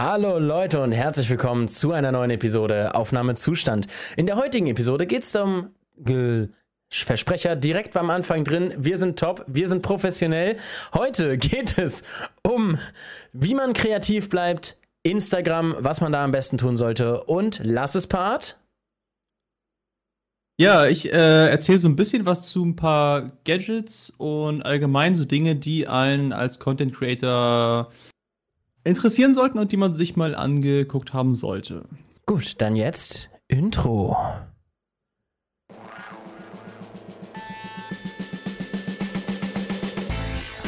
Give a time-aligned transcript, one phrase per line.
[0.00, 3.88] Hallo Leute und herzlich willkommen zu einer neuen Episode Aufnahmezustand.
[4.16, 5.70] In der heutigen Episode geht es um
[6.88, 8.72] Versprecher direkt beim Anfang drin.
[8.78, 10.56] Wir sind top, wir sind professionell.
[10.94, 12.04] Heute geht es
[12.44, 12.78] um,
[13.32, 18.06] wie man kreativ bleibt, Instagram, was man da am besten tun sollte und lass es
[18.06, 18.56] Part.
[20.60, 25.24] Ja, ich äh, erzähle so ein bisschen was zu ein paar Gadgets und allgemein so
[25.24, 27.90] Dinge, die einen als Content Creator
[28.84, 31.84] interessieren sollten und die man sich mal angeguckt haben sollte.
[32.26, 34.16] Gut, dann jetzt Intro.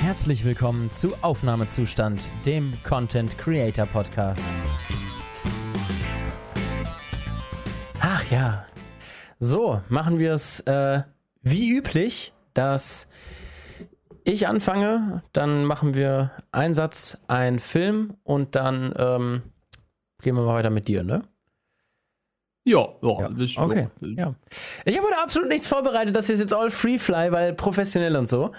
[0.03, 4.45] Herzlich willkommen zu Aufnahmezustand, dem Content Creator Podcast.
[8.01, 8.67] Ach ja.
[9.39, 11.03] So, machen wir es äh,
[11.43, 13.09] wie üblich, dass
[14.33, 19.43] ich anfange, dann machen wir einen Satz, einen Film und dann ähm,
[20.23, 21.23] gehen wir mal weiter mit dir, ne?
[22.65, 23.63] Ja, ja, ja.
[23.63, 23.89] okay.
[24.01, 24.35] Ja.
[24.85, 26.15] Ich habe absolut nichts vorbereitet.
[26.15, 28.53] Das ist jetzt all free fly, weil professionell und so.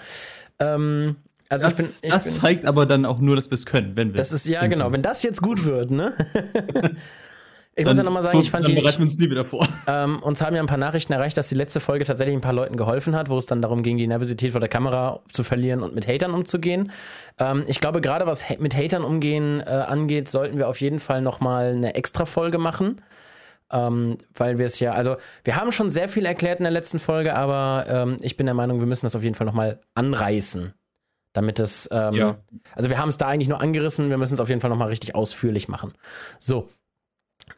[0.58, 1.16] Ähm,
[1.48, 3.64] also das, ich bin, ich das bin, zeigt aber dann auch nur, dass wir es
[3.64, 4.90] können, wenn wir Das ist ja genau.
[4.90, 6.14] Wenn das jetzt gut wird, ne?
[7.74, 8.80] Ich muss ja nochmal sagen, ich fand dann die.
[8.80, 9.66] bereiten wir uns nie wieder vor.
[9.88, 12.52] Ähm, uns haben ja ein paar Nachrichten erreicht, dass die letzte Folge tatsächlich ein paar
[12.52, 15.82] Leuten geholfen hat, wo es dann darum ging, die Nervosität vor der Kamera zu verlieren
[15.82, 16.92] und mit Hatern umzugehen.
[17.38, 21.20] Ähm, ich glaube, gerade was mit Hatern umgehen äh, angeht, sollten wir auf jeden Fall
[21.20, 23.00] nochmal eine extra Folge machen.
[23.72, 26.98] Ähm, weil wir es ja, also wir haben schon sehr viel erklärt in der letzten
[26.98, 30.74] Folge, aber ähm, ich bin der Meinung, wir müssen das auf jeden Fall nochmal anreißen.
[31.32, 32.36] Damit es, ähm, ja.
[32.74, 34.88] also wir haben es da eigentlich nur angerissen, wir müssen es auf jeden Fall nochmal
[34.88, 35.94] richtig ausführlich machen.
[36.38, 36.68] So,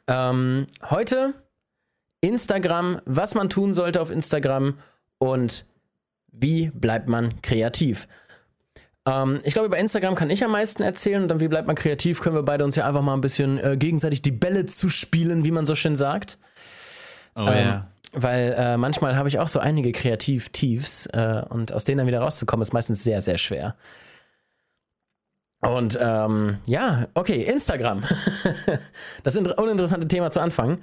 [0.08, 1.34] ähm, heute
[2.20, 4.78] Instagram, was man tun sollte auf Instagram
[5.18, 5.66] und
[6.32, 8.08] wie bleibt man kreativ.
[9.06, 11.76] Ähm, ich glaube, über Instagram kann ich am meisten erzählen und dann, wie bleibt man
[11.76, 15.44] kreativ, können wir beide uns ja einfach mal ein bisschen äh, gegenseitig die Bälle zuspielen,
[15.44, 16.38] wie man so schön sagt.
[17.36, 17.88] Oh ähm, ja.
[18.12, 22.20] Weil äh, manchmal habe ich auch so einige Kreativ-Tiefs äh, und aus denen dann wieder
[22.20, 23.74] rauszukommen, ist meistens sehr, sehr schwer.
[25.64, 28.02] Und ähm, ja, okay, Instagram.
[29.24, 30.78] das uninteressante Thema zu Anfang.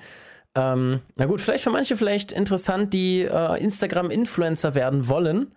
[0.56, 5.52] Ähm, na gut, vielleicht für manche vielleicht interessant, die äh, Instagram-Influencer werden wollen.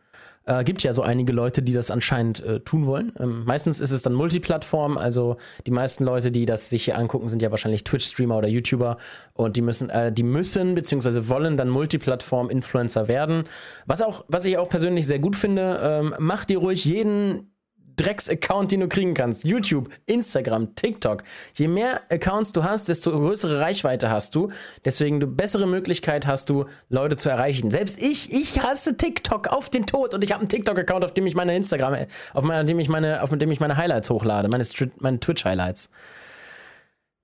[0.47, 3.13] Äh, gibt ja so einige Leute, die das anscheinend äh, tun wollen.
[3.19, 7.29] Ähm, meistens ist es dann Multiplattform, also die meisten Leute, die das sich hier angucken,
[7.29, 8.99] sind ja wahrscheinlich Twitch-Streamer oder YouTuber
[9.33, 11.29] und die müssen, äh, die müssen bzw.
[11.29, 13.45] wollen dann Multiplattform-Influencer werden.
[13.87, 17.54] Was auch, was ich auch persönlich sehr gut finde, ähm, macht dir ruhig jeden
[17.97, 19.45] Drecks-Account, den du kriegen kannst.
[19.45, 21.23] YouTube, Instagram, TikTok.
[21.55, 24.51] Je mehr Accounts du hast, desto größere Reichweite hast du.
[24.85, 27.71] Deswegen du bessere Möglichkeit hast du, Leute zu erreichen.
[27.71, 31.27] Selbst ich, ich hasse TikTok auf den Tod und ich habe einen TikTok-Account, auf dem
[31.27, 34.65] ich meine Instagram, auf, mein, dem ich meine, auf dem ich meine Highlights hochlade, meine,
[34.99, 35.91] meine Twitch-Highlights.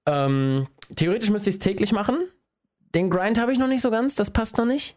[0.06, 0.66] Ähm,
[0.96, 2.28] theoretisch müsste ich es täglich machen.
[2.94, 4.96] Den Grind habe ich noch nicht so ganz, das passt noch nicht.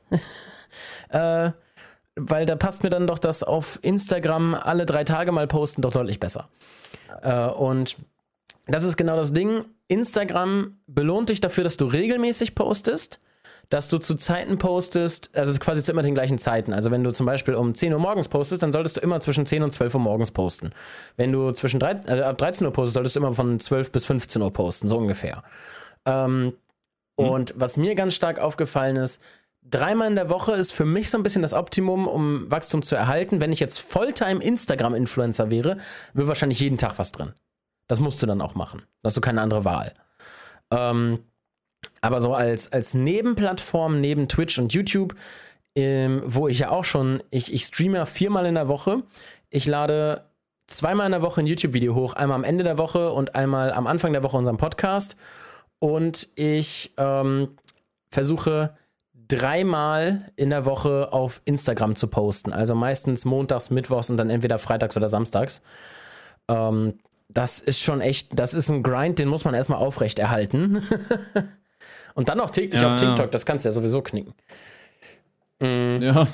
[1.09, 1.51] äh,
[2.15, 5.91] weil da passt mir dann doch das auf Instagram alle drei Tage mal posten doch
[5.91, 6.49] deutlich besser.
[7.21, 7.97] Äh, und
[8.67, 9.65] das ist genau das Ding.
[9.87, 13.19] Instagram belohnt dich dafür, dass du regelmäßig postest,
[13.69, 16.73] dass du zu Zeiten postest, also quasi zu immer den gleichen Zeiten.
[16.73, 19.45] Also wenn du zum Beispiel um 10 Uhr morgens postest, dann solltest du immer zwischen
[19.45, 20.71] 10 und 12 Uhr morgens posten.
[21.17, 24.05] Wenn du zwischen 3, also ab 13 Uhr postest, solltest du immer von 12 bis
[24.05, 25.43] 15 Uhr posten, so ungefähr.
[26.05, 26.53] Ähm,
[27.19, 27.29] hm.
[27.29, 29.21] Und was mir ganz stark aufgefallen ist,
[29.69, 32.95] dreimal in der Woche ist für mich so ein bisschen das Optimum, um Wachstum zu
[32.95, 33.41] erhalten.
[33.41, 35.77] Wenn ich jetzt Volltime Instagram-Influencer wäre,
[36.13, 37.33] wäre wahrscheinlich jeden Tag was drin.
[37.87, 38.83] Das musst du dann auch machen.
[39.01, 39.93] Da hast du keine andere Wahl.
[40.71, 41.19] Ähm,
[42.01, 45.15] aber so als, als Nebenplattform, neben Twitch und YouTube,
[45.75, 49.03] ähm, wo ich ja auch schon, ich, ich streame viermal in der Woche.
[49.49, 50.25] Ich lade
[50.67, 53.87] zweimal in der Woche ein YouTube-Video hoch, einmal am Ende der Woche und einmal am
[53.87, 55.17] Anfang der Woche unseren Podcast.
[55.79, 57.57] Und ich ähm,
[58.09, 58.75] versuche
[59.27, 62.51] dreimal in der Woche auf Instagram zu posten.
[62.51, 65.61] Also meistens montags, mittwochs und dann entweder freitags oder samstags.
[66.47, 70.83] Ähm, das ist schon echt, das ist ein Grind, den muss man erstmal aufrecht erhalten.
[72.15, 73.27] und dann auch täglich ja, auf TikTok, ja.
[73.27, 74.33] das kannst du ja sowieso knicken.
[75.59, 76.01] Mhm.
[76.01, 76.27] Ja.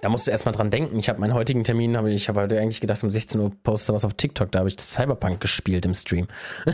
[0.00, 0.98] Da musst du erstmal dran denken.
[0.98, 3.92] Ich habe meinen heutigen Termin, hab ich, ich habe eigentlich gedacht, um 16 Uhr poste
[3.92, 4.50] was auf TikTok.
[4.50, 6.26] Da habe ich Cyberpunk gespielt im Stream.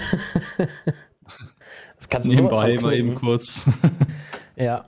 [1.97, 3.67] das kannst du Nebenbei mal eben kurz.
[4.55, 4.85] ja.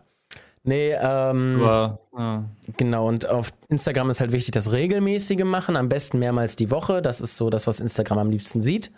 [0.64, 2.44] Nee, ähm, Aber, ja.
[2.76, 3.08] genau.
[3.08, 7.00] Und auf Instagram ist halt wichtig, das regelmäßige machen, am besten mehrmals die Woche.
[7.02, 8.90] Das ist so das, was Instagram am liebsten sieht.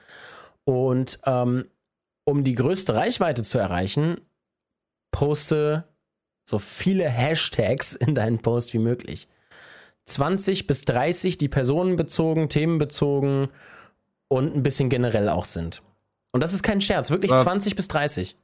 [0.64, 1.66] Und ähm,
[2.24, 4.20] um die größte Reichweite zu erreichen,
[5.10, 5.84] poste
[6.44, 9.28] so viele Hashtags in deinen Post wie möglich.
[10.06, 13.48] 20 bis 30, die personenbezogen, themenbezogen
[14.28, 15.82] und ein bisschen generell auch sind.
[16.32, 18.36] Und das ist kein Scherz, wirklich Aber- 20 bis 30.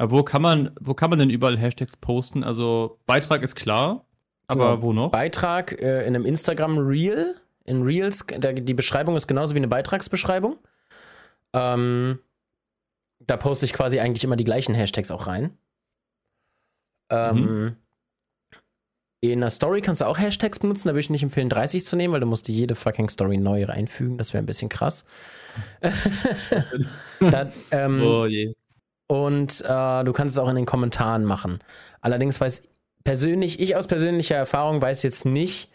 [0.00, 2.42] Aber wo kann man, wo kann man denn überall Hashtags posten?
[2.42, 4.06] Also Beitrag ist klar,
[4.46, 4.82] aber Genau.
[4.82, 5.10] wo noch?
[5.10, 7.34] Beitrag äh, in einem Instagram Reel.
[7.66, 10.56] In Reels, der, die Beschreibung ist genauso wie eine Beitragsbeschreibung.
[11.52, 12.18] Ähm,
[13.18, 15.58] da poste ich quasi eigentlich immer die gleichen Hashtags auch rein.
[17.10, 17.76] Ähm,
[19.20, 21.94] In einer Story kannst du auch Hashtags benutzen, da würde ich nicht empfehlen, 30 zu
[21.96, 24.16] nehmen, weil du musst die jede fucking Story neu reinfügen.
[24.16, 25.04] Das wäre ein bisschen krass.
[27.20, 28.54] da, ähm, oh je.
[29.10, 31.58] Und äh, du kannst es auch in den Kommentaren machen.
[32.00, 32.62] Allerdings weiß
[33.02, 35.68] persönlich, ich aus persönlicher Erfahrung weiß jetzt nicht,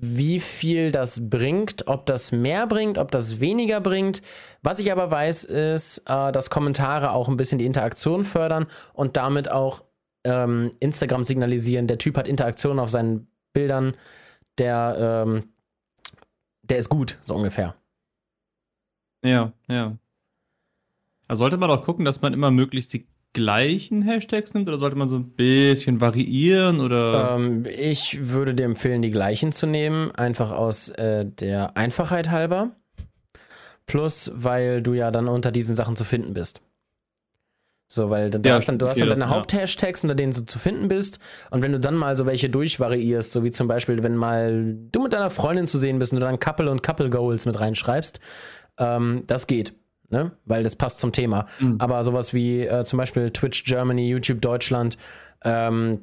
[0.00, 4.22] wie viel das bringt, ob das mehr bringt, ob das weniger bringt.
[4.62, 9.16] Was ich aber weiß, ist, äh, dass Kommentare auch ein bisschen die Interaktion fördern und
[9.16, 9.82] damit auch
[10.22, 13.96] ähm, Instagram signalisieren, der Typ hat Interaktion auf seinen Bildern,
[14.58, 15.48] der, ähm,
[16.62, 17.74] der ist gut, so ungefähr.
[19.24, 19.98] Ja, ja.
[21.28, 24.96] Also sollte man auch gucken, dass man immer möglichst die gleichen Hashtags nimmt oder sollte
[24.96, 27.36] man so ein bisschen variieren oder?
[27.36, 32.70] Ähm, ich würde dir empfehlen, die gleichen zu nehmen, einfach aus äh, der Einfachheit halber.
[33.86, 36.60] Plus, weil du ja dann unter diesen Sachen zu finden bist.
[37.90, 39.30] So, weil du, Ja, hast dann, du hast dann deine ja.
[39.30, 41.18] Haupthashtags, unter denen du zu finden bist.
[41.50, 45.02] Und wenn du dann mal so welche durchvariierst, so wie zum Beispiel, wenn mal du
[45.02, 48.20] mit deiner Freundin zu sehen bist und du dann Couple und Couple Goals mit reinschreibst,
[48.78, 49.72] ähm, das geht.
[50.10, 50.32] Ne?
[50.46, 51.46] Weil das passt zum Thema.
[51.58, 51.76] Mhm.
[51.78, 54.96] Aber sowas wie äh, zum Beispiel Twitch Germany, YouTube Deutschland,
[55.44, 56.02] ähm,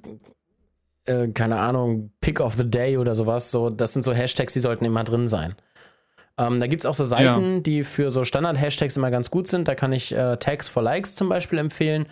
[1.06, 4.60] äh, keine Ahnung, Pick of the Day oder sowas, so, das sind so Hashtags, die
[4.60, 5.56] sollten immer drin sein.
[6.38, 9.68] Ähm, da gibt es auch so Seiten, die für so Standard-Hashtags immer ganz gut sind.
[9.68, 12.08] Da kann ich äh, Tags for Likes zum Beispiel empfehlen.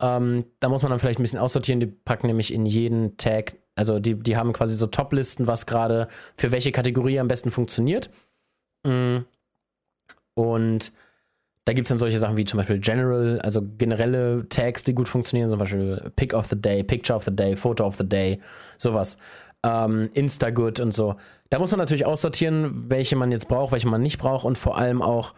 [0.00, 1.80] Ähm, da muss man dann vielleicht ein bisschen aussortieren.
[1.80, 6.08] Die packen nämlich in jeden Tag, also die, die haben quasi so Top-Listen, was gerade
[6.36, 8.10] für welche Kategorie am besten funktioniert.
[8.84, 9.18] Mm.
[10.34, 10.92] Und
[11.68, 15.06] da gibt es dann solche Sachen wie zum Beispiel General, also generelle Tags, die gut
[15.06, 18.40] funktionieren, zum Beispiel Pick of the Day, Picture of the Day, Photo of the Day,
[18.78, 19.18] sowas.
[19.62, 21.16] Ähm, Instagood und so.
[21.50, 24.78] Da muss man natürlich aussortieren, welche man jetzt braucht, welche man nicht braucht und vor
[24.78, 25.34] allem auch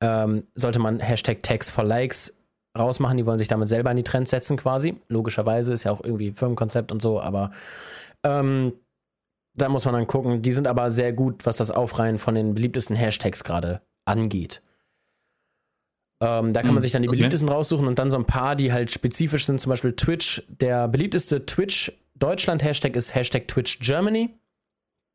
[0.00, 2.34] ähm, sollte man Hashtag Tags for Likes
[2.78, 3.18] rausmachen.
[3.18, 4.96] Die wollen sich damit selber in die Trends setzen quasi.
[5.08, 7.50] Logischerweise ist ja auch irgendwie Firmenkonzept und so, aber
[8.22, 8.72] ähm,
[9.52, 10.40] da muss man dann gucken.
[10.40, 14.62] Die sind aber sehr gut, was das Aufreihen von den beliebtesten Hashtags gerade angeht.
[16.20, 17.16] Ähm, da kann man Hm, sich dann die okay.
[17.16, 20.42] beliebtesten raussuchen und dann so ein paar, die halt spezifisch sind, zum Beispiel Twitch.
[20.48, 24.30] Der beliebteste Twitch Deutschland-Hashtag ist Hashtag Twitch Germany.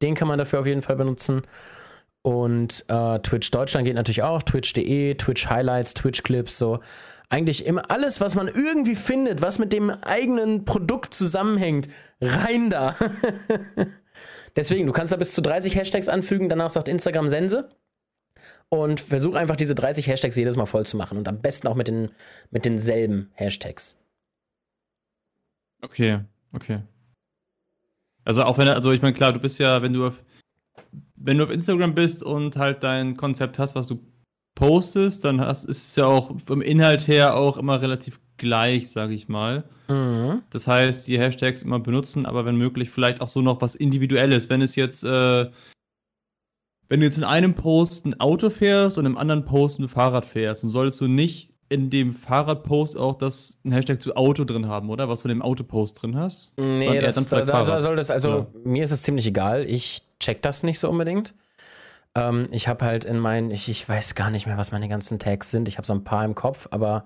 [0.02, 1.44] Den kann man dafür auf jeden Fall benutzen.
[2.22, 4.44] Und äh, Twitch Deutschland geht natürlich auch.
[4.44, 6.80] Twitch.de, Twitch Highlights, Twitch Clips, so.
[7.30, 11.88] Eigentlich immer alles, was man irgendwie findet, was mit dem eigenen Produkt zusammenhängt,
[12.20, 12.96] rein da.
[14.56, 17.70] Deswegen, du kannst da bis zu 30 Hashtags anfügen, danach sagt Instagram Sense.
[18.72, 21.18] Und versuch einfach diese 30 Hashtags jedes Mal voll zu machen.
[21.18, 22.10] Und am besten auch mit, den,
[22.52, 23.98] mit denselben Hashtags.
[25.82, 26.20] Okay,
[26.54, 26.82] okay.
[28.26, 30.24] Also auch wenn, also ich meine, klar, du bist ja, wenn du auf,
[31.16, 34.00] wenn du auf Instagram bist und halt dein Konzept hast, was du
[34.56, 39.14] postest, dann hast, ist es ja auch vom Inhalt her auch immer relativ gleich, sage
[39.14, 39.64] ich mal.
[39.88, 40.44] Mhm.
[40.50, 44.50] Das heißt, die Hashtags immer benutzen, aber wenn möglich vielleicht auch so noch was Individuelles.
[44.50, 45.50] Wenn es jetzt, äh,
[46.90, 50.26] wenn du jetzt in einem Post ein Auto fährst und im anderen Post ein Fahrrad
[50.26, 54.68] fährst, dann solltest du nicht in dem Fahrradpost auch das ein Hashtag zu Auto drin
[54.68, 55.08] haben, oder?
[55.08, 56.52] Was du in dem Autopost drin hast?
[56.58, 58.48] Nee, das, da, da, soll das, also Ja.
[58.64, 59.66] mir ist es ziemlich egal.
[59.66, 61.36] Ich check das nicht so unbedingt.
[62.16, 65.20] Ähm, ich habe halt in meinen, ich, ich weiß gar nicht mehr, was meine ganzen
[65.20, 65.68] Tags sind.
[65.68, 67.06] Ich habe so ein paar im Kopf, aber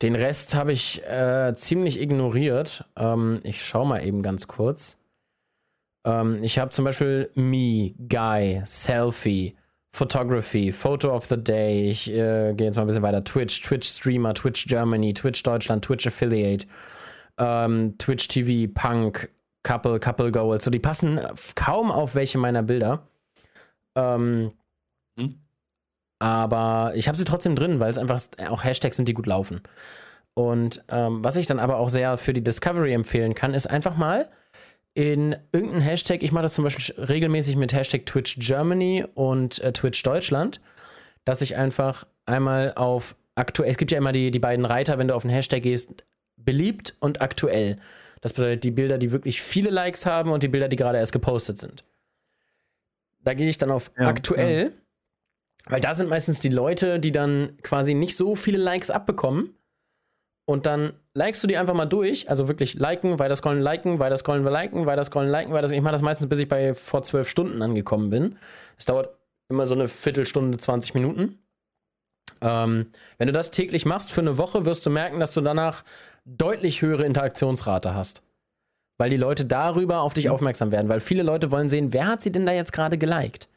[0.00, 2.84] den Rest habe ich äh, ziemlich ignoriert.
[2.96, 4.96] Ähm, ich schau mal eben ganz kurz.
[6.06, 9.56] Ähm, ich habe zum Beispiel Me, Guy, Selfie,
[9.92, 11.90] Photography, Photo of the Day.
[11.90, 13.24] Ich äh, gehe jetzt mal ein bisschen weiter.
[13.24, 16.66] Twitch, Twitch Streamer, Twitch Germany, Twitch Deutschland, Twitch Affiliate,
[17.38, 19.30] ähm, Twitch TV, Punk,
[19.62, 20.64] Couple, Couple Goals.
[20.64, 21.20] So, die passen
[21.56, 23.08] kaum auf welche meiner Bilder.
[23.96, 24.52] Ähm,
[25.18, 25.40] Hm.
[26.18, 28.20] aber ich habe sie trotzdem drin, weil es einfach
[28.50, 29.62] auch Hashtags sind, die gut laufen.
[30.34, 33.96] Und ähm, was ich dann aber auch sehr für die Discovery empfehlen kann, ist einfach
[33.96, 34.28] mal
[34.96, 39.70] in irgendeinen Hashtag, ich mache das zum Beispiel regelmäßig mit Hashtag Twitch Germany und äh,
[39.70, 40.62] Twitch Deutschland,
[41.26, 45.08] dass ich einfach einmal auf aktuell, es gibt ja immer die, die beiden Reiter, wenn
[45.08, 46.02] du auf einen Hashtag gehst,
[46.38, 47.76] beliebt und aktuell.
[48.22, 51.12] Das bedeutet die Bilder, die wirklich viele Likes haben und die Bilder, die gerade erst
[51.12, 51.84] gepostet sind.
[53.22, 54.72] Da gehe ich dann auf Ja, aktuell,
[55.66, 59.55] weil da sind meistens die Leute, die dann quasi nicht so viele Likes abbekommen.
[60.46, 62.30] Und dann likest du die einfach mal durch.
[62.30, 65.92] Also wirklich liken, weiter scrollen, liken, weiter scrollen, liken, weiter scrollen, liken, weiter Ich mache
[65.92, 68.38] das meistens, bis ich bei vor zwölf Stunden angekommen bin.
[68.78, 69.10] Es dauert
[69.48, 71.40] immer so eine Viertelstunde, 20 Minuten.
[72.40, 72.86] Ähm,
[73.18, 75.82] wenn du das täglich machst für eine Woche, wirst du merken, dass du danach
[76.24, 78.22] deutlich höhere Interaktionsrate hast.
[78.98, 80.88] Weil die Leute darüber auf dich aufmerksam werden.
[80.88, 83.48] Weil viele Leute wollen sehen, wer hat sie denn da jetzt gerade geliked?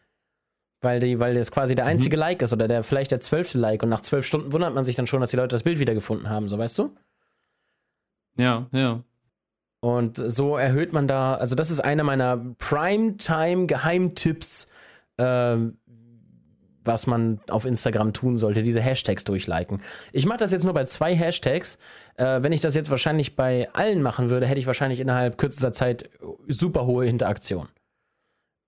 [0.81, 1.91] Weil, die, weil das quasi der mhm.
[1.91, 2.21] einzige mhm.
[2.21, 4.95] Like ist oder der, vielleicht der zwölfte Like und nach zwölf Stunden wundert man sich
[4.95, 6.95] dann schon, dass die Leute das Bild wiedergefunden haben, so weißt du?
[8.38, 9.03] Ja, ja.
[9.81, 14.67] Und so erhöht man da, also das ist einer meiner Primetime-Geheimtipps,
[15.17, 15.57] äh,
[16.83, 19.81] was man auf Instagram tun sollte, diese Hashtags durchliken.
[20.12, 21.77] Ich mache das jetzt nur bei zwei Hashtags.
[22.15, 25.71] Äh, wenn ich das jetzt wahrscheinlich bei allen machen würde, hätte ich wahrscheinlich innerhalb kürzester
[25.71, 26.09] Zeit
[26.48, 27.69] super hohe Interaktion.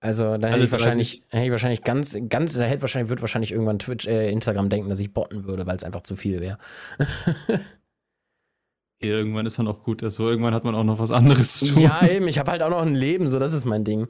[0.02, 3.52] Also da hätte ich wahrscheinlich, hätte ich wahrscheinlich ganz, ganz, da hätte wahrscheinlich, wird wahrscheinlich
[3.52, 6.58] irgendwann Twitch, äh, Instagram denken, dass ich botten würde, weil es einfach zu viel wäre.
[8.98, 11.82] irgendwann ist dann auch gut, also irgendwann hat man auch noch was anderes zu tun.
[11.82, 14.08] Ja, eben, ich habe halt auch noch ein Leben, so das ist mein Ding.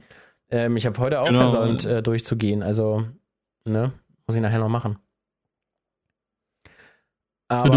[0.48, 1.40] Ähm, ich habe heute auch genau.
[1.40, 3.04] versäumt, äh, durchzugehen, also,
[3.66, 3.92] ne,
[4.26, 4.96] muss ich nachher noch machen.
[7.48, 7.68] Aber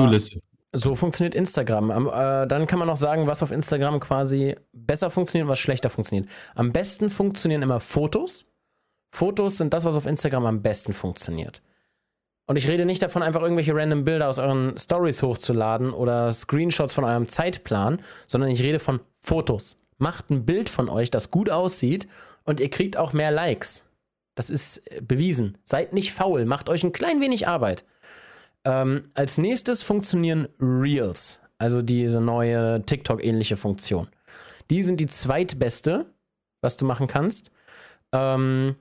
[0.75, 1.89] so funktioniert Instagram.
[1.89, 5.89] Äh, dann kann man noch sagen, was auf Instagram quasi besser funktioniert und was schlechter
[5.89, 6.29] funktioniert.
[6.53, 8.45] Am besten funktionieren immer Fotos.
[9.11, 11.61] Fotos sind das, was auf Instagram am besten funktioniert.
[12.47, 16.93] Und ich rede nicht davon, einfach irgendwelche random Bilder aus euren Stories hochzuladen oder Screenshots
[16.93, 19.77] von eurem Zeitplan, sondern ich rede von Fotos.
[19.97, 22.07] Macht ein Bild von euch, das gut aussieht
[22.43, 23.89] und ihr kriegt auch mehr Likes.
[24.35, 25.57] Das ist äh, bewiesen.
[25.63, 27.83] Seid nicht faul, macht euch ein klein wenig Arbeit.
[28.65, 34.07] Ähm, als nächstes funktionieren Reels, also diese neue TikTok-ähnliche Funktion.
[34.69, 36.07] Die sind die zweitbeste,
[36.61, 37.51] was du machen kannst.
[38.11, 38.75] Ähm,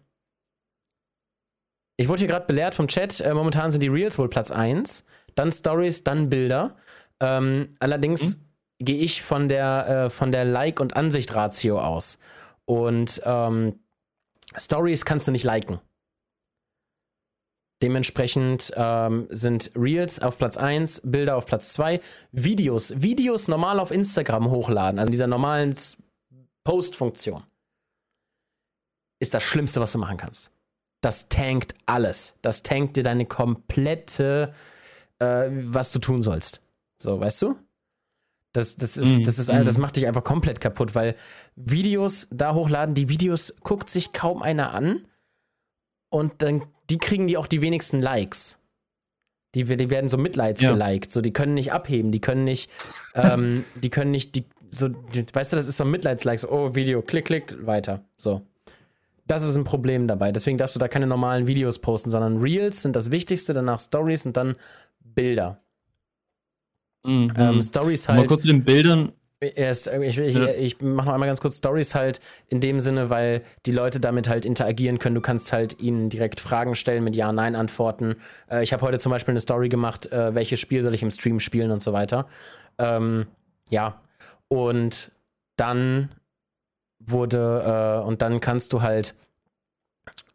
[1.96, 5.04] ich wurde hier gerade belehrt vom Chat, äh, momentan sind die Reels wohl Platz 1,
[5.34, 6.76] dann Stories, dann Bilder.
[7.20, 8.40] Ähm, allerdings mhm.
[8.84, 12.18] gehe ich von der, äh, von der Like- und Ansicht-Ratio aus.
[12.64, 13.78] Und ähm,
[14.56, 15.78] Stories kannst du nicht liken.
[17.82, 22.00] Dementsprechend ähm, sind Reels auf Platz 1, Bilder auf Platz 2,
[22.32, 25.74] Videos, Videos normal auf Instagram hochladen, also dieser normalen
[26.64, 27.42] Post-Funktion,
[29.20, 30.54] ist das Schlimmste, was du machen kannst
[31.04, 32.36] das tankt alles.
[32.40, 34.54] Das tankt dir deine komplette,
[35.18, 36.62] äh, was du tun sollst.
[37.00, 37.56] So, weißt du?
[38.52, 39.64] Das, das, ist, mm, das, ist, mm.
[39.64, 41.16] das macht dich einfach komplett kaputt, weil
[41.56, 45.06] Videos da hochladen, die Videos guckt sich kaum einer an
[46.08, 48.58] und dann die kriegen die auch die wenigsten Likes.
[49.54, 50.72] Die, die werden so mitleids ja.
[50.72, 52.70] geliked, so die können nicht abheben, die können nicht,
[53.14, 56.74] ähm, die können nicht, die, so, die, weißt du, das ist so Mitleidslike, so, oh,
[56.74, 58.04] Video, klick, klick, weiter.
[58.16, 58.42] So.
[59.26, 60.32] Das ist ein Problem dabei.
[60.32, 64.26] Deswegen darfst du da keine normalen Videos posten, sondern Reels sind das Wichtigste, danach Stories
[64.26, 64.56] und dann
[65.00, 65.60] Bilder.
[67.04, 67.32] Mhm.
[67.36, 68.18] Ähm, Stories halt.
[68.18, 69.12] Mal kurz zu den Bildern.
[69.48, 70.48] Erst, äh, ich, ich, ja.
[70.48, 74.28] ich mache noch einmal ganz kurz Stories halt in dem Sinne, weil die Leute damit
[74.28, 75.14] halt interagieren können.
[75.14, 78.16] Du kannst halt ihnen direkt Fragen stellen mit Ja-Nein-Antworten.
[78.50, 81.10] Äh, ich habe heute zum Beispiel eine Story gemacht, äh, welches Spiel soll ich im
[81.10, 82.26] Stream spielen und so weiter.
[82.78, 83.26] Ähm,
[83.70, 84.00] ja.
[84.48, 85.10] Und
[85.56, 86.10] dann
[86.98, 89.14] wurde, äh, und dann kannst du halt,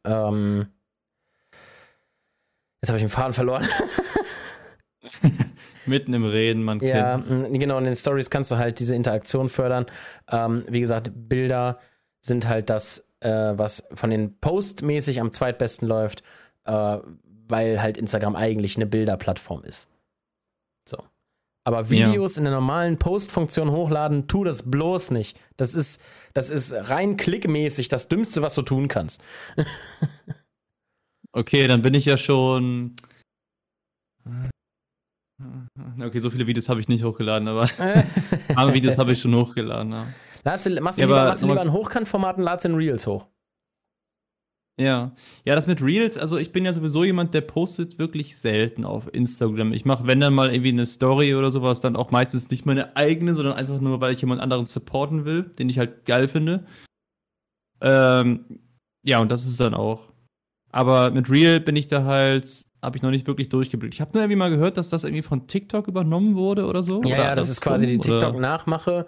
[0.03, 0.67] ähm,
[2.81, 3.65] jetzt habe ich den Faden verloren.
[5.89, 7.59] Mitten im Reden, man ja, kennt.
[7.59, 9.85] Genau, in den Stories kannst du halt diese Interaktion fördern.
[10.31, 11.79] Ähm, wie gesagt, Bilder
[12.21, 16.23] sind halt das, äh, was von den Postmäßig am zweitbesten läuft,
[16.65, 16.97] äh,
[17.47, 19.89] weil halt Instagram eigentlich eine Bilderplattform ist.
[20.87, 20.97] So.
[21.63, 22.39] Aber Videos ja.
[22.39, 25.37] in der normalen Post-Funktion hochladen, tu das bloß nicht.
[25.57, 26.01] Das ist,
[26.33, 29.21] das ist rein klickmäßig das Dümmste, was du tun kannst.
[31.31, 32.95] okay, dann bin ich ja schon.
[36.01, 37.69] Okay, so viele Videos habe ich nicht hochgeladen, aber
[38.55, 39.91] andere Videos habe ich schon hochgeladen.
[39.91, 40.07] Ja.
[40.43, 43.27] Lad's, machst du ja, lieber, machst du lieber in Hochkantformaten, lad's in Reels hoch.
[44.79, 45.11] Ja.
[45.43, 49.13] Ja, das mit Reels, also ich bin ja sowieso jemand, der postet wirklich selten auf
[49.13, 49.73] Instagram.
[49.73, 52.95] Ich mache, wenn dann mal irgendwie eine Story oder sowas, dann auch meistens nicht meine
[52.95, 56.65] eigene, sondern einfach nur, weil ich jemand anderen supporten will, den ich halt geil finde.
[57.81, 58.61] Ähm,
[59.03, 60.07] ja, und das ist dann auch.
[60.71, 62.45] Aber mit Reel bin ich da halt,
[62.81, 63.95] habe ich noch nicht wirklich durchgeblickt.
[63.95, 67.01] Ich habe nur irgendwie mal gehört, dass das irgendwie von TikTok übernommen wurde oder so.
[67.03, 69.05] Ja, oder ja, das ist quasi die TikTok-Nachmache,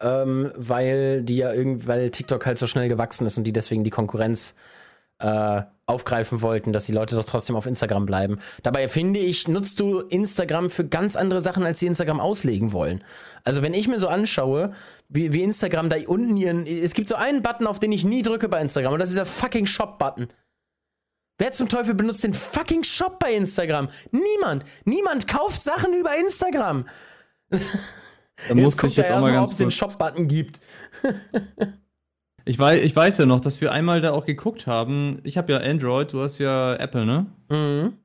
[0.00, 3.84] ähm, weil die ja irgendwie, weil TikTok halt so schnell gewachsen ist und die deswegen
[3.84, 4.54] die Konkurrenz
[5.18, 8.38] äh, aufgreifen wollten, dass die Leute doch trotzdem auf Instagram bleiben.
[8.62, 13.02] Dabei finde ich, nutzt du Instagram für ganz andere Sachen, als sie Instagram auslegen wollen.
[13.44, 14.72] Also wenn ich mir so anschaue,
[15.08, 16.66] wie, wie Instagram da unten ihren.
[16.66, 19.18] Es gibt so einen Button, auf den ich nie drücke bei Instagram, und das ist
[19.18, 20.28] der fucking Shop-Button.
[21.40, 23.88] Wer zum Teufel benutzt den fucking Shop bei Instagram?
[24.10, 24.62] Niemand.
[24.84, 26.86] Niemand kauft Sachen über Instagram.
[28.48, 30.60] Da jetzt guckt er erstmal, ob es den Shop-Button gibt.
[32.46, 35.20] Ich weiß, ich weiß ja noch, dass wir einmal da auch geguckt haben.
[35.24, 37.26] Ich habe ja Android, du hast ja Apple, ne?
[37.50, 37.98] Mhm.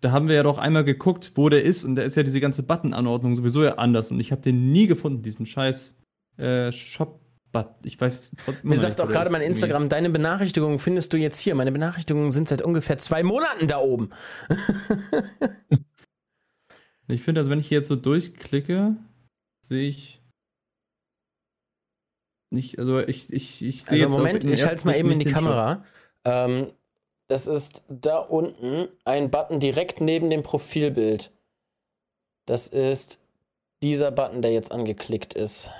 [0.00, 2.40] da haben wir ja doch einmal geguckt, wo der ist und da ist ja diese
[2.40, 5.96] ganze Button-Anordnung sowieso ja anders und ich habe den nie gefunden, diesen scheiß
[6.38, 7.20] äh, Shop.
[7.52, 11.38] Button Ich weiß trotzdem Mir sagt auch gerade mein Instagram, deine Benachrichtigungen findest du jetzt
[11.38, 11.54] hier.
[11.54, 14.10] Meine Benachrichtigungen sind seit ungefähr zwei Monaten da oben.
[17.08, 18.96] ich finde, also wenn ich hier jetzt so durchklicke,
[19.66, 20.20] sehe ich
[22.52, 25.26] nicht, also ich, ich, ich sehe Also Moment, ich halte es mal eben in die
[25.26, 25.84] Kamera.
[26.24, 26.72] Ähm,
[27.28, 31.30] das ist da unten ein Button direkt neben dem Profilbild.
[32.46, 33.22] Das ist
[33.84, 35.70] dieser Button, der jetzt angeklickt ist.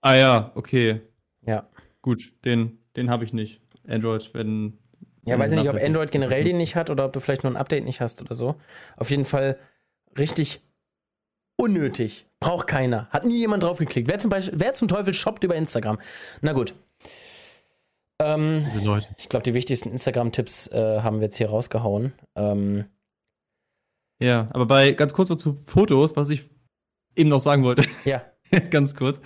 [0.00, 1.00] Ah ja, okay.
[1.42, 1.68] Ja.
[2.02, 3.60] Gut, den, den habe ich nicht.
[3.86, 4.78] Android, wenn.
[5.26, 7.52] Ja, weiß ich nicht, ob Android generell den nicht hat oder ob du vielleicht nur
[7.52, 8.56] ein Update nicht hast oder so.
[8.96, 9.58] Auf jeden Fall
[10.16, 10.62] richtig
[11.56, 12.26] unnötig.
[12.40, 13.06] Braucht keiner.
[13.10, 14.08] Hat nie jemand drauf geklickt.
[14.08, 15.98] Wer zum Beispiel, wer zum Teufel shoppt über Instagram?
[16.40, 16.74] Na gut.
[18.18, 19.08] Ähm, Diese Leute.
[19.18, 22.12] Ich glaube, die wichtigsten Instagram-Tipps äh, haben wir jetzt hier rausgehauen.
[22.34, 22.86] Ähm,
[24.18, 26.48] ja, aber bei ganz kurz dazu Fotos, was ich
[27.16, 27.84] eben noch sagen wollte.
[28.04, 28.22] Ja.
[28.70, 29.20] ganz kurz.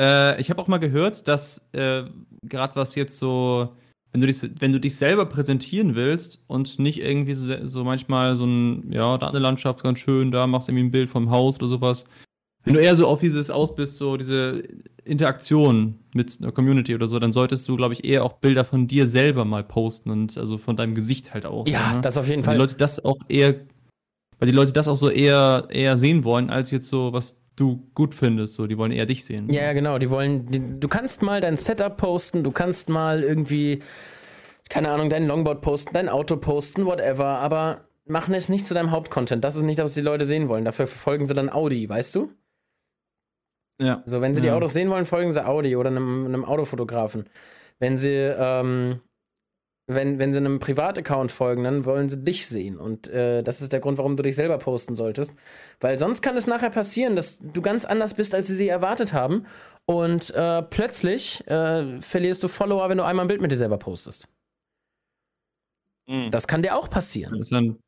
[0.00, 2.04] Äh, ich habe auch mal gehört, dass äh,
[2.42, 3.76] gerade was jetzt so,
[4.12, 8.36] wenn du, dich, wenn du dich selber präsentieren willst und nicht irgendwie so, so manchmal
[8.36, 11.30] so ein, ja, da eine Landschaft ganz schön, da machst du irgendwie ein Bild vom
[11.30, 12.06] Haus oder sowas,
[12.64, 14.62] wenn du eher so auf dieses aus bist, so diese
[15.04, 18.86] Interaktion mit einer Community oder so, dann solltest du, glaube ich, eher auch Bilder von
[18.86, 21.66] dir selber mal posten und also von deinem Gesicht halt auch.
[21.68, 22.00] Ja, so, ne?
[22.02, 22.54] das auf jeden weil Fall.
[22.54, 23.54] Die Leute das auch eher,
[24.38, 27.88] weil die Leute das auch so eher, eher sehen wollen, als jetzt so, was du
[27.94, 28.54] gut findest.
[28.54, 29.50] So, die wollen eher dich sehen.
[29.52, 29.98] Ja, genau.
[29.98, 33.80] Die wollen, die, du kannst mal dein Setup posten, du kannst mal irgendwie,
[34.68, 38.90] keine Ahnung, dein Longboard posten, dein Auto posten, whatever, aber machen es nicht zu deinem
[38.90, 39.44] Hauptcontent.
[39.44, 40.64] Das ist nicht, was die Leute sehen wollen.
[40.64, 42.30] Dafür verfolgen sie dann Audi, weißt du?
[43.80, 44.02] Ja.
[44.04, 44.50] So, wenn sie ja.
[44.50, 47.24] die Autos sehen wollen, folgen sie Audi oder einem, einem Autofotografen.
[47.78, 49.00] Wenn sie, ähm,
[49.94, 52.78] wenn, wenn sie einem Privataccount folgen, dann wollen sie dich sehen.
[52.78, 55.34] Und äh, das ist der Grund, warum du dich selber posten solltest.
[55.80, 59.12] Weil sonst kann es nachher passieren, dass du ganz anders bist, als sie sie erwartet
[59.12, 59.46] haben.
[59.86, 63.78] Und äh, plötzlich äh, verlierst du Follower, wenn du einmal ein Bild mit dir selber
[63.78, 64.28] postest.
[66.06, 66.30] Mhm.
[66.30, 67.38] Das kann dir auch passieren.
[67.38, 67.78] Das ein,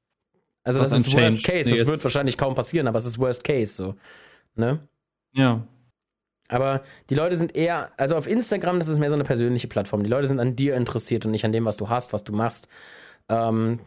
[0.64, 1.70] also das ist Worst Case.
[1.70, 3.94] Nee, das wird wahrscheinlich kaum passieren, aber es ist Worst Case so.
[4.54, 4.86] Ne?
[5.32, 5.66] Ja.
[6.52, 10.02] Aber die Leute sind eher, also auf Instagram, das ist mehr so eine persönliche Plattform.
[10.02, 12.32] Die Leute sind an dir interessiert und nicht an dem, was du hast, was du
[12.32, 12.68] machst.
[13.28, 13.80] Ähm,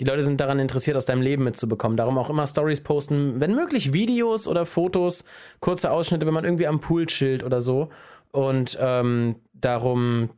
[0.00, 1.96] die Leute sind daran interessiert, aus deinem Leben mitzubekommen.
[1.96, 5.24] Darum auch immer Stories posten, wenn möglich Videos oder Fotos,
[5.60, 7.90] kurze Ausschnitte, wenn man irgendwie am Pool chillt oder so.
[8.32, 10.30] Und ähm, darum,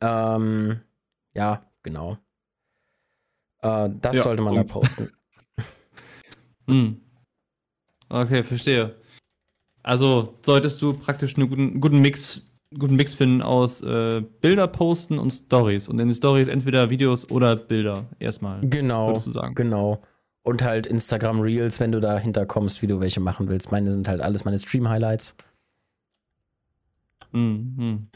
[0.00, 0.80] ähm,
[1.34, 2.18] ja, genau.
[3.62, 5.10] Äh, das ja, sollte man da posten.
[6.66, 7.00] hm.
[8.08, 8.96] Okay, verstehe.
[9.86, 12.42] Also solltest du praktisch einen guten, guten Mix
[12.76, 15.88] guten Mix finden aus äh, Bilder posten und Stories.
[15.88, 18.60] Und in den Stories entweder Videos oder Bilder erstmal.
[18.60, 19.08] Genau.
[19.08, 19.54] Würdest du sagen.
[19.54, 20.02] Genau.
[20.42, 23.70] Und halt Instagram Reels, wenn du dahinter kommst, wie du welche machen willst.
[23.70, 25.36] Meine sind halt alles meine Stream-Highlights.
[27.30, 28.08] Mhm.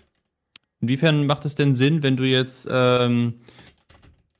[0.81, 3.35] Inwiefern macht es denn Sinn, wenn du jetzt, ähm,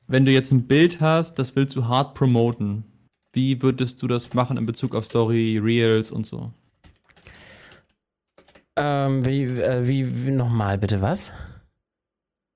[0.07, 2.83] wenn du jetzt ein Bild hast, das willst du hart promoten?
[3.31, 6.51] Wie würdest du das machen in Bezug auf Story, Reels und so?
[8.83, 11.31] Ähm, wie, äh, wie, wie nochmal bitte, was?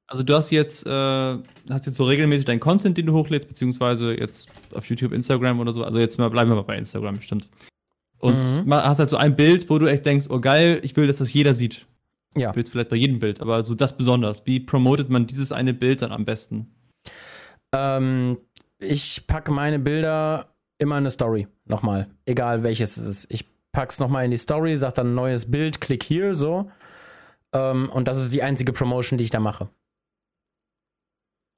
[0.08, 4.18] Also du hast jetzt, äh, hast jetzt so regelmäßig deinen Content, den du hochlädst, beziehungsweise
[4.18, 5.84] jetzt auf YouTube, Instagram oder so.
[5.84, 7.50] Also jetzt mal bleiben wir mal bei Instagram, stimmt.
[8.18, 8.74] Und mhm.
[8.74, 11.32] hast halt so ein Bild, wo du echt denkst, oh geil, ich will, dass das
[11.32, 11.86] jeder sieht.
[12.36, 12.50] Ja.
[12.50, 14.46] Ich will es vielleicht bei jedem Bild, aber so das besonders.
[14.48, 16.74] Wie promotet man dieses eine Bild dann am besten?
[17.74, 18.38] Ähm,
[18.80, 21.48] ich packe meine Bilder immer in eine Story.
[21.66, 22.08] Nochmal.
[22.26, 23.28] Egal welches es ist.
[23.30, 26.72] Ich pack's nochmal in die Story, sag dann neues Bild, klick hier, so.
[27.52, 29.68] Ähm, und das ist die einzige Promotion, die ich da mache.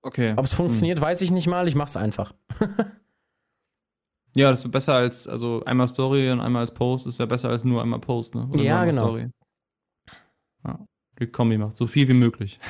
[0.01, 0.34] Okay.
[0.36, 1.06] Ob es funktioniert, hm.
[1.06, 2.34] weiß ich nicht mal, ich mach's einfach.
[4.36, 7.49] ja, das ist besser als, also einmal Story und einmal als Post ist ja besser
[7.49, 8.47] als nur einmal Post, ne?
[8.51, 9.01] Oder ja, genau.
[9.01, 9.30] Story.
[10.65, 10.80] Ja,
[11.19, 12.60] die Kombi macht so viel wie möglich.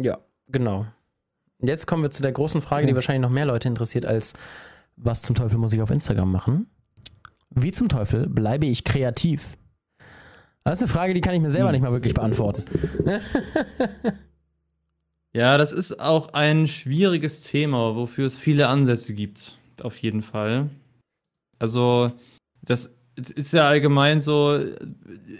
[0.00, 0.86] Ja, genau.
[1.58, 2.86] Jetzt kommen wir zu der großen Frage, ja.
[2.86, 4.34] die wahrscheinlich noch mehr Leute interessiert, als
[4.94, 6.70] was zum Teufel muss ich auf Instagram machen?
[7.62, 9.56] Wie zum Teufel bleibe ich kreativ?
[10.64, 11.72] Das ist eine Frage, die kann ich mir selber hm.
[11.72, 12.64] nicht mal wirklich beantworten.
[15.32, 19.56] ja, das ist auch ein schwieriges Thema, wofür es viele Ansätze gibt.
[19.82, 20.68] Auf jeden Fall.
[21.58, 22.12] Also,
[22.62, 22.98] das
[23.34, 24.60] ist ja allgemein so,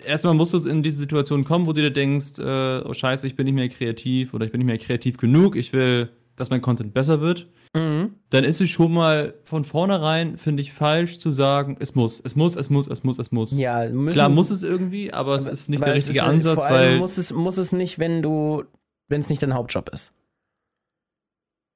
[0.05, 3.37] erstmal musst du in diese Situation kommen, wo du dir denkst, äh, oh scheiße, ich
[3.37, 6.63] bin nicht mehr kreativ oder ich bin nicht mehr kreativ genug, ich will, dass mein
[6.63, 7.49] Content besser wird.
[7.75, 8.15] Mhm.
[8.31, 12.37] Dann ist es schon mal von vornherein, finde ich, falsch zu sagen, es muss, es
[12.37, 13.57] muss, es muss, es muss, es muss.
[13.57, 16.67] Ja, müssen, Klar muss es irgendwie, aber es ist nicht der richtige ist, Ansatz, vor
[16.67, 16.99] allem weil.
[16.99, 18.65] Muss es, muss es nicht, wenn du,
[19.09, 20.15] wenn es nicht dein Hauptjob ist.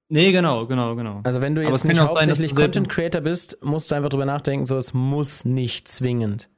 [0.09, 1.21] Nee, genau, genau, genau.
[1.25, 4.11] Also wenn du Aber jetzt nicht sein, hauptsächlich selber- Content Creator bist, musst du einfach
[4.11, 6.51] drüber nachdenken, so es muss nicht zwingend.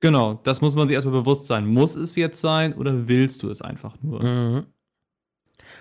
[0.00, 1.66] Genau, das muss man sich erstmal bewusst sein.
[1.66, 4.22] Muss es jetzt sein oder willst du es einfach nur?
[4.22, 4.66] Mhm.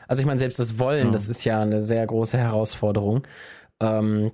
[0.07, 1.11] Also ich meine, selbst das Wollen, Ja.
[1.11, 3.23] das ist ja eine sehr große Herausforderung.
[3.81, 4.31] Ähm,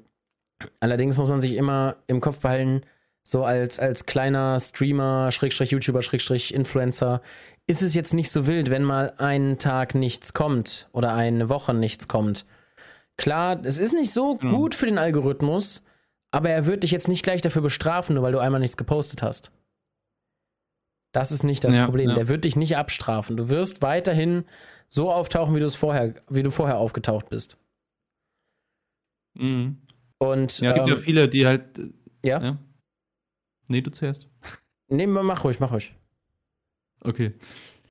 [0.79, 2.81] allerdings muss man sich immer im Kopf behalten,
[3.23, 7.21] so als, als kleiner Streamer, Schrägstrich YouTuber, Schrägstrich Influencer,
[7.67, 11.73] ist es jetzt nicht so wild, wenn mal einen Tag nichts kommt oder eine Woche
[11.73, 12.45] nichts kommt.
[13.17, 14.57] Klar, es ist nicht so Genau.
[14.57, 15.83] gut für den Algorithmus,
[16.31, 19.21] aber er wird dich jetzt nicht gleich dafür bestrafen, nur weil du einmal nichts gepostet
[19.21, 19.51] hast.
[21.13, 22.09] Das ist nicht das Ja, Problem.
[22.09, 22.15] ja.
[22.15, 23.35] Der wird dich nicht abstrafen.
[23.37, 24.45] Du wirst weiterhin
[24.93, 27.57] so auftauchen, wie du es vorher, wie du vorher aufgetaucht bist.
[29.35, 29.77] Mhm.
[30.19, 31.79] Und Ja, es gibt ähm, ja viele, die halt.
[31.79, 31.89] äh,
[32.25, 32.41] ja?
[32.43, 32.57] ja.
[33.67, 34.27] Nee, du zuerst.
[34.93, 35.93] Nee, mach ruhig, mach ruhig.
[36.99, 37.31] Okay.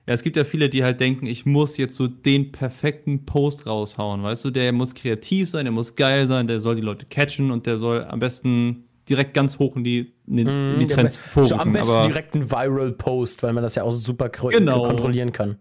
[0.06, 3.66] Ja, es gibt ja viele, die halt denken, ich muss jetzt so den perfekten Post
[3.66, 4.50] raushauen, weißt du?
[4.50, 7.78] Der muss kreativ sein, der muss geil sein, der soll die Leute catchen und der
[7.78, 11.22] soll am besten direkt ganz hoch in die, in die, in die Mm, Trends So
[11.22, 11.58] vorrücken.
[11.60, 14.82] am besten direkt ein Viral Post, weil man das ja auch super Genau.
[14.82, 15.56] kontrollieren kann.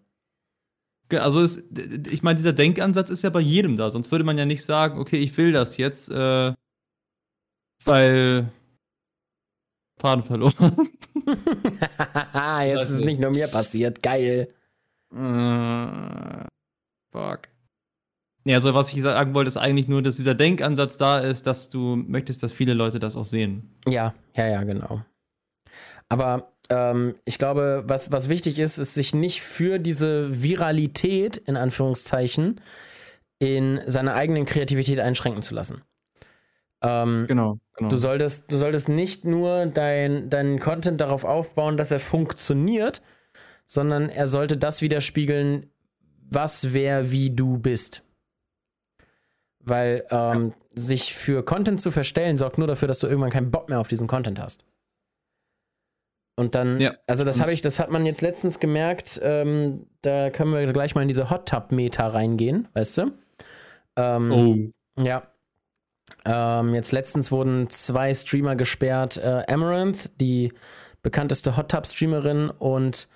[1.12, 1.64] Also es,
[2.10, 5.00] ich meine, dieser Denkansatz ist ja bei jedem da, sonst würde man ja nicht sagen,
[5.00, 6.54] okay, ich will das jetzt, äh,
[7.84, 8.52] weil
[10.00, 10.90] Faden verloren.
[12.66, 14.02] Jetzt ist es nicht nur mir passiert.
[14.02, 14.48] Geil.
[15.14, 16.46] Äh,
[17.12, 17.50] fuck.
[18.46, 21.70] Ja, also was ich sagen wollte, ist eigentlich nur, dass dieser Denkansatz da ist, dass
[21.70, 23.78] du möchtest, dass viele Leute das auch sehen.
[23.88, 25.04] Ja, ja, ja, genau.
[26.08, 31.58] Aber ähm, ich glaube, was, was wichtig ist, ist, sich nicht für diese Viralität, in
[31.58, 32.62] Anführungszeichen,
[33.40, 35.82] in seiner eigenen Kreativität einschränken zu lassen.
[36.82, 37.90] Ähm, Genau, genau.
[37.90, 43.02] Du solltest, du solltest nicht nur dein, deinen Content darauf aufbauen, dass er funktioniert,
[43.66, 45.70] sondern er sollte das widerspiegeln,
[46.30, 48.04] was, wer, wie du bist.
[49.60, 53.70] Weil ähm, sich für Content zu verstellen, sorgt nur dafür, dass du irgendwann keinen Bock
[53.70, 54.64] mehr auf diesen Content hast.
[56.40, 56.96] Und dann, Ja.
[57.06, 60.96] also das habe ich, das hat man jetzt letztens gemerkt, ähm, da können wir gleich
[60.96, 63.12] mal in diese Hot Tub Meta reingehen, weißt du?
[63.98, 65.04] Ähm, oh.
[65.04, 65.24] ja.
[66.24, 69.18] Ähm, jetzt letztens wurden zwei Streamer gesperrt.
[69.18, 70.54] Äh, Amaranth, die
[71.02, 73.10] bekannteste Hot Tub Streamerin und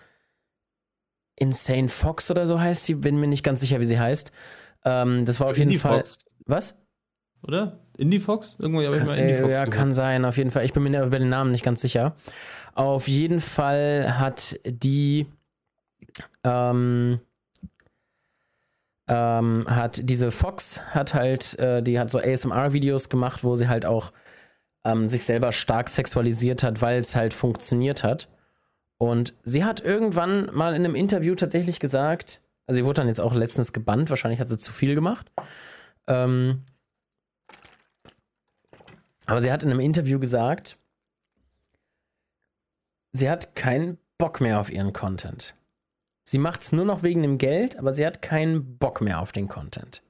[1.38, 4.33] Insane Fox oder so heißt die, bin mir nicht ganz sicher, wie sie heißt.
[4.83, 5.99] Ähm, das war auf jeden Fall.
[5.99, 6.77] Fox, Was?
[7.41, 7.79] oder?
[7.97, 8.56] Indie Fox?
[8.60, 9.71] Irgendwo habe ich mal Indie Äh, Fox ja, gehört.
[9.75, 10.65] kann sein, auf jeden Fall.
[10.65, 12.15] Ich bin mir über den Namen nicht ganz sicher.
[12.75, 15.27] Auf jeden Fall hat die
[16.43, 17.19] ähm,
[19.08, 23.86] ähm, hat diese Fox hat halt, äh, die hat so ASMR-Videos gemacht, wo sie halt
[23.86, 24.12] auch
[24.86, 28.29] ähm, sich selber stark sexualisiert hat, weil es halt funktioniert hat.
[28.97, 33.19] Und sie hat irgendwann mal in einem Interview tatsächlich gesagt, also sie wurde dann jetzt
[33.19, 35.32] auch letztens gebannt, wahrscheinlich hat sie zu viel gemacht.
[36.08, 36.63] Ähm,
[39.25, 40.77] aber sie hat in einem Interview gesagt,
[43.12, 45.55] sie hat keinen Bock mehr auf ihren Content.
[46.25, 49.31] Sie macht es nur noch wegen dem Geld, aber sie hat keinen Bock mehr auf
[49.31, 50.01] den Content.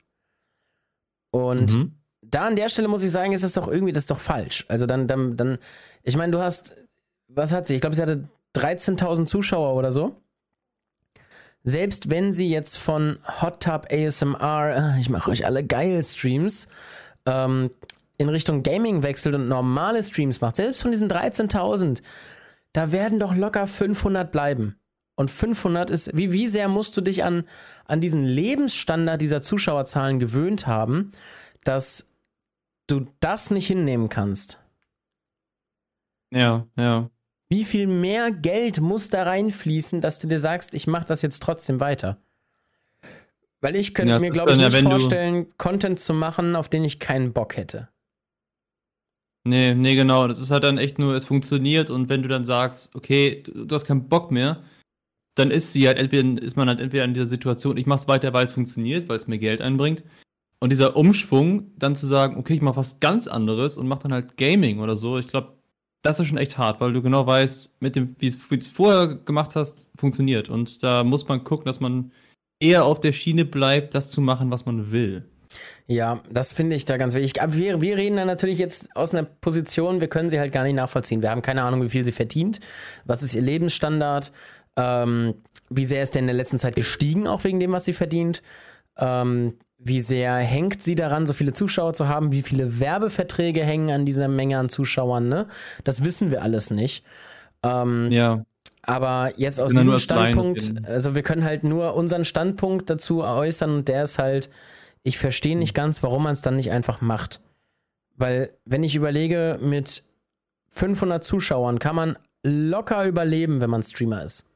[1.32, 1.96] Und Mhm.
[2.22, 4.66] da an der Stelle muss ich sagen, ist das doch irgendwie, das ist doch falsch.
[4.68, 5.58] Also dann, dann, dann,
[6.04, 6.76] ich meine, du hast,
[7.28, 7.76] was hat sie?
[7.76, 10.16] Ich glaube, sie hatte 13.000 Zuschauer oder so.
[11.64, 16.68] Selbst wenn sie jetzt von Hot Tub ASMR, äh, ich mache euch alle geil Streams,
[17.26, 17.72] ähm,
[18.24, 22.02] in Richtung Gaming wechselt und normale Streams macht, selbst von diesen 13.000,
[22.74, 24.78] da werden doch locker 500 bleiben.
[25.16, 27.44] Und 500 ist, wie, wie sehr musst du dich an,
[27.86, 31.12] an diesen Lebensstandard dieser Zuschauerzahlen gewöhnt haben,
[31.64, 32.10] dass
[32.88, 34.60] du das nicht hinnehmen kannst?
[36.32, 37.10] Ja, ja.
[37.50, 41.44] Wie viel mehr Geld muss da reinfließen, dass du dir sagst, ich mache das jetzt
[41.44, 42.18] trotzdem weiter?
[43.62, 46.70] Weil ich könnte Ja, mir, glaube ich, ja, nicht du- vorstellen, Content zu machen, auf
[46.70, 47.90] den ich keinen Bock hätte.
[49.46, 50.28] Nee, nee, genau.
[50.28, 53.66] Das ist halt dann echt nur, es funktioniert und wenn du dann sagst, okay, du,
[53.66, 54.64] du hast keinen Bock mehr,
[55.36, 58.34] dann ist sie halt entweder, ist man halt entweder in dieser Situation, ich mach's weiter,
[58.34, 60.04] weil es funktioniert, weil es mir Geld einbringt.
[60.60, 64.14] Und dieser Umschwung, dann zu sagen, okay, ich mach was ganz anderes und mach dann
[64.14, 65.58] halt Gaming oder so, ich glaube,
[66.04, 69.08] das ist schon echt hart, weil du genau weißt, mit dem, wie wie es vorher
[69.16, 70.50] gemacht hast, funktioniert.
[70.50, 72.12] Und da muss man gucken, dass man
[72.60, 75.30] eher auf der Schiene bleibt, das zu machen, was man will.
[75.88, 77.42] Ja, das finde ich da ganz wichtig.
[77.42, 80.64] Aber wir, wir reden da natürlich jetzt aus einer Position, wir können sie halt gar
[80.64, 81.22] nicht nachvollziehen.
[81.22, 82.60] Wir haben keine Ahnung, wie viel sie verdient.
[83.06, 84.32] Was ist ihr Lebensstandard?
[84.78, 85.36] Ähm,
[85.70, 88.42] wie sehr ist der in der letzten Zeit gestiegen, auch wegen dem, was sie verdient?
[88.98, 92.32] Ähm, wie sehr hängt sie daran, so viele Zuschauer zu haben?
[92.32, 95.28] Wie viele Werbeverträge hängen an dieser Menge an Zuschauern?
[95.28, 95.48] Ne?
[95.84, 97.04] Das wissen wir alles nicht.
[97.64, 98.46] Ähm, Ja.
[98.84, 103.88] aber jetzt aus diesem Standpunkt, also wir können halt nur unseren Standpunkt dazu äußern und
[103.88, 104.50] der ist halt,
[105.04, 107.42] ich verstehe nicht ganz, warum man es dann nicht einfach macht.
[108.16, 110.04] Weil, wenn ich überlege, mit
[110.70, 114.50] 500 Zuschauern kann man locker überleben, wenn man Streamer ist.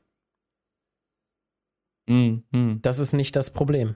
[2.07, 2.79] Mm, mm.
[2.81, 3.95] Das ist nicht das Problem.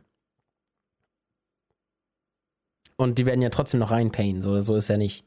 [2.97, 5.25] Und die werden ja trotzdem noch reinpayen, so, so ist ja nicht.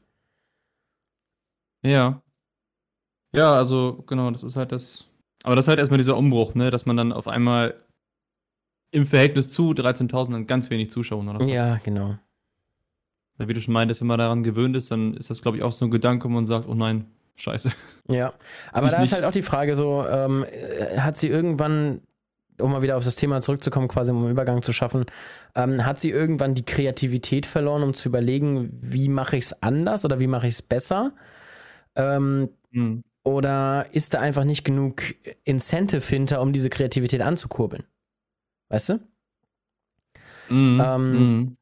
[1.83, 2.21] Ja.
[3.33, 5.09] Ja, also genau, das ist halt das.
[5.43, 7.83] Aber das ist halt erstmal dieser Umbruch, ne, dass man dann auf einmal
[8.95, 11.45] im Verhältnis zu 13.000 dann ganz wenig Zuschauer oder.
[11.45, 12.17] Ja, genau.
[13.37, 15.73] Wie du schon meintest, wenn man daran gewöhnt ist, dann ist das, glaube ich, auch
[15.73, 17.05] so ein Gedanke, wo man sagt, oh nein,
[17.35, 17.69] scheiße.
[18.07, 18.33] Ja,
[18.71, 19.13] aber Ich da ist nicht.
[19.13, 21.99] halt auch die Frage so, ähm, äh, hat sie irgendwann,
[22.61, 25.05] um mal wieder auf das Thema zurückzukommen, quasi um einen Übergang zu schaffen,
[25.55, 30.05] ähm, hat sie irgendwann die Kreativität verloren, um zu überlegen, wie mache ich es anders
[30.05, 31.11] oder wie mache ich es besser?
[31.95, 33.03] Ähm, Hm.
[33.25, 35.01] oder ist da einfach nicht genug
[35.43, 37.83] Incentive hinter, um diese Kreativität anzukurbeln?
[38.69, 38.99] Weißt du?
[40.49, 40.81] Mhm.
[40.83, 41.57] Ähm, Mhm.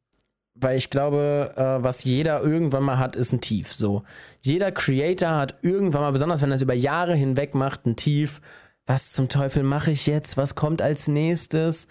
[0.55, 3.73] Weil ich glaube, äh, was jeder irgendwann mal hat, ist ein Tief.
[3.73, 4.03] So,
[4.41, 8.39] jeder Creator hat irgendwann mal, besonders wenn er es über Jahre hinweg macht, ein Tief.
[8.85, 10.37] Was zum Teufel mache ich jetzt?
[10.37, 11.87] Was kommt als nächstes?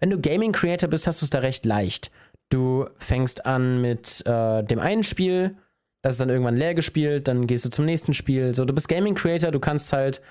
[0.00, 2.10] Wenn du Gaming Creator bist, hast du es da recht leicht.
[2.48, 5.56] Du fängst an mit äh, dem einen Spiel,
[6.02, 8.54] das ist dann irgendwann leer gespielt, dann gehst du zum nächsten Spiel.
[8.54, 10.22] So, du bist Gaming Creator, du kannst halt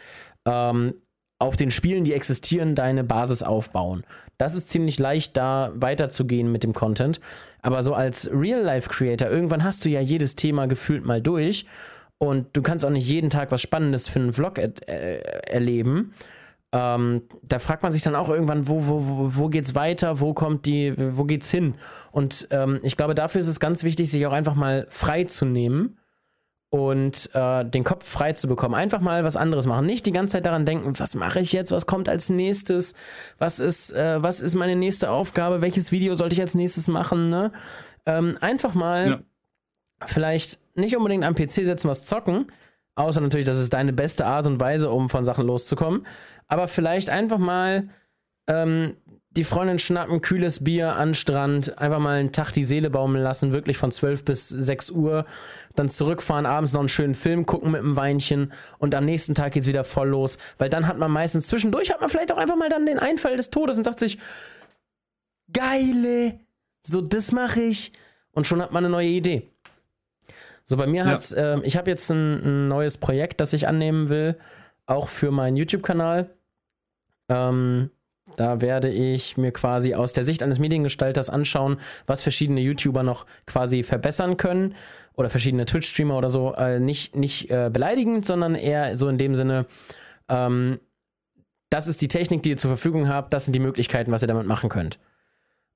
[0.45, 0.95] ähm,
[1.45, 4.03] auf den Spielen, die existieren, deine Basis aufbauen.
[4.37, 7.19] Das ist ziemlich leicht, da weiterzugehen mit dem Content.
[7.61, 11.65] Aber so als Real-Life-Creator, irgendwann hast du ja jedes Thema gefühlt mal durch.
[12.17, 16.13] Und du kannst auch nicht jeden Tag was Spannendes für einen Vlog er äh, erleben.
[16.71, 20.33] Ähm, da fragt man sich dann auch irgendwann, wo, wo, wo, wo geht's weiter, wo
[20.33, 21.75] kommt die, wo geht's hin?
[22.11, 25.45] Und ähm, ich glaube, dafür ist es ganz wichtig, sich auch einfach mal frei zu
[25.45, 25.97] nehmen
[26.75, 28.75] und äh, den Kopf frei zu bekommen.
[28.75, 29.85] Einfach mal was anderes machen.
[29.85, 32.95] Nicht die ganze Zeit daran denken, was mache ich jetzt, was kommt als nächstes,
[33.37, 37.29] was ist, äh, was ist meine nächste Aufgabe, welches Video sollte ich als nächstes machen.
[37.29, 37.53] Ne?
[38.05, 39.19] Ähm, einfach mal Ja.
[40.05, 42.47] vielleicht nicht unbedingt am PC setzen, was zocken,
[42.95, 46.05] außer natürlich, das ist deine beste Art und Weise, um von Sachen loszukommen.
[46.47, 47.87] Aber vielleicht einfach mal
[48.47, 48.95] ähm,
[49.31, 53.51] die Freundin schnappen, kühles Bier an Strand, einfach mal einen Tag die Seele baumeln lassen,
[53.51, 55.25] wirklich von 12 bis 6 Uhr,
[55.75, 59.51] dann zurückfahren, abends noch einen schönen Film gucken mit einem Weinchen und am nächsten Tag
[59.53, 62.55] geht's wieder voll los, weil dann hat man meistens zwischendurch hat man vielleicht auch einfach
[62.55, 64.17] mal dann den Einfall des Todes und sagt sich,
[65.51, 66.39] geile,
[66.83, 67.91] so das mache ich
[68.31, 69.49] und schon hat man eine neue Idee.
[70.63, 71.11] So bei mir Ja.
[71.11, 74.37] hat's, ähm, ich habe jetzt ein, ein neues Projekt, das ich annehmen will,
[74.85, 76.29] auch für meinen YouTube-Kanal.
[77.29, 77.89] Ähm,
[78.35, 83.25] da werde ich mir quasi aus der Sicht eines Mediengestalters anschauen, was verschiedene YouTuber noch
[83.45, 84.75] quasi verbessern können
[85.13, 86.53] oder verschiedene Twitch-Streamer oder so.
[86.53, 89.65] Äh, nicht nicht äh, beleidigend, sondern eher so in dem Sinne,
[90.29, 90.79] ähm,
[91.69, 94.27] das ist die Technik, die ihr zur Verfügung habt, das sind die Möglichkeiten, was ihr
[94.27, 94.99] damit machen könnt.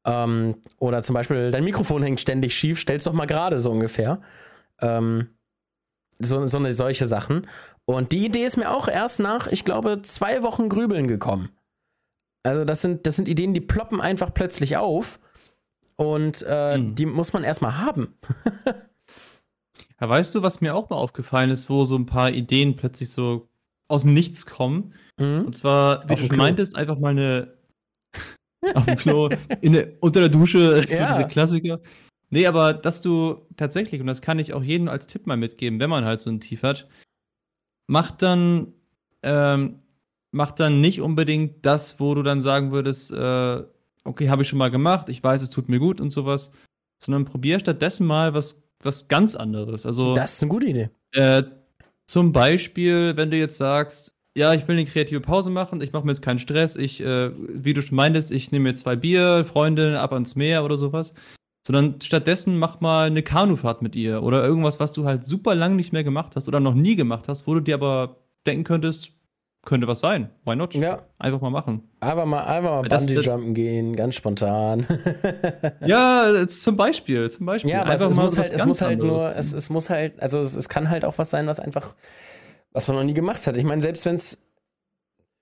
[0.06, 4.22] Ähm, oder zum Beispiel, dein Mikrofon hängt ständig schief, stell's doch mal gerade so ungefähr.
[4.82, 5.30] Ähm,
[6.20, 7.48] so, so eine solche Sachen.
[7.86, 11.50] Und die Idee ist mir auch erst nach, ich glaube, zwei Wochen Grübeln gekommen.
[12.44, 15.20] Also, das sind, das sind Ideen, die ploppen einfach plötzlich auf.
[15.96, 16.96] Und äh, Hm.
[16.96, 18.14] die muss man erstmal haben.
[20.00, 23.10] Ja, weißt du, was mir auch mal aufgefallen ist, wo so ein paar Ideen plötzlich
[23.10, 23.50] so
[23.90, 24.94] aus dem Nichts kommen?
[25.20, 25.44] Mhm.
[25.48, 27.58] Und zwar, wie Auf du schon meintest, einfach mal eine
[28.76, 29.30] auf dem Klo,
[29.62, 31.18] in der, unter der Dusche, so Ja.
[31.18, 31.80] diese Klassiker.
[32.30, 35.80] Nee, aber dass du tatsächlich, und das kann ich auch jedem als Tipp mal mitgeben,
[35.80, 36.88] wenn man halt so ein Tief hat,
[37.88, 38.72] macht dann,
[39.24, 39.80] ähm,
[40.32, 43.64] macht dann nicht unbedingt das, wo du dann sagen würdest, äh,
[44.04, 46.52] okay, habe ich schon mal gemacht, ich weiß, es tut mir gut und sowas,
[47.00, 49.86] sondern probier stattdessen mal was, was ganz anderes.
[49.86, 50.90] Also Das ist eine gute Idee.
[51.14, 51.44] äh,
[52.06, 56.06] zum Beispiel, wenn du jetzt sagst, ja, ich will eine kreative Pause machen, ich mache
[56.06, 59.46] mir jetzt keinen Stress, ich, äh, wie du schon meintest, ich nehme mir zwei Bier,
[59.46, 61.14] Freunde ab ans Meer oder sowas.
[61.68, 65.76] Sondern stattdessen mach mal eine Kanufahrt mit ihr oder irgendwas, was du halt super lang
[65.76, 69.12] nicht mehr gemacht hast oder noch nie gemacht hast, wo du dir aber denken könntest,
[69.70, 70.32] könnte was sein.
[70.46, 70.74] Why not?
[70.74, 71.04] Ja.
[71.20, 71.88] Einfach mal machen.
[72.00, 74.86] Einfach mal, einfach mal Bungee-Jumpen gehen, ganz spontan.
[75.86, 77.72] Ja, zum Beispiel, zum Beispiel.
[77.72, 80.40] Ja, aber es, es, muss halt, es muss halt nur, es, es muss halt, also
[80.40, 81.96] es, es kann halt auch was sein, was einfach,
[82.72, 83.56] was man noch nie gemacht hat.
[83.58, 84.42] Ich meine, selbst wenn es,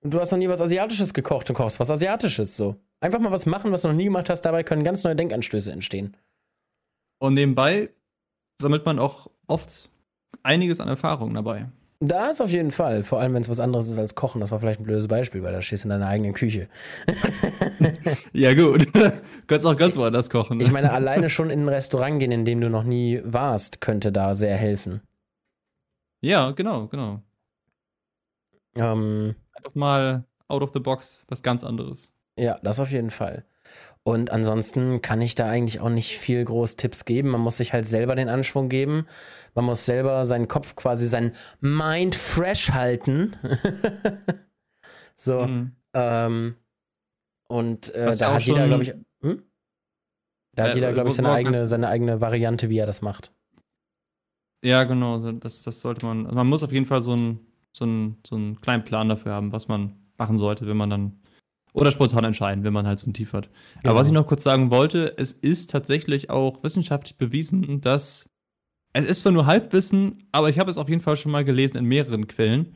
[0.02, 2.76] du hast noch nie was Asiatisches gekocht, du kochst was Asiatisches, so.
[3.00, 5.72] Einfach mal was machen, was du noch nie gemacht hast, dabei können ganz neue Denkanstöße
[5.72, 6.18] entstehen.
[7.20, 7.92] Und nebenbei
[8.62, 9.90] sammelt man auch oft
[10.44, 11.70] einiges an Erfahrung dabei.
[12.00, 14.52] Da ist auf jeden Fall, vor allem wenn es was anderes ist als Kochen, das
[14.52, 16.68] war vielleicht ein blödes Beispiel, weil da stehst du in deiner eigenen Küche.
[18.34, 18.88] Ja, gut.
[19.48, 20.58] Kannst auch ganz woanders kochen.
[20.58, 20.64] ne?
[20.64, 24.12] Ich meine, alleine schon in ein Restaurant gehen, in dem du noch nie warst, könnte
[24.12, 25.02] da sehr helfen.
[26.22, 27.22] ja, genau, genau.
[28.76, 32.14] Ähm, Einfach mal out of the box was ganz anderes.
[32.38, 33.44] ja, das auf jeden Fall.
[34.08, 37.28] Und ansonsten kann ich da eigentlich auch nicht viel groß Tipps geben.
[37.28, 39.06] Man muss sich halt selber den Anschwung geben.
[39.54, 43.36] Man muss selber seinen Kopf quasi, sein Mind fresh halten.
[45.18, 45.46] so.
[45.46, 45.76] Mhm.
[45.94, 46.56] Ähm,
[47.50, 49.44] und äh, da hat jeder, glaube ich, hm?
[50.56, 53.34] da hat äh, jeder, glaube ich, seine eigene, seine eigene Variante, wie er das macht.
[54.64, 55.34] Ja, genau.
[55.34, 56.28] Das, das sollte man.
[56.28, 59.34] Also man muss auf jeden Fall so einen, so, einen, so einen kleinen Plan dafür
[59.34, 61.20] haben, was man machen sollte, wenn man dann
[61.78, 63.50] oder spontan entscheiden, wenn man halt so ein Tief hat.
[63.82, 63.92] Genau.
[63.92, 68.30] Aber was ich noch kurz sagen wollte, es ist tatsächlich auch wissenschaftlich bewiesen, dass
[68.94, 71.78] es ist zwar nur Halbwissen, aber ich habe es auf jeden Fall schon mal gelesen
[71.78, 72.76] in mehreren Quellen.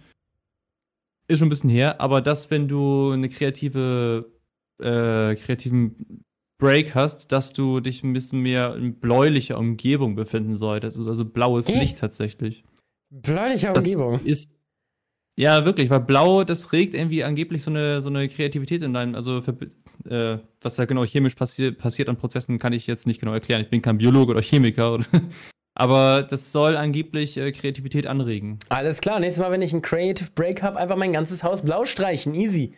[1.27, 4.31] Ist schon ein bisschen her, aber dass, wenn du eine kreative,
[4.79, 6.23] äh, kreativen
[6.59, 10.99] Break hast, dass du dich ein bisschen mehr in bläulicher Umgebung befinden solltest.
[10.99, 12.63] Also blaues Licht tatsächlich.
[13.09, 14.13] Bläuliche Umgebung.
[14.13, 14.60] Das ist
[15.41, 19.15] ja, wirklich, weil Blau, das regt irgendwie angeblich so eine, so eine Kreativität in deinem,
[19.15, 19.57] also für,
[20.07, 23.59] äh, was da genau chemisch passi passiert an Prozessen, kann ich jetzt nicht genau erklären.
[23.61, 24.93] Ich bin kein Biologe oder Chemiker.
[24.93, 25.05] Oder
[25.73, 28.59] aber das soll angeblich äh, Kreativität anregen.
[28.69, 31.85] Alles klar, nächstes Mal, wenn ich einen Creative Break habe, einfach mein ganzes Haus blau
[31.85, 32.35] streichen.
[32.35, 32.75] Easy.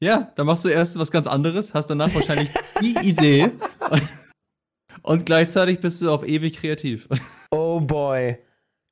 [0.00, 2.48] Ja, dann machst du erst was ganz anderes, hast danach wahrscheinlich
[2.80, 3.50] die Idee
[3.90, 4.02] und,
[5.02, 7.06] und gleichzeitig bist du auf ewig kreativ.
[7.50, 8.38] Oh boy,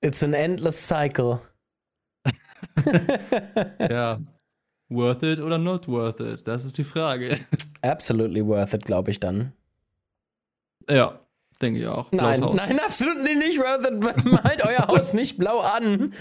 [0.03, 1.41] it's an endless cycle.
[3.79, 4.19] Tja,
[4.89, 6.47] worth it oder not worth it?
[6.47, 7.39] Das ist die Frage.
[7.83, 9.53] Absolutely worth it, glaube ich dann.
[10.89, 11.21] Ja,
[11.61, 12.13] denke ich auch.
[12.13, 14.25] Nein, nein, absolut nicht worth it.
[14.25, 16.13] Malt euer Haus nicht blau an.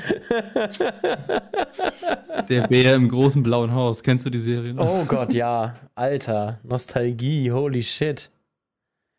[2.49, 4.03] Der Bär im großen blauen Haus.
[4.03, 4.73] Kennst du die Serie?
[4.73, 4.87] Noch?
[4.87, 5.75] Oh Gott, ja.
[5.95, 8.29] Alter, Nostalgie, holy shit.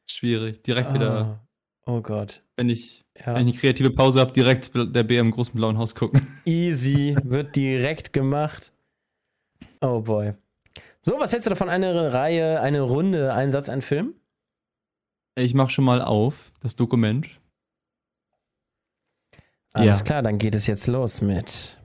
[0.07, 0.63] Schwierig.
[0.63, 0.95] Direkt oh.
[0.95, 1.41] wieder.
[1.87, 2.43] Oh Gott.
[2.57, 3.35] Wenn ich ja.
[3.35, 6.21] Wenn ich eine kreative Pause habe, direkt der Bär im großen blauen Haus gucken.
[6.45, 8.73] Easy, wird direkt gemacht.
[9.81, 10.35] Oh boy.
[11.01, 11.69] So, was hältst du davon?
[11.69, 14.15] Eine Reihe, eine Runde, ein Satz, ein Film?
[15.37, 17.29] Ich mach schon mal auf, das Dokument.
[19.73, 20.05] Alles ja.
[20.05, 21.79] klar, dann geht es jetzt los mit.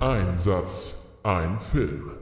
[0.00, 2.12] Ein Satz, ein Film.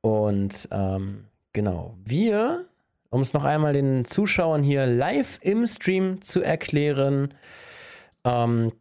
[0.00, 2.66] Und ähm, genau, wir
[3.10, 7.34] um es noch einmal den Zuschauern hier live im Stream zu erklären.
[8.24, 8.72] Ähm,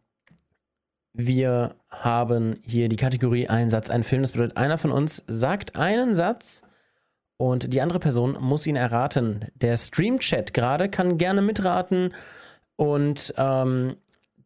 [1.18, 4.22] wir haben hier die Kategorie Ein Satz, ein Film.
[4.22, 6.64] Das bedeutet, einer von uns sagt einen Satz
[7.38, 9.46] und die andere Person muss ihn erraten.
[9.56, 12.14] Der Stream-Chat gerade kann gerne mitraten
[12.76, 13.96] und ähm,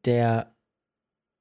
[0.05, 0.51] der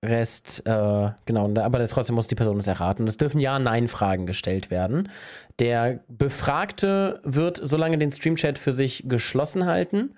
[0.05, 3.07] Rest, äh, genau, aber trotzdem muss die Person es erraten.
[3.07, 5.11] Es dürfen Ja-Nein-Fragen gestellt werden.
[5.59, 10.17] Der Befragte wird so lange den Stream-Chat für sich geschlossen halten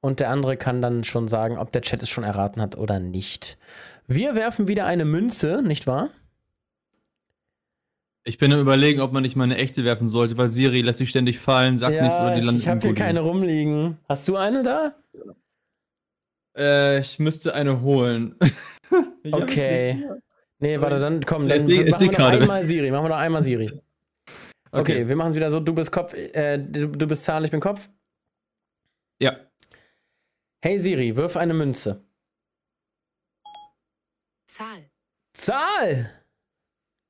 [0.00, 3.00] und der andere kann dann schon sagen, ob der Chat es schon erraten hat oder
[3.00, 3.56] nicht.
[4.08, 6.10] Wir werfen wieder eine Münze, nicht wahr?
[8.24, 10.98] Ich bin am überlegen, ob man nicht mal eine echte werfen sollte, weil Siri lässt
[10.98, 13.98] sich ständig fallen, sagt ja, nichts oder die landet Ich habe hier keine rumliegen.
[14.08, 14.94] Hast du eine da?
[16.56, 18.34] Äh, ich müsste eine holen.
[19.32, 20.04] okay.
[20.58, 22.90] Nee, warte, dann komm, dann die, machen wir noch einmal Siri.
[22.90, 23.70] Machen wir noch einmal Siri.
[24.72, 27.44] Okay, okay wir machen es wieder so, du bist Kopf, äh, du, du bist Zahl,
[27.44, 27.88] ich bin Kopf.
[29.20, 29.36] Ja.
[30.60, 32.05] Hey Siri, wirf eine Münze.
[34.56, 34.90] Zahl.
[35.34, 36.22] Zahl!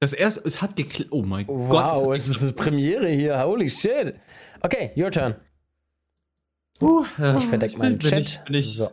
[0.00, 1.12] Das erste, es hat geklappt.
[1.12, 1.96] Oh mein wow, Gott.
[1.96, 3.38] Wow, es ist eine Premiere hier.
[3.38, 4.18] Holy shit.
[4.62, 5.36] Okay, your turn.
[6.80, 7.04] Uh,
[7.38, 8.20] ich verdeck meinen Chat.
[8.20, 8.90] Ich, bin ich, so.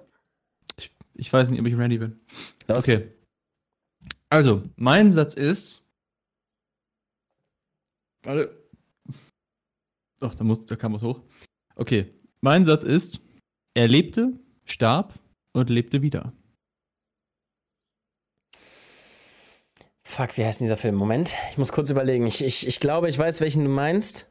[0.77, 2.19] ich, ich, weiß nicht, ob ich ready bin.
[2.67, 2.87] Los.
[2.87, 3.11] Okay.
[4.29, 5.83] Also, mein Satz ist.
[8.21, 8.55] Warte.
[10.19, 11.21] Doch, da, muss, da kam was hoch.
[11.75, 12.13] Okay.
[12.41, 13.19] Mein Satz ist:
[13.73, 14.31] Er lebte,
[14.65, 15.19] starb
[15.53, 16.33] und lebte wieder.
[20.13, 20.93] Fuck, wie heißt denn dieser Film?
[20.93, 22.27] Moment, ich muss kurz überlegen.
[22.27, 24.29] Ich, ich, ich glaube, ich weiß, welchen du meinst.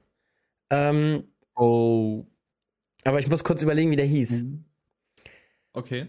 [0.70, 1.24] Ähm,
[1.56, 2.24] oh.
[3.02, 4.44] Aber ich muss kurz überlegen, wie der hieß.
[4.44, 4.64] Mhm.
[5.72, 6.06] Okay.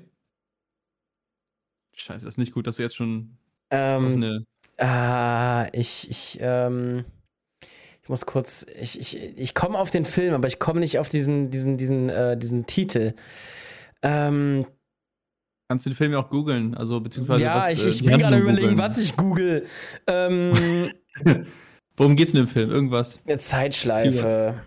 [1.95, 3.35] Scheiße, das ist nicht gut, dass du jetzt schon
[3.71, 4.45] ähm.
[4.77, 7.05] Ah, ich, ich, ähm,
[8.03, 8.67] ich muss kurz.
[8.79, 12.09] Ich, ich, ich komme auf den Film, aber ich komme nicht auf diesen, diesen, diesen,
[12.09, 13.15] äh, diesen Titel.
[14.03, 14.67] Ähm,
[15.73, 18.19] Kannst du den Film ja auch googeln, also beziehungsweise ja, was, ich, ich äh, bin
[18.19, 19.65] gerade überlegen, was ich google.
[20.05, 20.91] Ähm,
[21.97, 22.69] Worum geht's in dem Film?
[22.69, 23.19] Irgendwas?
[23.25, 24.61] Eine Zeitschleife.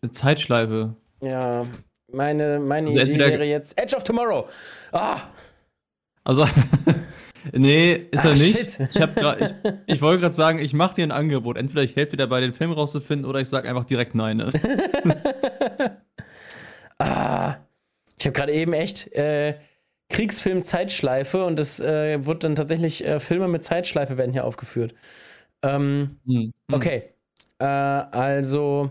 [0.00, 0.96] Eine Zeitschleife.
[1.20, 1.66] Ja,
[2.10, 4.48] meine, meine also Idee wäre jetzt Edge of Tomorrow.
[4.92, 5.20] Ah!
[6.24, 6.46] Also,
[7.52, 8.56] nee, ist ah, er nicht.
[8.56, 8.80] Shit.
[8.80, 9.52] Ich, grad, ich,
[9.94, 11.58] ich wollte gerade sagen, ich mache dir ein Angebot.
[11.58, 14.50] Entweder ich helfe dir dabei, den Film rauszufinden, oder ich sage einfach direkt Nein.
[16.98, 17.56] ah,
[18.18, 19.58] ich habe gerade eben echt äh,
[20.10, 24.94] Kriegsfilm Zeitschleife und es äh, wird dann tatsächlich äh, Filme mit Zeitschleife werden hier aufgeführt.
[25.62, 26.52] Ähm, mhm.
[26.72, 27.12] Okay,
[27.60, 28.90] Äh, also.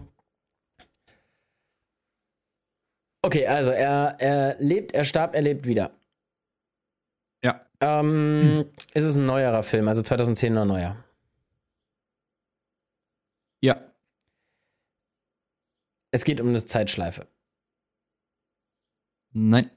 [3.23, 5.91] Okay, also er, er lebt, er starb, er lebt wieder.
[7.43, 7.61] Ja.
[7.81, 8.65] Ähm, Hm.
[8.93, 11.03] Ist es ein neuerer Film, also 2010 oder neuer?
[13.61, 13.75] Ja.
[16.11, 17.27] Es geht um eine Zeitschleife.
[19.39, 19.69] Nein.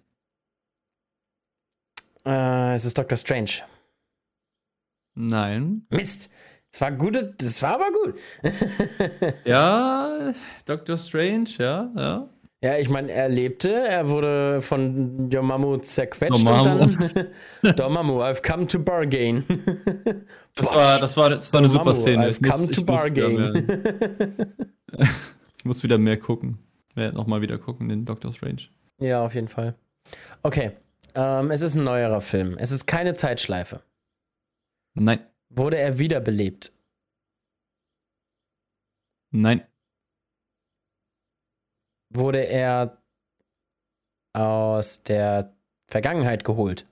[2.24, 3.50] Äh, es ist Doctor Strange.
[5.14, 5.86] Nein.
[5.90, 6.30] Mist!
[6.72, 8.18] Das war gute, das war aber gut.
[9.44, 10.32] Ja,
[10.64, 12.30] Doctor Strange, ja, ja.
[12.62, 16.82] ja, ich meine, er lebte, er wurde von Dormammu zerquetscht Dormammu.
[16.84, 17.16] und
[17.62, 19.44] dann Dormammu, I've come to bargain.
[20.54, 22.26] Das Boah, war, das war, das war eine super Dormammu, Szene.
[22.30, 24.54] I've Ich muss, come to ich, muss wieder mehr, bargain.
[25.58, 26.58] ich muss wieder mehr gucken.
[26.94, 28.62] Werde nochmal wieder gucken, den Doctor Strange.
[29.00, 29.74] Ja, auf jeden Fall.
[30.42, 30.72] Okay,
[31.14, 32.56] ähm, es ist ein neuerer Film.
[32.58, 33.82] Es ist keine Zeitschleife.
[34.94, 35.26] Nein.
[35.48, 36.72] Wurde er wiederbelebt?
[39.32, 39.66] Nein.
[42.12, 43.00] Wurde er
[44.32, 45.54] aus der
[45.88, 46.86] Vergangenheit geholt?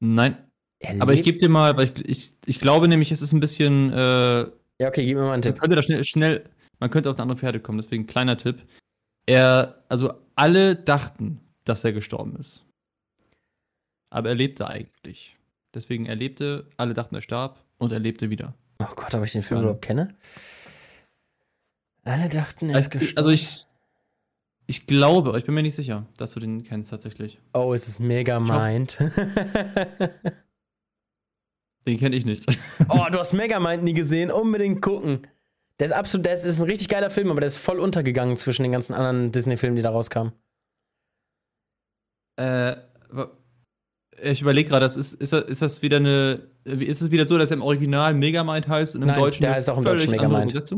[0.00, 0.50] Nein.
[0.80, 3.40] Er Aber ich gebe dir mal, weil ich, ich, ich glaube nämlich, es ist ein
[3.40, 4.40] bisschen, äh,
[4.80, 5.58] Ja, okay, gib mir mal einen man Tipp.
[5.58, 8.66] könnte da schnell, schnell, man könnte auf eine andere Pferde kommen, deswegen kleiner Tipp.
[9.26, 12.64] Er, also alle dachten, dass er gestorben ist.
[14.10, 15.36] Aber er lebte eigentlich.
[15.72, 18.54] Deswegen er lebte, alle dachten, er starb und er lebte wieder.
[18.78, 20.14] Oh Gott, ob ich den Film überhaupt kenne?
[22.04, 23.16] Alle dachten, er ist Also, gestorben.
[23.18, 23.64] also ich,
[24.66, 27.40] ich glaube, ich bin mir nicht sicher, dass du den kennst tatsächlich.
[27.54, 28.98] oh, es ist mega mind.
[31.86, 32.46] Den kenne ich nicht.
[32.88, 34.30] oh, du hast Megamind nie gesehen.
[34.30, 35.26] Unbedingt gucken.
[35.80, 38.36] Der ist absolut, der ist, ist ein richtig geiler Film, aber der ist voll untergegangen
[38.36, 40.32] zwischen den ganzen anderen Disney-Filmen, die da rauskamen.
[42.36, 42.76] Äh,
[44.22, 46.48] ich überlege gerade, das ist, ist, das- ist das wieder eine.
[46.64, 49.54] Ist es wieder so, dass er im Original Megamind heißt und im Nein, Deutschen der
[49.54, 50.72] heißt auch im Deutschen Megamind.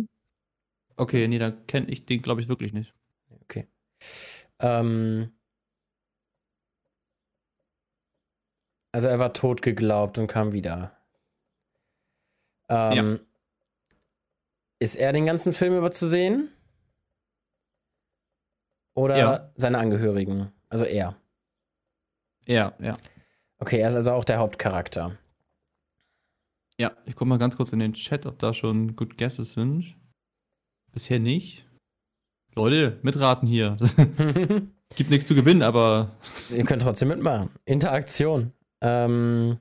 [0.96, 2.94] Okay, nee, dann kenne ich den, glaube ich, wirklich nicht.
[3.42, 3.66] Okay.
[4.58, 5.30] Ähm,
[8.92, 10.96] also er war tot geglaubt und kam wieder.
[12.68, 13.20] Ähm,
[14.78, 16.50] Ist er den ganzen Film über zu sehen?
[18.94, 19.52] Oder Ja.
[19.56, 20.52] seine Angehörigen?
[20.68, 21.16] Also er.
[22.46, 22.96] Ja, ja.
[23.58, 25.16] Okay, er ist also auch der Hauptcharakter.
[26.78, 29.96] Ja, ich gucke mal ganz kurz in den Chat, ob da schon Good Guesses sind.
[30.92, 31.64] Bisher nicht.
[32.54, 33.76] Leute, mitraten hier.
[34.96, 36.16] Gibt nichts zu gewinnen, aber
[36.50, 37.50] Ihr könnt trotzdem mitmachen.
[37.64, 38.52] Interaktion.
[38.82, 39.58] Ähm,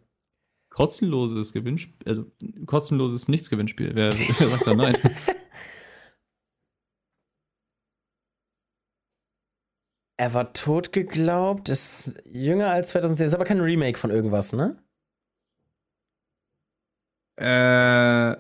[0.76, 2.26] kostenloses Gewinnspiel, also
[2.66, 3.96] kostenloses Nichts-Gewinnspiel.
[3.96, 4.98] Wer, wer sagt da nein?
[10.18, 14.84] er war tot geglaubt, ist jünger als 2010, ist aber kein Remake von irgendwas, ne?
[17.38, 18.36] äh,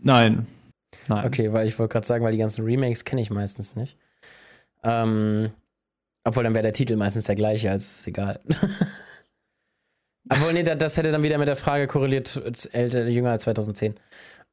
[0.00, 0.48] nein.
[1.06, 1.24] Nein.
[1.24, 3.96] Okay, weil ich wollte gerade sagen, weil die ganzen Remakes kenne ich meistens nicht.
[4.82, 5.52] Ähm,
[6.24, 8.40] obwohl dann wäre der Titel meistens der gleiche, also ist egal.
[10.30, 12.36] Obwohl, nee, da- das hätte dann wieder mit der Frage korreliert,
[12.72, 13.94] älter, jünger als 2010.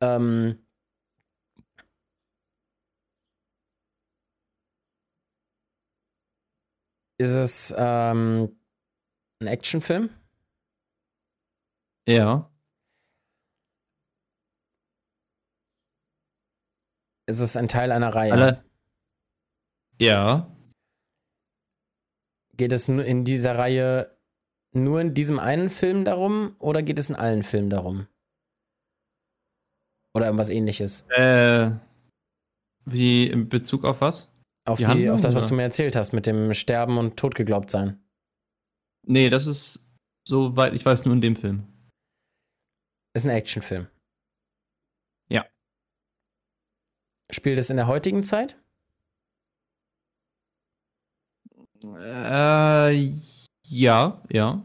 [0.01, 0.65] Ähm,
[7.17, 8.57] ist es ähm,
[9.41, 10.09] ein Actionfilm?
[12.07, 12.49] Ja.
[17.27, 18.31] Ist es ein Teil einer Reihe?
[18.33, 18.63] Alle.
[19.99, 20.49] Ja.
[22.57, 24.18] Geht es nur in dieser Reihe
[24.71, 28.07] nur in diesem einen Film darum oder geht es in allen Filmen darum?
[30.13, 31.05] Oder irgendwas ähnliches?
[31.09, 31.71] Äh,
[32.85, 34.31] wie in Bezug auf was?
[34.65, 37.71] Auf, Die die, auf das, was du mir erzählt hast, mit dem Sterben und totgeglaubt
[37.71, 38.03] sein.
[39.07, 39.89] Nee, das ist,
[40.27, 41.67] soweit ich weiß, nur in dem Film.
[43.15, 43.87] Ist ein Actionfilm.
[45.29, 45.45] Ja.
[47.31, 48.59] Spielt es in der heutigen Zeit?
[51.83, 53.11] Äh,
[53.69, 54.63] ja, ja.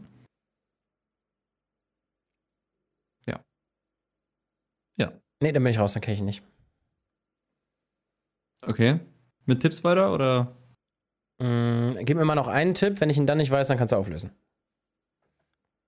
[5.41, 6.43] Nee, dann bin ich raus, dann kenne ich ihn nicht.
[8.61, 8.99] Okay.
[9.45, 10.55] Mit Tipps weiter oder?
[11.39, 12.99] Mm, gib mir mal noch einen Tipp.
[12.99, 14.31] Wenn ich ihn dann nicht weiß, dann kannst du auflösen.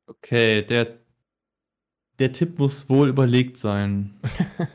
[0.06, 1.00] Okay, der,
[2.20, 4.20] der Tipp muss wohl überlegt sein.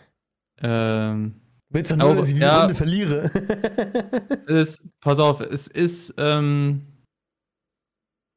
[0.62, 3.30] ähm, Willst du nur, dass ich diese Runde verliere?
[4.46, 6.86] es, pass auf, es ist ähm,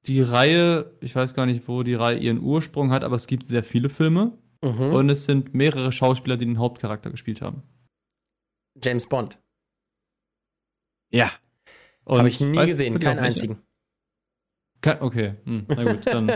[0.08, 3.45] die Reihe, ich weiß gar nicht, wo die Reihe ihren Ursprung hat, aber es gibt
[3.45, 4.93] sehr viele Filme mhm.
[4.93, 7.64] und es sind mehrere Schauspieler, die den Hauptcharakter gespielt haben.
[8.82, 9.39] James Bond.
[11.12, 11.32] Ja.
[12.08, 13.62] Habe ich nie gesehen, keinen einzigen.
[14.82, 16.32] Ke- Okay, hm, na gut, dann.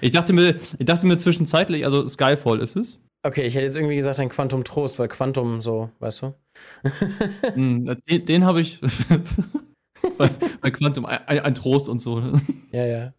[0.00, 3.02] Ich, dachte mir, ich dachte mir zwischenzeitlich, also Skyfall ist es.
[3.24, 6.34] Okay, ich hätte jetzt irgendwie gesagt ein Quantum Trost, weil Quantum so, weißt du?
[7.54, 8.80] Hm, den den habe ich
[10.18, 10.30] bei,
[10.60, 12.20] bei Quantum ein, ein Trost und so.
[12.20, 12.32] ne?
[12.72, 13.12] Ja, ja.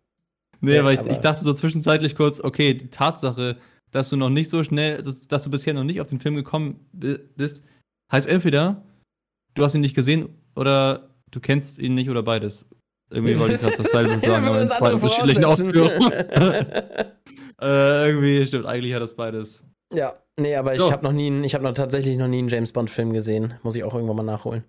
[0.61, 3.57] Nee, Ja, aber ich, ich dachte so zwischenzeitlich kurz, okay, die Tatsache,
[3.91, 6.35] dass du noch nicht so schnell, dass, dass du bisher noch nicht auf den Film
[6.35, 7.63] gekommen bi- bist,
[8.11, 8.83] heißt entweder,
[9.53, 12.65] du hast ihn nicht gesehen oder du kennst ihn nicht oder beides.
[13.09, 15.91] Irgendwie wollte ich gerade dasselbe sagen, aber in zwei unterschiedlichen Ausführungen.
[17.61, 19.63] äh, irgendwie stimmt, eigentlich hat das beides.
[19.93, 20.91] Ja, nee, aber ich So.
[20.91, 23.53] habe noch nie, ich habe noch tatsächlich noch nie einen James Bond Film gesehen.
[23.63, 24.63] Muss ich auch irgendwann mal nachholen.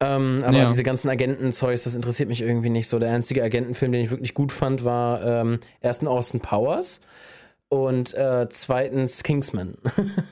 [0.00, 0.66] Ähm, aber Ja.
[0.68, 2.98] diese ganzen Agenten-Zeugs, das interessiert mich irgendwie nicht so.
[2.98, 7.00] Der einzige Agentenfilm, den ich wirklich gut fand, war ähm, ersten Austin Powers
[7.68, 9.76] und äh, zweitens Kingsman.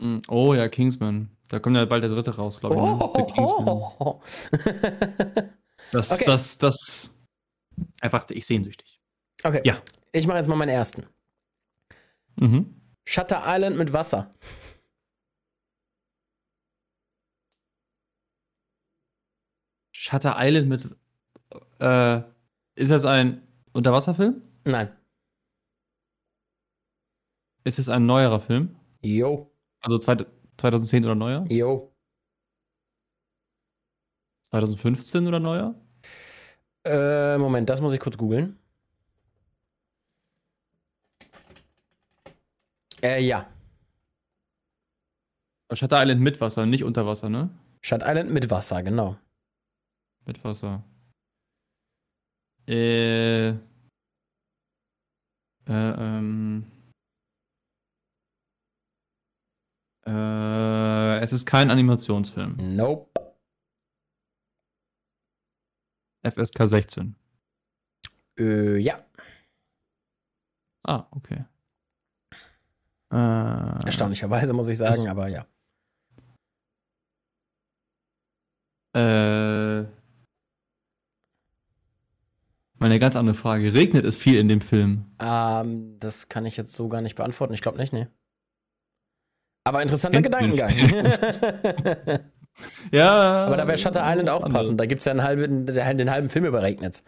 [0.00, 1.30] Mm, Oh ja, Kingsman.
[1.46, 2.80] Da kommt ja bald der dritte raus, glaube ich.
[2.82, 3.10] Ne?
[3.16, 3.68] Der Kingsman.
[3.68, 4.20] Oh.
[5.92, 6.24] Das, Okay.
[6.26, 7.10] das, das.
[8.00, 9.00] Einfach, ich sehnsüchtig.
[9.44, 9.76] okay, Ja.
[10.10, 11.06] ich mache jetzt mal meinen ersten.
[12.34, 12.74] Mhm.
[13.06, 14.34] Shutter Island mit Wasser.
[20.04, 20.86] Shutter Island mit.
[21.80, 22.20] Äh,
[22.74, 23.40] ist das ein
[23.72, 24.42] Unterwasserfilm?
[24.64, 24.94] Nein.
[27.64, 28.76] Ist es ein neuerer Film?
[29.02, 29.50] Yo,
[29.80, 30.26] Also zweit-
[30.58, 31.44] 2010 oder neuer?
[31.50, 31.90] yo.
[34.42, 35.74] 2015 oder neuer?
[36.84, 38.58] Äh, Moment, das muss ich kurz googeln.
[43.02, 43.46] Äh, ja.
[45.72, 47.48] Shutter Island mit Wasser, nicht unter Wasser, ne?
[47.80, 49.16] Shutter Island mit Wasser, genau.
[50.26, 50.82] Mit Wasser.
[52.66, 53.48] Äh.
[53.50, 53.54] Äh,
[55.66, 56.70] ähm.
[60.06, 62.56] Äh, es ist kein Animationsfilm.
[62.76, 63.10] Nope.
[66.22, 67.16] FSK 16.
[68.38, 69.04] Äh, ja.
[70.86, 71.44] Ah, okay.
[73.12, 73.16] Äh,
[73.86, 75.46] Erstaunlicherweise muss ich sagen, aber ja.
[78.94, 80.03] Äh.
[82.84, 83.72] Meine ganz andere Frage.
[83.72, 85.06] Regnet es viel in dem Film?
[85.18, 87.54] Ähm, das kann ich jetzt so gar nicht beantworten.
[87.54, 88.08] Ich glaube nicht, nee.
[89.66, 90.20] Aber interessanter.
[90.20, 90.70] Gedankengang.
[92.92, 93.46] Ja.
[93.46, 94.66] aber da wäre Shutter Island auch anderes.
[94.66, 94.78] passend.
[94.78, 97.04] Da gibt es ja einen halben, den halben Film über regnet's.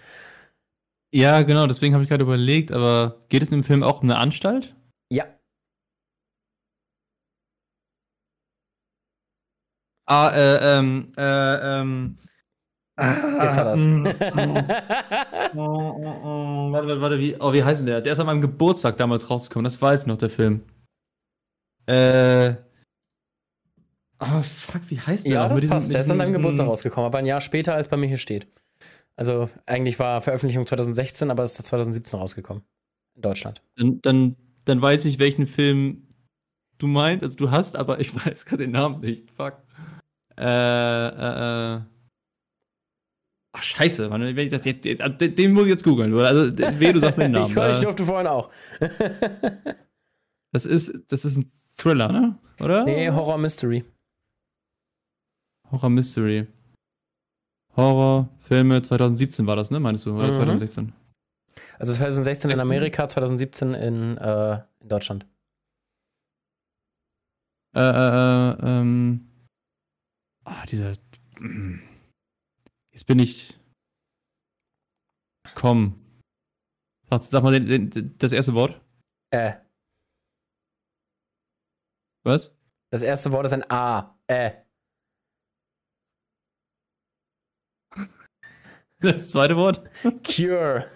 [1.12, 4.08] Ja, genau, deswegen habe ich gerade überlegt, aber geht es in dem Film auch um
[4.08, 4.74] eine Anstalt?
[5.12, 5.26] Ja.
[10.06, 12.18] Ah, äh, ähm, äh, ähm.
[12.98, 13.80] Jetzt hat er's.
[13.84, 18.00] mm, mm, oh, oh, oh, warte, warte, warte, wie, oh, wie heißt denn der?
[18.00, 20.62] Der ist an meinem Geburtstag damals rausgekommen, das weiß ich noch, der Film.
[21.86, 22.54] Äh.
[24.18, 25.32] Oh, fuck, wie heißt der?
[25.32, 25.92] ja, das diesem- passt.
[25.92, 28.46] Der ist an deinem Geburtstag rausgekommen, aber ein Jahr später, als bei mir hier steht.
[29.14, 32.62] Also eigentlich war Veröffentlichung 2016, aber es ist 2017 rausgekommen.
[33.14, 33.62] In Deutschland.
[33.76, 36.06] Dann, dann, dann weiß ich, welchen Film
[36.78, 39.30] du meinst, also du hast, aber ich weiß gerade den Namen nicht.
[39.32, 39.54] Fuck.
[40.38, 41.80] Äh, äh, äh.
[43.58, 46.12] Ach, scheiße, Mann, wenn ich das, den, den, den muss ich jetzt googeln.
[46.12, 46.28] oder?
[46.28, 47.46] Also, weh, du sagst mir den Namen.
[47.46, 48.50] ich, ich Äh, durfte vorhin auch.
[50.52, 52.38] das, ist, das ist ein Thriller, ne?
[52.60, 52.84] Oder?
[52.84, 53.84] nee, Horror Mystery.
[55.70, 56.46] Horror Mystery.
[57.76, 59.80] Horror, Filme 2017 war das, ne?
[59.80, 60.14] Meinst du?
[60.16, 60.32] Oder Mhm.
[60.34, 60.92] 2016?
[61.78, 62.60] Also 2016 in 16?
[62.60, 65.26] Amerika, 2017 in, äh, in Deutschland.
[67.74, 69.28] Äh, äh, äh, ähm.
[70.44, 70.92] Ah, dieser.
[72.96, 73.54] Jetzt bin ich.
[75.54, 76.00] Komm.
[77.10, 78.80] Sag, sag mal den, den, das erste Wort.
[79.30, 79.56] Äh.
[82.24, 82.56] Was?
[82.90, 84.18] Das erste Wort ist ein A.
[84.28, 84.62] Äh.
[89.00, 89.86] Das zweite Wort?
[90.24, 90.90] Cure.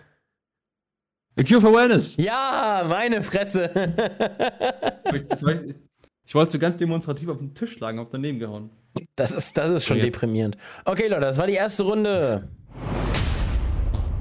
[1.36, 2.16] A Cure for Wellness.
[2.16, 3.70] Ja, meine Fresse.
[6.30, 8.70] Ich, wollte so ganz demonstrativ auf den Tisch schlagen, auf daneben gehauen.
[9.16, 10.14] Das ist, das ist schon jetzt.
[10.14, 10.56] deprimierend.
[10.84, 12.48] Okay, Leute, das war die erste Runde.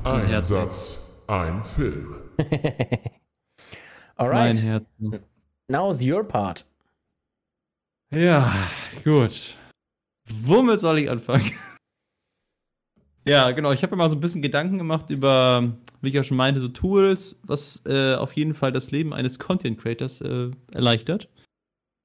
[0.03, 0.47] Ein Herz.
[0.47, 2.15] Satz, ein Film.
[2.39, 3.11] Mein
[4.15, 4.63] Alright.
[4.63, 4.85] Herz.
[5.67, 6.65] Now's your part.
[8.11, 8.55] Ja,
[9.03, 9.55] gut.
[10.41, 11.51] Womit soll ich anfangen?
[13.23, 13.71] ja, genau.
[13.71, 16.59] Ich habe mir mal so ein bisschen Gedanken gemacht über, wie ich ja schon meinte,
[16.59, 21.29] so Tools, was äh, auf jeden Fall das Leben eines Content Creators äh, erleichtert.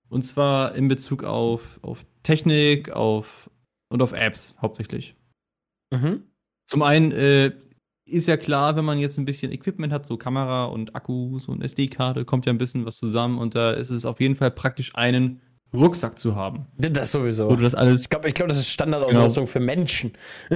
[0.09, 3.51] Und zwar in Bezug auf, auf Technik, auf
[3.89, 5.17] und auf Apps hauptsächlich.
[5.93, 6.23] Mhm.
[6.67, 7.53] Zum einen äh,
[8.07, 11.63] ist ja klar, wenn man jetzt ein bisschen Equipment hat, so Kamera und Akkus und
[11.63, 14.95] SD-Karte, kommt ja ein bisschen was zusammen und da ist es auf jeden Fall praktisch,
[14.95, 15.41] einen
[15.73, 17.51] Rucksack zu haben, Das sowieso.
[17.51, 19.47] wo das alles Ich glaube, ich glaub, das ist Standardausrüstung Genau.
[19.47, 20.13] für Menschen.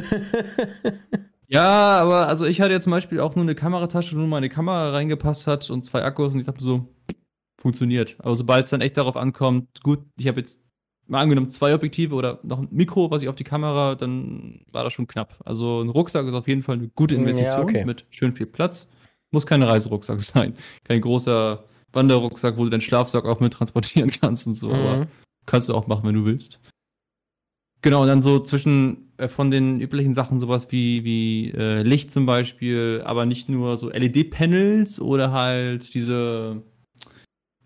[1.51, 4.51] Ja, aber also ich hatte jetzt zum Beispiel auch nur eine Kameratasche, wo nur meine
[4.51, 6.87] Kamera reingepasst hat und zwei Akkus und ich dachte so,
[7.61, 8.17] funktioniert.
[8.21, 10.63] Aber sobald es dann echt darauf ankommt, gut, ich habe jetzt
[11.07, 14.85] mal angenommen zwei Objektive oder noch ein Mikro, was ich auf die Kamera, dann war
[14.85, 15.41] das schon knapp.
[15.45, 17.85] Also ein Rucksack ist auf jeden Fall eine gute Ja, Investition okay.
[17.85, 18.89] mit schön viel Platz.
[19.31, 20.55] Muss kein Reiserucksack sein.
[20.85, 24.71] Kein großer Wanderrucksack, wo du deinen Schlafsack auch mit transportieren kannst und so.
[24.71, 25.07] Aber Mhm.
[25.47, 26.61] kannst du auch machen, wenn du willst.
[27.81, 32.11] Genau, und dann so zwischen äh, von den üblichen Sachen sowas wie, wie äh, Licht
[32.11, 36.63] zum Beispiel, aber nicht nur so LED-Panels oder halt diese,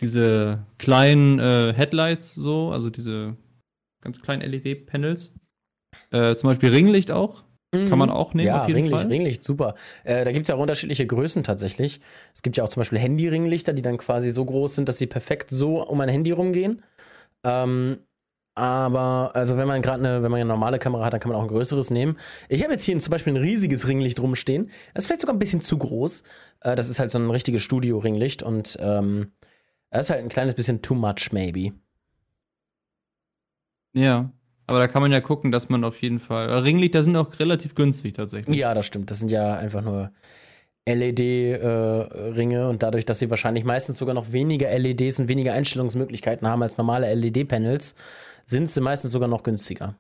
[0.03, 3.36] diese kleinen äh, Headlights so, also diese
[4.03, 5.34] ganz kleinen LED-Panels.
[6.11, 7.44] Äh, zum Beispiel Ringlicht auch.
[7.74, 8.55] Kann man auch nehmen, Mhm.
[8.55, 9.11] Ja, auf jeden Ringlicht, Fall.
[9.11, 9.74] Ringlicht, super.
[10.05, 12.00] Äh, da gibt es ja auch unterschiedliche Größen tatsächlich.
[12.34, 15.07] Es gibt ja auch zum Beispiel Handy-Ringlichter, die dann quasi so groß sind, dass sie
[15.07, 16.82] perfekt so um ein Handy rumgehen.
[17.44, 18.00] Ähm,
[18.55, 21.38] aber, also wenn man gerade eine, wenn man eine normale Kamera hat, dann kann man
[21.38, 22.18] auch ein größeres nehmen.
[22.50, 24.68] Ich habe jetzt hier zum Beispiel ein riesiges Ringlicht rumstehen.
[24.92, 26.24] Das ist vielleicht sogar ein bisschen zu groß.
[26.61, 29.32] Äh, das ist halt so ein richtiges Studio-Ringlicht und ähm,
[29.93, 31.72] das ist halt ein kleines bisschen too much, maybe.
[33.95, 34.32] Ja.
[34.66, 36.49] Aber da kann man ja gucken, dass man auf jeden Fall.
[36.49, 38.57] äh, Ringlichter sind auch relativ günstig tatsächlich.
[38.57, 39.11] Ja, das stimmt.
[39.11, 40.12] Das sind ja einfach nur
[40.88, 46.49] LED-Ringe äh, und dadurch, dass sie wahrscheinlich meistens sogar noch weniger LEDs und weniger Einstellungsmöglichkeiten
[46.49, 47.95] haben als normale LED-Panels,
[48.47, 49.97] sind sie meistens sogar noch günstiger.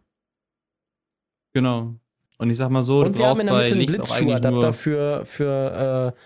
[1.52, 1.94] Genau.
[2.38, 6.14] Und ich sag mal so, und sie haben in der Mitte einen Blitzschuhadapter für, für,
[6.16, 6.20] äh,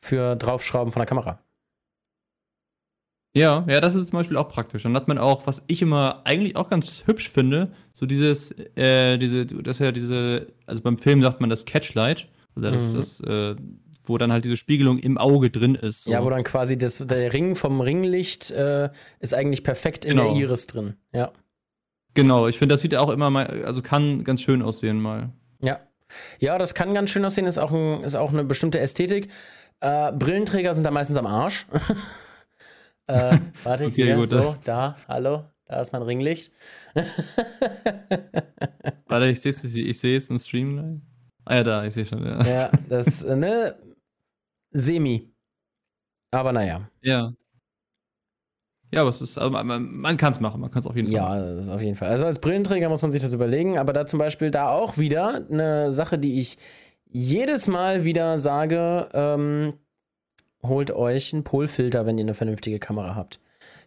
[0.00, 1.38] für Draufschrauben von der Kamera.
[3.34, 4.82] Ja, ja, das ist zum Beispiel auch praktisch.
[4.82, 9.16] Dann hat man auch, was ich immer eigentlich auch ganz hübsch finde, so dieses, äh,
[9.16, 12.96] diese, das ist ja diese, also beim Film sagt man das Catchlight, oder das, Mhm.
[12.96, 13.56] das äh,
[14.04, 16.02] wo dann halt diese Spiegelung im Auge drin ist.
[16.04, 16.10] So.
[16.10, 20.32] Ja, wo dann quasi das, der Ring vom Ringlicht äh, ist eigentlich perfekt in Genau.
[20.34, 20.96] der Iris drin.
[21.12, 21.30] Ja.
[22.14, 25.30] Genau, ich finde, das sieht auch immer mal, also kann ganz schön aussehen mal.
[25.62, 25.80] Ja.
[26.40, 29.28] Ja, das kann ganz schön aussehen, ist auch, ein, ist auch eine bestimmte Ästhetik.
[29.80, 31.66] Äh, Brillenträger sind da meistens am Arsch.
[33.06, 34.28] äh, warte, Okay, hier, gut.
[34.28, 36.52] so, da, hallo, da ist mein Ringlicht.
[39.06, 41.02] Warte, ich sehe es ich im Stream.
[41.44, 42.24] Ah ja, da, ich sehe schon.
[42.24, 42.42] Ja.
[42.44, 43.76] ja, das, äh, ne,
[44.70, 45.30] semi.
[46.30, 47.34] Aber naja, Ja,
[48.90, 51.12] ja aber es ist, also man, man, kann es machen, man kann es auf jeden
[51.12, 51.38] Fall machen.
[51.40, 52.08] ja, das ist auf jeden Fall.
[52.08, 55.46] Also als Brillenträger muss man sich das überlegen, aber da zum Beispiel da auch wieder
[55.50, 56.56] eine Sache, die ich
[57.04, 59.74] jedes Mal wieder sage, ähm,
[60.64, 63.40] holt euch einen Polfilter, wenn ihr eine vernünftige Kamera habt.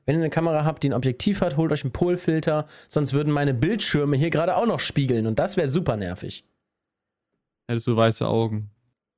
[0.05, 3.33] Wenn ihr eine Kamera habt, die ein Objektiv hat, holt euch einen Polfilter, sonst würden
[3.33, 6.45] meine Bildschirme hier gerade auch noch spiegeln und das wäre super nervig.
[7.67, 8.69] Hättest du weiße Augen.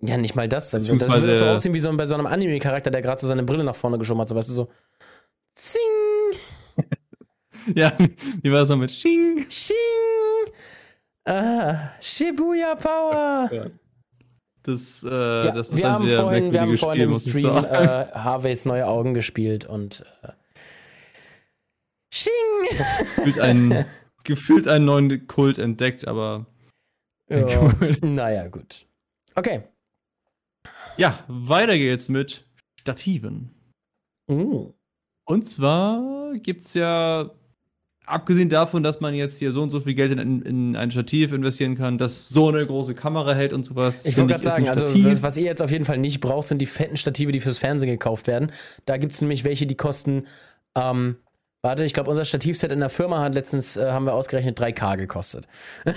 [0.02, 0.70] Ja, nicht mal das.
[0.70, 3.64] Das würde so aussehen wie so bei so einem Anime-Charakter, der gerade so seine Brille
[3.64, 4.70] nach vorne geschoben hat, so weißt du, so
[5.56, 5.82] Zing,
[7.76, 7.94] Ja,
[8.42, 9.46] wie war es noch mit Shing?
[9.50, 9.76] Shing,
[11.26, 13.50] ah, Shibuya Power.
[14.68, 17.46] Das, äh, Ja, das ist wir, ein haben sehr vorhin, wir haben merkwürdiges vorhin Spiel,
[17.46, 20.34] im Stream äh, Harveys neue Augen gespielt und äh,
[22.14, 22.34] Shing!
[23.16, 23.86] gefühlt, einen,
[24.26, 26.48] gefühlt einen neuen Kult entdeckt, aber
[27.30, 28.86] Ja, naja, gut.
[29.36, 29.64] Okay.
[30.98, 32.46] ja, weiter geht's mit
[32.82, 33.54] Stativen.
[34.30, 34.74] Uh.
[35.24, 37.32] Und zwar gibt's ja,
[38.08, 41.32] abgesehen davon, dass man jetzt hier so und so viel Geld in, in ein Stativ
[41.34, 44.06] investieren kann, das so eine große Kamera hält und sowas.
[44.06, 46.60] Ich wollte gerade sagen, also was, was ihr jetzt auf jeden Fall nicht braucht, sind
[46.60, 48.52] die fetten Stative, die fürs Fernsehen gekauft werden.
[48.86, 50.26] Da gibt es nämlich welche, die kosten,
[50.76, 51.18] ähm,
[51.62, 54.96] warte, ich glaube, unser Stativset in der Firma hat letztens, äh, haben wir ausgerechnet, 3K
[54.98, 55.48] gekostet.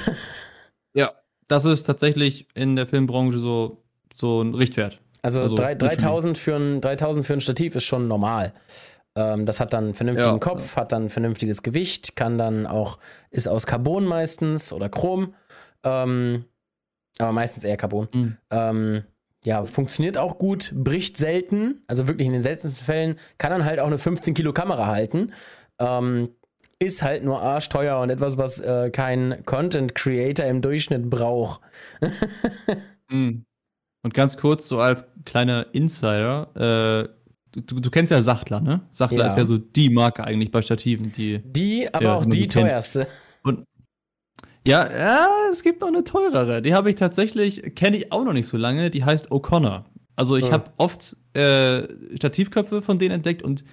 [0.93, 1.13] Ja,
[1.47, 3.83] das ist tatsächlich in der Filmbranche so,
[4.15, 5.01] so ein Richtwert.
[5.23, 5.97] Also, Also, drei- literally.
[5.97, 8.53] 3000, für ein, 3000 für ein Stativ ist schon normal.
[9.17, 12.67] Ähm, das hat dann einen vernünftigen Ja, Kopf, hat dann ein vernünftiges Gewicht, kann dann
[12.67, 12.99] auch,
[13.31, 15.35] ist aus Carbon meistens oder Chrom.
[15.85, 16.45] Ähm,
[17.19, 18.09] aber meistens eher Carbon.
[18.13, 18.37] Mhm.
[18.51, 19.03] Ähm,
[19.45, 23.81] ja, funktioniert auch gut, bricht selten, also wirklich in den seltensten Fällen, kann dann halt
[23.81, 25.33] auch eine 15 Kilo Kamera halten.
[25.79, 26.31] Ähm,
[26.79, 31.61] ist halt nur arschteuer und etwas, was äh, kein Content Creator im Durchschnitt braucht.
[33.13, 33.45] Mhm.
[34.03, 37.20] Und ganz kurz, so als kleiner Insider, äh,
[37.53, 38.81] du, du, du kennst ja Sachtler, ne?
[38.91, 39.27] Sachtler Ja.
[39.27, 41.41] ist ja so die Marke eigentlich bei Stativen, die.
[41.45, 43.07] Die, aber Ja, auch die teuerste.
[43.43, 43.65] Und
[44.67, 46.61] ja, ja, es gibt noch eine teurere.
[46.63, 48.91] Die habe ich tatsächlich, kenne ich auch noch nicht so lange.
[48.91, 49.85] Die heißt O'Connor.
[50.17, 50.53] Also ich Ja.
[50.53, 53.65] habe oft äh, Stativköpfe von denen entdeckt und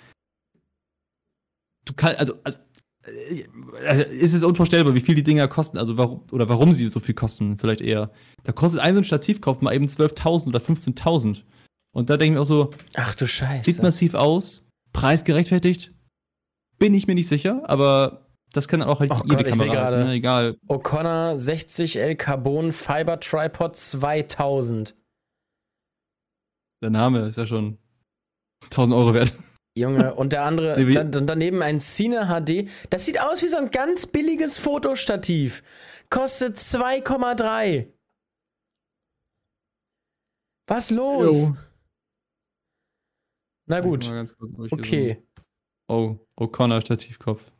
[1.86, 2.58] du kannst, also, also
[3.06, 7.00] äh, ist es unvorstellbar, wie viel die Dinger kosten, also warum, oder warum sie so
[7.00, 8.12] viel kosten, vielleicht eher.
[8.44, 11.42] Da kostet ein so ein Stativkauf mal eben 12.000 oder 15.000.
[11.94, 13.64] Und da denke ich mir auch so, Ach du Scheiße.
[13.72, 15.94] sieht massiv aus, Preis gerechtfertigt,
[16.78, 19.74] bin ich mir nicht sicher, aber das kann auch halt Oh jede Gott, ich Kamera,
[19.74, 20.06] gerade.
[20.06, 20.58] ne, egal.
[20.68, 24.96] O'Connor 60L Carbon Fiber Tripod 2000.
[26.82, 27.78] Der Name ist ja schon
[28.66, 29.34] 1000 Euro wert.
[29.76, 32.70] Junge, und der andere, dann, daneben ein Cine HD.
[32.92, 35.64] Das sieht aus wie so ein ganz billiges Fotostativ.
[36.10, 37.88] Kostet 2,3.
[40.68, 41.50] Was los?
[41.50, 41.58] Jo.
[43.68, 44.34] Na gut, kurz,
[44.72, 45.22] okay.
[45.90, 45.94] So
[46.38, 47.52] oh, O'Connor Stativkopf.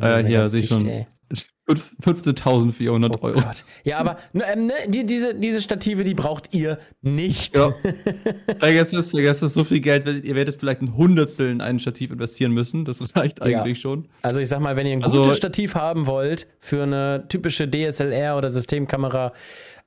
[0.00, 0.86] Ah ja, hier, sehe ich schon.
[0.86, 1.06] ey.
[1.28, 3.40] Ist fünf- 15.400 Oh Euro.
[3.40, 3.64] Gott.
[3.84, 7.56] Ja, aber ne, ähm, ne, die, diese, diese Stative, die braucht ihr nicht.
[7.56, 7.72] Ja.
[8.58, 11.78] Vergesst es, vergesst es, so viel Geld, werdet, ihr werdet vielleicht ein Hundertstel in ein
[11.78, 12.84] Stativ investieren müssen.
[12.84, 13.62] Das reicht Ja.
[13.62, 14.08] eigentlich schon.
[14.22, 17.68] Also ich sag mal, wenn ihr ein Also- gutes Stativ haben wollt für eine typische
[17.68, 19.32] DSLR oder Systemkamera,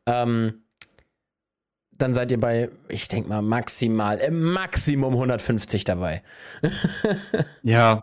[0.07, 0.63] ähm,
[1.97, 6.21] dann seid ihr bei, ich denke mal, maximal, im Maximum 150 dabei.
[7.63, 8.01] Ja.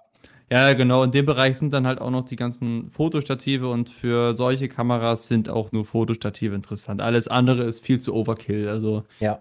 [0.52, 1.02] Ja, genau.
[1.02, 5.26] In dem Bereich sind dann halt auch noch die ganzen Fotostative und für solche Kameras
[5.26, 7.00] sind auch nur Fotostative interessant.
[7.00, 8.68] Alles andere ist viel zu Overkill.
[8.68, 9.40] Also, Ja.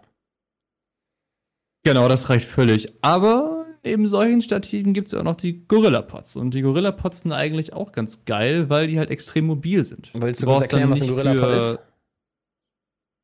[1.84, 2.88] genau, das reicht völlig.
[3.02, 6.38] Aber neben solchen Stativen gibt es auch noch die Gorilla-Pods.
[6.38, 10.10] Und die Gorilla-Pods sind eigentlich auch ganz geil, weil die halt extrem mobil sind.
[10.14, 11.80] Willst du Du kurz erklären, was ein Gorilla-Pod ist?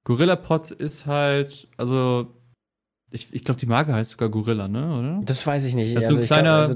[0.03, 2.27] Gorilla-Pod ist halt, also,
[3.11, 4.97] ich, ich glaube, die Marke heißt sogar Gorilla, ne?
[4.97, 5.19] Oder?
[5.25, 5.95] Das weiß ich nicht.
[5.95, 6.75] Das ist so also ein ich glaub, kleiner- also,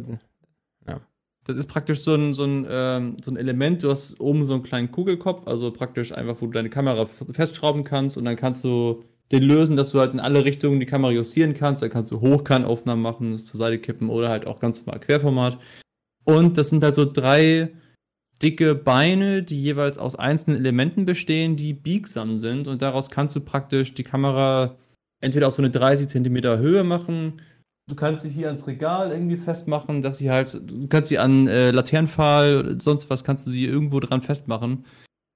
[1.45, 4.53] Das ist praktisch so ein, so, ein, ähm, so ein Element, du hast oben so
[4.53, 8.63] einen kleinen Kugelkopf, also praktisch einfach, wo du deine Kamera festschrauben kannst und dann kannst
[8.63, 9.03] du
[9.33, 11.81] den lösen, dass du halt in alle Richtungen die Kamera justieren kannst.
[11.81, 15.57] Dann kannst du Hochkantaufnahmen machen, das zur Seite kippen oder halt auch ganz normal Querformat.
[16.23, 17.73] Und das sind halt so drei
[18.43, 22.67] dicke Beine, die jeweils aus einzelnen Elementen bestehen, die biegsam sind.
[22.67, 24.75] Und daraus kannst du praktisch die Kamera
[25.21, 27.41] entweder auf so eine 30 Zentimeter Höhe machen,
[27.89, 31.47] Du kannst sie hier ans Regal irgendwie festmachen, dass sie halt, du kannst sie an
[31.47, 34.85] äh, Laternenpfahl oder sonst was, kannst du sie irgendwo dran festmachen.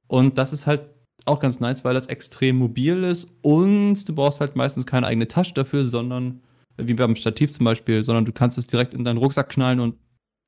[0.08, 0.90] Und das ist halt
[1.26, 3.30] auch ganz nice, weil das extrem mobil ist.
[3.42, 6.42] Und du brauchst halt meistens keine eigene Tasche dafür, sondern,
[6.78, 9.96] wie beim Stativ zum Beispiel, sondern du kannst es direkt in deinen Rucksack knallen und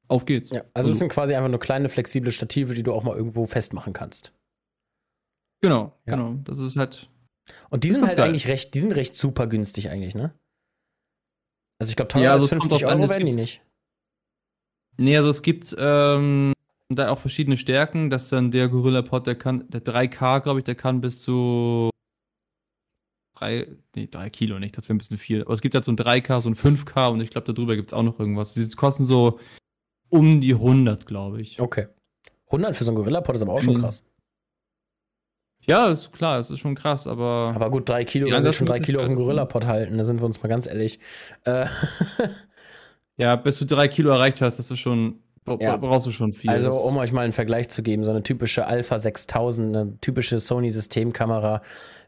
[0.10, 0.50] auf geht's.
[0.50, 3.46] ja, also es sind quasi einfach nur kleine, flexible Stative, die du auch mal irgendwo
[3.46, 4.34] festmachen kannst.
[5.62, 6.16] Genau, Ja.
[6.16, 6.36] genau.
[6.44, 7.10] Das ist halt,
[7.70, 8.28] Und die sind halt geil.
[8.30, 10.34] eigentlich recht, die sind recht super günstig eigentlich, ne?
[11.82, 13.26] Also ich glaube, teurer Ja, also als es kommt 50 drauf an, Euro es werden
[13.26, 13.62] die nicht.
[14.98, 16.54] Nee, also es gibt ähm,
[16.94, 20.66] da auch verschiedene Stärken, dass dann der Gorilla Pod, der kann, der 3K, glaube ich,
[20.66, 21.90] der kann bis zu
[23.38, 25.44] 3, nee, 3 Kilo nicht, das wäre ein bisschen viel.
[25.44, 27.90] Aber es gibt halt so ein 3K, so ein 5K und ich glaube, darüber gibt
[27.90, 28.54] es auch noch irgendwas.
[28.54, 29.40] Die kosten so
[30.10, 31.60] um die 100, glaube ich.
[31.60, 31.88] Okay.
[32.48, 33.82] 100 für so einen Gorilla-Pod ist aber auch schon Mhm.
[33.82, 34.04] krass.
[35.66, 38.66] Ja, ist klar, es ist schon krass, aber, Aber gut, drei Kilo, wenn wir schon
[38.66, 39.16] drei Kilo auf dem.
[39.16, 41.00] Gorilla-Pod halten, da sind wir uns mal ganz ehrlich.
[41.44, 41.66] Äh,
[43.18, 45.20] ja, bis du 3 Kilo erreicht hast, das ist schon,
[45.60, 45.78] Ja.
[45.78, 46.50] brauchst du schon viel.
[46.50, 50.40] also, um euch mal einen Vergleich zu geben, so eine typische Alpha 6000, eine typische
[50.40, 51.62] Sony-Systemkamera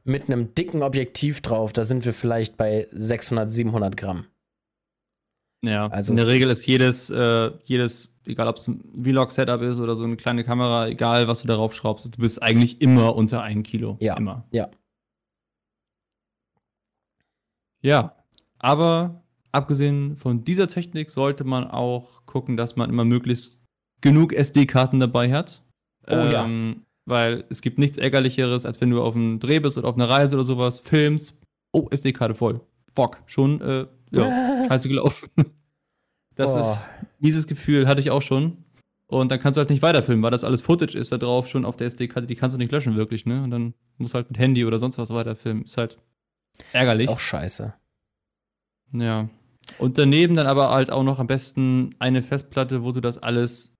[0.05, 4.25] mit einem dicken Objektiv drauf, da sind wir vielleicht bei 600, 700 Gramm.
[5.63, 9.61] Ja, Also in der Regel ist- ist jedes, äh, jedes, egal ob es ein Vlog-Setup
[9.61, 13.15] ist oder so eine kleine Kamera, egal was du darauf schraubst, du bist eigentlich immer
[13.15, 13.97] unter ein Kilo.
[13.99, 14.45] Ja, Immer.
[14.51, 14.69] ja.
[17.83, 18.15] Ja,
[18.59, 23.59] aber abgesehen von dieser Technik sollte man auch gucken, dass man immer möglichst
[24.01, 25.63] genug SD-Karten dabei hat.
[26.07, 26.45] Oh ja.
[26.45, 29.95] Ähm, Weil es gibt nichts Ärgerlicheres, als wenn du auf einem Dreh bist oder auf
[29.95, 31.41] einer Reise oder sowas, filmst,
[31.73, 32.61] oh, SD-Karte voll.
[32.93, 35.29] Fuck, schon, äh, ja, scheiße gelaufen.
[36.35, 36.59] Das Oh.
[36.59, 36.87] ist,
[37.19, 38.63] dieses Gefühl hatte ich auch schon.
[39.07, 41.65] Und dann kannst du halt nicht weiterfilmen, weil das alles Footage ist da drauf, schon
[41.65, 43.43] auf der SD-Karte, die kannst du nicht löschen, wirklich, ne?
[43.43, 45.63] Und dann musst du halt mit Handy oder sonst was weiterfilmen.
[45.65, 45.97] Ist halt
[46.71, 47.07] ärgerlich.
[47.07, 47.73] Ist auch scheiße.
[48.93, 49.29] Ja.
[49.77, 53.70] Und daneben dann aber halt auch noch am besten eine Festplatte, wo du das alles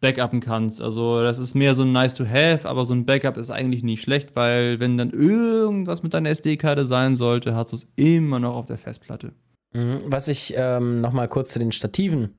[0.00, 0.80] backuppen kannst.
[0.80, 3.82] Also das ist mehr so ein nice to have, aber so ein Backup ist eigentlich
[3.82, 8.38] nicht schlecht, weil wenn dann irgendwas mit deiner SD-Karte sein sollte, hast du es immer
[8.38, 9.32] noch auf der Festplatte.
[9.72, 10.00] Mhm.
[10.06, 12.38] Was ich ähm, noch mal kurz zu den Stativen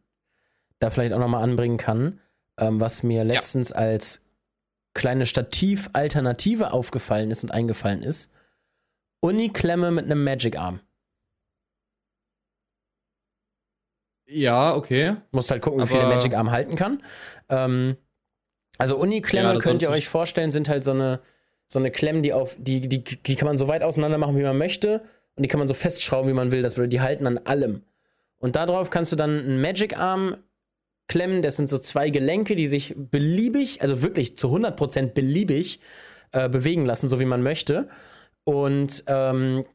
[0.80, 2.20] da vielleicht auch noch mal anbringen kann,
[2.58, 4.22] ähm, was mir letztens als
[4.94, 8.32] kleine Stativ-Alternative aufgefallen ist und eingefallen ist,
[9.22, 10.80] Uni-Klemme mit einem Magic-Arm.
[14.30, 15.16] Ja, okay.
[15.32, 17.02] Musst halt gucken, wie viel der Aber- Magic-Arm halten kann.
[17.50, 17.98] Ähm,
[18.78, 21.20] also Ja, Uni-Klemme das könnt ihr euch vorstellen, sind halt so eine,
[21.68, 24.44] so eine Klemmen, die auf, die, die, die kann man so weit auseinander machen, wie
[24.44, 25.02] man möchte.
[25.36, 26.62] Und die kann man so festschrauben, wie man will.
[26.62, 27.84] Das bedeutet, die halten an allem.
[28.38, 30.38] Und darauf kannst du dann einen Magic-Arm
[31.08, 31.42] klemmen.
[31.42, 35.80] Das sind so zwei Gelenke, die sich beliebig, also wirklich zu 100% beliebig
[36.32, 37.90] äh, bewegen lassen, so wie man möchte.
[38.44, 39.66] Und ähm,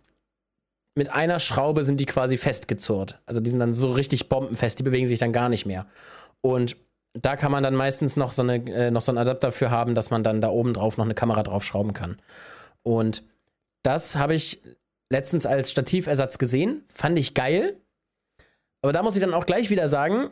[0.94, 3.20] mit einer Schraube sind die quasi festgezurrt.
[3.26, 5.86] Also die sind dann so richtig bombenfest, die bewegen sich dann gar nicht mehr.
[6.40, 6.76] Und
[7.14, 9.94] da kann man dann meistens noch so, eine, äh, noch so einen Adapter für haben,
[9.94, 12.20] dass man dann da oben drauf noch eine Kamera draufschrauben kann.
[12.82, 13.22] Und
[13.82, 14.62] das habe ich
[15.10, 17.80] letztens als Stativersatz gesehen, fand ich geil.
[18.82, 20.30] Aber da muss ich dann auch gleich wieder sagen,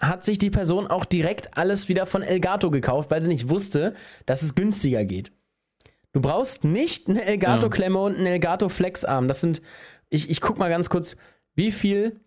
[0.00, 3.94] hat sich die Person auch direkt alles wieder von Elgato gekauft, weil sie nicht wusste,
[4.26, 5.32] dass es günstiger geht.
[6.12, 9.28] Du brauchst nicht eine Elgato-Klemme und einen Elgato-Flexarm.
[9.28, 9.62] Das sind,
[10.10, 11.16] ich, ich guck mal ganz kurz,
[11.54, 12.20] wie viel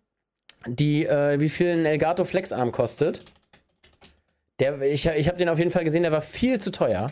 [0.66, 3.24] die, äh, wie viel ein Elgato Flexarm kostet.
[4.60, 7.12] Der, ich ich habe den auf jeden Fall gesehen, der war viel zu teuer.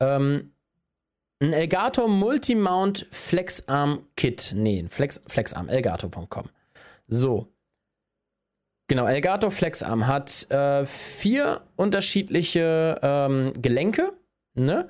[0.00, 0.52] Ähm,
[1.40, 4.52] ein Elgato Multimount Flexarm Kit.
[4.56, 6.48] Nee, Flex, Flexarm, elgato.com.
[7.06, 7.46] So.
[8.88, 14.14] Genau, Elgato Flexarm hat äh, vier unterschiedliche ähm, Gelenke.
[14.54, 14.88] Ne?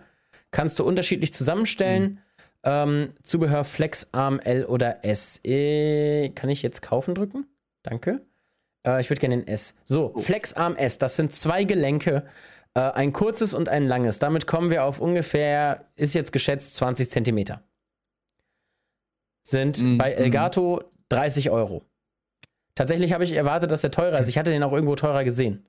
[0.52, 2.02] Kannst du unterschiedlich zusammenstellen.
[2.02, 2.18] Mhm.
[2.68, 5.40] Ähm, Zubehör Flexarm L oder S.
[5.42, 7.46] Äh, kann ich jetzt kaufen drücken?
[7.82, 8.26] Danke.
[8.86, 9.74] Äh, ich würde gerne den S.
[9.84, 10.18] So, oh.
[10.18, 10.98] Flexarm S.
[10.98, 12.26] Das sind zwei Gelenke.
[12.74, 14.18] Äh, ein kurzes und ein langes.
[14.18, 17.62] Damit kommen wir auf ungefähr, ist jetzt geschätzt, 20 Zentimeter.
[19.42, 21.86] Sind mm, bei Elgato 30 Euro.
[22.74, 24.28] Tatsächlich habe ich erwartet, dass der teurer ist.
[24.28, 25.66] Ich hatte den auch irgendwo teurer gesehen.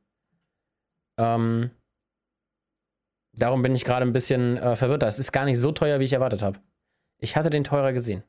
[1.17, 1.71] Ähm,
[3.31, 5.01] darum bin ich gerade ein bisschen äh, verwirrt.
[5.01, 6.59] Das ist gar nicht so teuer, wie ich erwartet habe.
[7.19, 8.23] Ich hatte den teurer gesehen.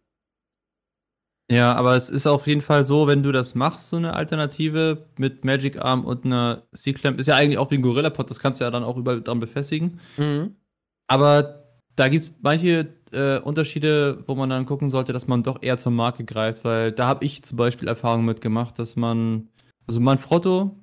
[1.51, 5.07] Ja, aber es ist auf jeden Fall so, wenn du das machst, so eine Alternative
[5.17, 8.61] mit Magic Arm und einer C-Clamp, ist ja eigentlich auch wie ein Gorilla-Pod, das kannst
[8.61, 9.99] du ja dann auch überall dran befestigen.
[10.17, 10.55] Mhm.
[11.09, 11.65] Aber
[11.97, 15.77] da gibt es manche äh, Unterschiede, wo man dann gucken sollte, dass man doch eher
[15.77, 19.49] zur Marke greift, weil da habe ich zum Beispiel Erfahrungen mitgemacht, dass man,
[19.89, 20.80] also Manfrotto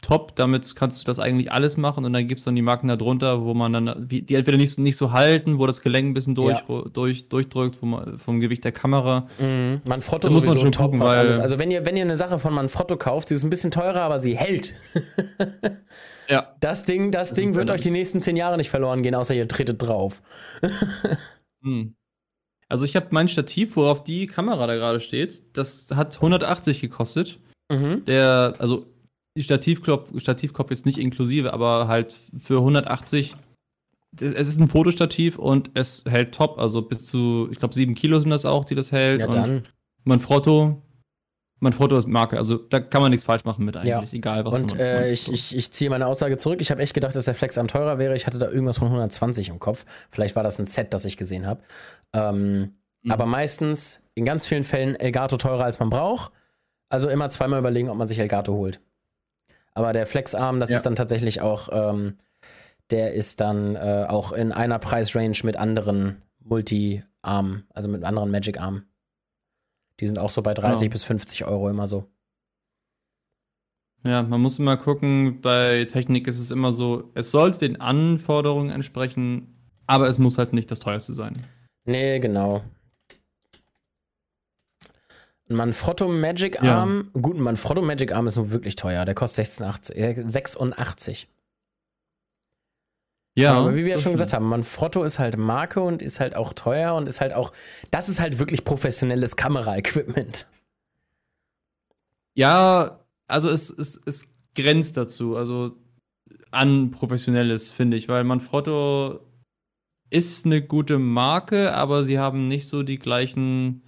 [0.00, 2.88] top, damit kannst du das eigentlich alles machen und dann gibt es dann die Marken
[2.88, 6.34] darunter, wo man dann, die entweder nicht, nicht so halten, wo das Gelenk ein bisschen
[6.34, 6.82] durch, ja.
[6.92, 9.26] durch, durchdrückt vom, vom Gewicht der Kamera.
[9.38, 9.80] Mhm.
[9.84, 11.40] Manfrotto muss man schon top, gucken, weil alles.
[11.40, 14.02] Also wenn ihr, wenn ihr eine Sache von Manfrotto kauft, sie ist ein bisschen teurer,
[14.02, 14.74] aber sie hält.
[16.28, 16.54] ja.
[16.60, 19.34] Das Ding, das, das Ding wird euch die nächsten zehn Jahre nicht verloren gehen, außer
[19.34, 20.22] ihr tretet drauf.
[21.62, 21.94] hm.
[22.68, 27.40] Also ich habe mein Stativ, worauf die Kamera da gerade steht, das hat 180 gekostet.
[27.70, 28.04] Mhm.
[28.04, 28.86] Der, also
[29.38, 33.36] die Stativkopf, Stativkopf ist nicht inklusive, aber halt für 180.
[34.20, 36.58] Es ist ein Fotostativ und es hält top.
[36.58, 39.20] Also bis zu, ich glaube, 7 Kilo sind das auch, die das hält.
[39.20, 39.58] Ja, dann.
[39.58, 39.68] Und
[40.02, 40.82] Manfrotto,
[41.60, 42.36] Manfrotto ist Marke.
[42.36, 44.18] Also da kann man nichts falsch machen mit eigentlich, ja.
[44.18, 46.60] egal was Und äh, ich, ich, ich ziehe meine Aussage zurück.
[46.60, 48.16] Ich habe echt gedacht, dass der Flex am teurer wäre.
[48.16, 49.84] Ich hatte da irgendwas von 120 im Kopf.
[50.10, 51.62] Vielleicht war das ein Set, das ich gesehen habe.
[52.12, 52.72] Ähm,
[53.02, 53.10] mhm.
[53.12, 56.32] Aber meistens, in ganz vielen Fällen, Elgato teurer als man braucht.
[56.88, 58.80] Also immer zweimal überlegen, ob man sich Elgato holt.
[59.78, 60.76] Aber der Flexarm, das ja.
[60.76, 62.18] ist dann tatsächlich auch, ähm,
[62.90, 68.82] der ist dann äh, auch in einer Preisrange mit anderen Multi-Arm, also mit anderen Magic-Arm.
[70.00, 70.92] Die sind auch so bei 30 genau.
[70.92, 72.10] bis 50 Euro immer so.
[74.02, 78.70] Ja, man muss immer gucken, bei Technik ist es immer so, es sollte den Anforderungen
[78.70, 81.46] entsprechen, aber es muss halt nicht das teuerste sein.
[81.84, 82.64] Nee, genau.
[85.50, 87.20] Ein Manfrotto Magic Arm, ja.
[87.20, 89.04] gut, ein Manfrotto Magic Arm ist nur wirklich teuer.
[89.04, 90.30] Der kostet 86.
[90.30, 91.28] 86.
[93.34, 93.54] Äh, ja.
[93.54, 96.52] Aber wie wir ja schon gesagt haben, Manfrotto ist halt Marke und ist halt auch
[96.52, 97.52] teuer und ist halt auch,
[97.90, 100.48] das ist halt wirklich professionelles Kameraequipment.
[102.34, 105.76] Ja, also es, es, es grenzt dazu, also
[106.50, 109.20] an professionelles, finde ich, weil Manfrotto
[110.10, 113.82] ist eine gute Marke, aber sie haben nicht so die gleichen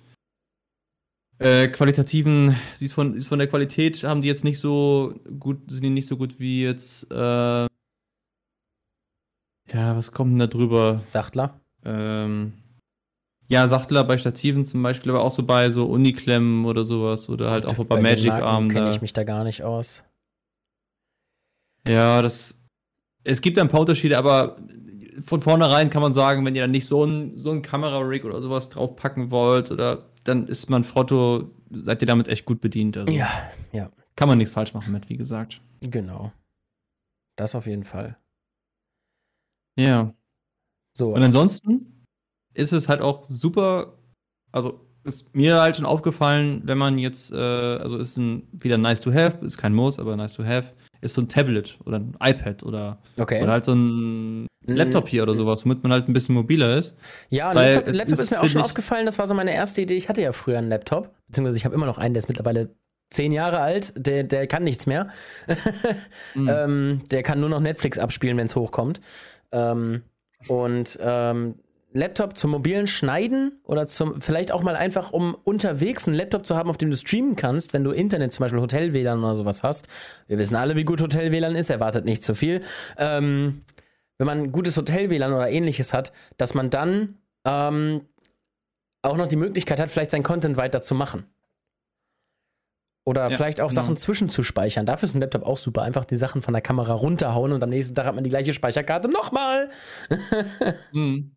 [1.41, 5.70] äh, qualitativen, sie ist von, ist von der Qualität, haben die jetzt nicht so gut,
[5.70, 7.66] sind die nicht so gut wie jetzt, äh,
[9.72, 11.03] ja, was kommt denn da drüber?
[11.07, 11.59] Sachtler?
[11.84, 12.53] Ähm,
[13.49, 17.51] ja, Sachtler bei Stativen zum Beispiel, aber auch so bei so Uniklemmen oder sowas oder
[17.51, 18.68] halt auch bei, bei Magic Arm.
[18.68, 20.03] kenne ich mich da gar nicht aus.
[21.88, 22.59] Ja, das,
[23.24, 24.57] es gibt ein paar Unterschiede, aber
[25.24, 28.43] von vornherein kann man sagen, wenn ihr dann nicht so ein, so ein Kamera-Rig oder
[28.43, 32.96] sowas draufpacken wollt oder dann ist man Frotto, seid ihr damit echt gut bedient.
[32.96, 33.28] Also ja,
[33.72, 33.90] ja.
[34.16, 35.60] Kann man nichts falsch machen mit, wie gesagt.
[35.80, 36.32] Genau.
[37.36, 38.16] Das auf jeden Fall.
[39.76, 40.12] Ja.
[40.92, 41.14] So.
[41.14, 42.04] Und ansonsten
[42.52, 43.98] ist es halt auch super,
[44.52, 49.00] also ist mir halt schon aufgefallen, wenn man jetzt, äh, also ist ein, wieder nice
[49.00, 52.16] to have, ist kein Muss, aber nice to have, ist so ein Tablet oder ein
[52.20, 53.42] iPad oder, okay.
[53.42, 56.96] oder halt so ein Laptop hier oder sowas, womit man halt ein bisschen mobiler ist.
[57.28, 59.96] Ja, Laptop, Laptop ist, ist, mir auch schon aufgefallen, das war so meine erste Idee.
[59.96, 62.70] Ich hatte ja früher einen Laptop, beziehungsweise ich habe immer noch einen, der ist mittlerweile
[63.11, 65.08] zehn Jahre alt, der, der kann nichts mehr.
[66.34, 66.48] mhm.
[66.48, 69.00] ähm, der kann nur noch Netflix abspielen, wenn es hochkommt.
[69.52, 70.02] Ähm,
[70.46, 71.56] und ähm,
[71.92, 76.56] Laptop zum mobilen Schneiden oder zum, vielleicht auch mal einfach, um unterwegs einen Laptop zu
[76.56, 79.88] haben, auf dem du streamen kannst, wenn du Internet, zum Beispiel Hotel-WLAN oder sowas hast.
[80.28, 82.62] Wir wissen alle, wie gut Hotel-WLAN ist, erwartet nicht zu viel.
[82.96, 83.62] Ähm,
[84.20, 87.16] wenn man ein gutes Hotel-WLAN oder ähnliches hat, dass man dann
[87.46, 88.02] ähm,
[89.02, 91.24] auch noch die Möglichkeit hat, vielleicht sein Content weiter zu machen.
[93.06, 93.82] Oder Ja, vielleicht auch genau.
[93.82, 94.84] Sachen zwischenzuspeichern.
[94.84, 95.82] Dafür ist ein Laptop auch super.
[95.82, 98.52] Einfach die Sachen von der Kamera runterhauen und am nächsten Tag hat man die gleiche
[98.52, 99.70] Speicherkarte nochmal.
[100.92, 101.34] Mhm.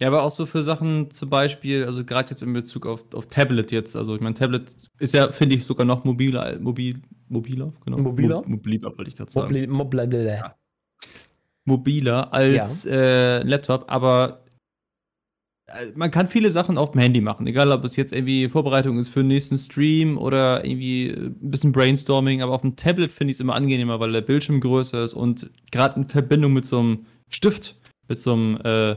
[0.00, 3.26] Ja, aber auch so für Sachen zum Beispiel, also gerade jetzt in Bezug auf, auf
[3.26, 7.70] Tablet jetzt, also ich meine, Tablet ist ja, finde ich, sogar noch mobiler, mobil, mobiler,
[7.84, 7.98] genau.
[7.98, 8.36] Mobiler?
[8.42, 9.54] Mo mobiler, wollte ich gerade sagen.
[9.54, 10.42] Mobli- Mobli-
[11.64, 14.44] mobiler als äh, Laptop, aber
[15.66, 18.98] äh, man kann viele Sachen auf dem Handy machen, egal ob es jetzt irgendwie Vorbereitung
[18.98, 23.12] ist für den nächsten Stream oder irgendwie äh, ein bisschen Brainstorming, aber auf dem Tablet
[23.12, 26.64] finde ich es immer angenehmer, weil der Bildschirm größer ist und gerade in Verbindung mit
[26.64, 27.76] so einem Stift,
[28.08, 28.96] mit so einem äh,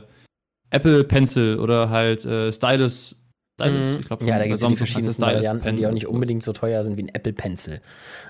[0.70, 3.16] Apple Pencil oder halt äh, Stylus.
[3.60, 4.00] Stylus, Mhm.
[4.02, 6.44] ich glaub, ja, da gibt es ja die verschiedensten Varianten, Pen die auch nicht unbedingt
[6.44, 7.82] so teuer sind wie ein Apple Pencil.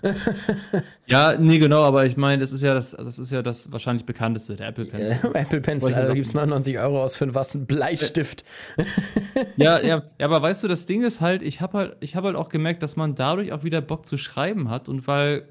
[1.05, 4.05] Ja, nee, genau, aber ich meine, das ist ja das, das ist ja das wahrscheinlich
[4.05, 5.17] bekannteste, der Apple Pencil.
[5.34, 7.55] Apple Pencil, also gibt es 99 Euro aus für ein was?
[7.55, 8.43] Ein Bleistift.
[9.57, 12.28] Ja, ja, ja, aber weißt du, das Ding ist halt, ich habe halt, ich habe
[12.28, 15.47] halt auch gemerkt, dass man dadurch auch wieder Bock zu schreiben hat und weil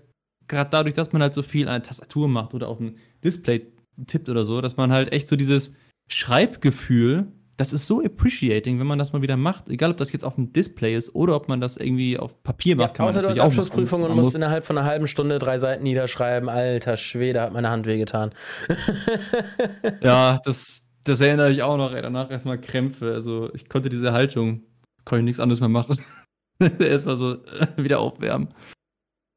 [0.48, 3.66] gerade dadurch, dass man halt so viel an der Tastatur macht oder auf dem Display
[4.06, 5.74] tippt oder so, dass man halt echt so dieses
[6.08, 10.24] Schreibgefühl, das ist so appreciating, wenn man das mal wieder macht, egal ob das jetzt
[10.24, 12.94] auf dem Display ist oder ob man das irgendwie auf Papier Ja, macht.
[12.94, 15.82] kann man außer du hast Abschlussprüfung und musst innerhalb von einer halben Stunde drei Seiten
[15.84, 16.48] niederschreiben.
[16.48, 18.32] Alter Schwede, hat meine Hand wehgetan.
[20.02, 23.12] Ja, das, das erinnere ich auch noch, ey, danach erstmal Krämpfe.
[23.12, 24.62] Also ich konnte diese Haltung,
[25.04, 25.98] konnte ich nichts anderes mehr machen.
[26.78, 28.48] erstmal so äh, wieder aufwärmen.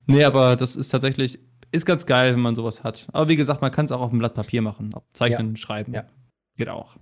[0.07, 1.39] Nee, aber das ist tatsächlich,
[1.72, 3.07] ist ganz geil, wenn man sowas hat.
[3.13, 4.89] Aber wie gesagt, man kann es auch auf dem Blatt Papier machen.
[5.13, 5.93] Zeichnen, Schreiben.
[5.93, 6.05] Ja.
[6.57, 6.97] Geht auch.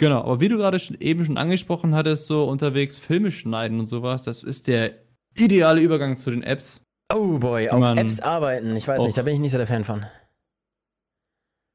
[0.00, 3.86] Genau, aber wie du gerade schon, eben schon angesprochen hattest, so unterwegs Filme schneiden und
[3.86, 4.94] sowas, das ist der
[5.36, 6.80] ideale Übergang zu den Apps.
[7.12, 8.74] Oh boy, auf Apps arbeiten.
[8.76, 10.06] Ich weiß nicht, da bin ich nicht so der Fan von.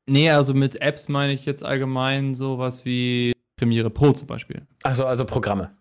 [0.07, 4.65] Nee, also mit Apps meine ich jetzt allgemein sowas wie Premiere Pro zum Beispiel.
[4.81, 5.77] Achso, also Programme.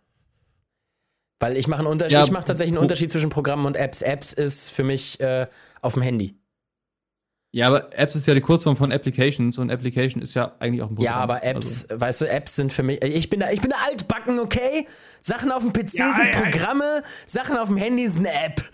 [1.40, 4.02] Weil ich mache Ja, ich mache tatsächlich einen Unterschied zwischen Programmen und Apps.
[4.02, 5.46] Apps ist für mich äh,
[5.80, 6.36] auf dem Handy.
[7.54, 10.90] Ja, aber Apps ist ja die Kurzform von Applications und Application ist ja eigentlich auch
[10.90, 13.00] ein Ja, aber Apps, Also, weißt du, Apps sind für mich.
[13.04, 14.88] Ich bin da, ich bin da altbacken, okay?
[15.22, 18.64] Sachen auf dem PC sind Programme, Sachen auf dem Handy sind eine App.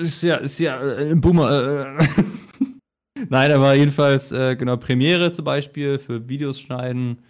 [0.00, 1.96] ist ja, ist ja äh, ein Boomer.
[1.98, 2.04] Äh.
[3.30, 7.22] Nein, aber jedenfalls, äh, genau, Premiere zum Beispiel für Videos schneiden,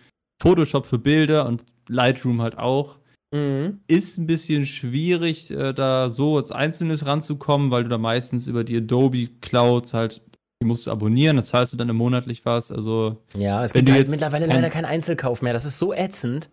[0.42, 2.98] Photoshop für Bilder und Lightroom halt auch.
[3.32, 3.80] Mhm.
[3.88, 8.64] Ist ein bisschen schwierig, äh, da so als Einzelnes ranzukommen, weil du da meistens über
[8.64, 10.22] die Adobe Clouds halt,
[10.62, 12.72] die musst du abonnieren, da zahlst du dann monatlich was.
[12.72, 15.52] Also, Ja, es gibt halt mittlerweile leider keinen Einzelkauf mehr.
[15.52, 16.50] Das ist so ätzend.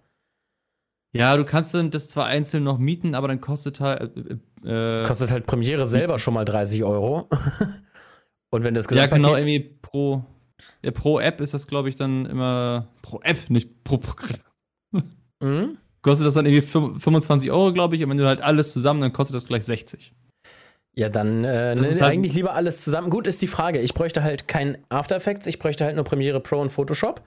[1.15, 4.11] ja, du kannst dann das zwar einzeln noch mieten, aber dann kostet halt.
[4.65, 7.29] Äh, äh, Kostet halt Premiere selber schon mal 30 Euro.
[8.51, 10.25] Und wenn das ja, genau, irgendwie pro.
[10.83, 12.87] Der pro App ist das, glaube ich, dann immer.
[13.01, 14.39] Pro App, nicht pro Programm.
[15.41, 15.77] Mhm.
[16.05, 19.01] Kostet das dann irgendwie fünf- 25 Euro, glaube ich, und wenn du halt alles zusammen,
[19.01, 20.13] dann kostet das gleich 60.
[20.95, 23.09] Ja, dann äh, Das ne, ist halt- eigentlich lieber alles zusammen.
[23.09, 23.81] Gut ist die Frage.
[23.81, 27.23] Ich bräuchte halt kein After Effects, ich bräuchte halt nur Premiere Pro und Photoshop.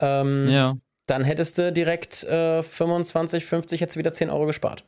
[0.00, 0.78] Ähm, Ja.
[1.06, 4.84] Dann hättest du direkt äh, 25, 50, hättest du wieder 10 Euro gespart.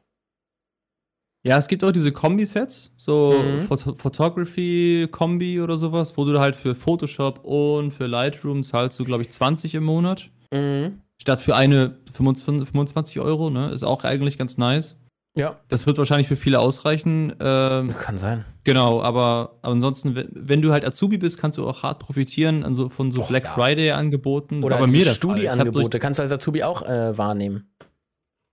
[1.45, 3.61] Ja, es gibt auch diese Kombi-Sets, so Mhm.
[3.67, 9.23] Phot Photography-Kombi oder sowas, wo du halt für Photoshop und für Lightroom zahlst du, glaube
[9.25, 10.31] ich, 20 im Monat.
[10.51, 11.02] Mhm.
[11.23, 13.71] Statt für eine 25, 25 Euro, ne?
[13.71, 14.99] Ist auch eigentlich ganz nice.
[15.39, 17.33] Ja, Das wird wahrscheinlich für viele ausreichen.
[17.41, 18.45] Ähm, kann sein.
[18.65, 22.65] genau, aber, aber ansonsten, wenn, wenn du halt Azubi bist, kannst du auch hart profitieren
[22.65, 23.51] an so, von so Och, Black ja.
[23.53, 24.65] Friday-Angeboten.
[24.65, 27.71] Oder bei mir Studieangebote kannst du als Azubi auch äh, wahrnehmen.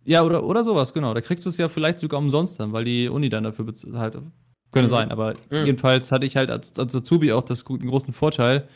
[0.05, 1.15] Ja, oder, oder sowas, genau.
[1.15, 3.95] Da kriegst du es ja vielleicht sogar umsonst dann, weil die Uni dann dafür bezahlt.
[3.95, 4.17] Halt,
[4.71, 4.93] könnte Mhm.
[4.95, 5.65] sein, aber Mhm.
[5.65, 8.69] jedenfalls hatte ich halt als, als Azubi auch das, den großen Vorteil,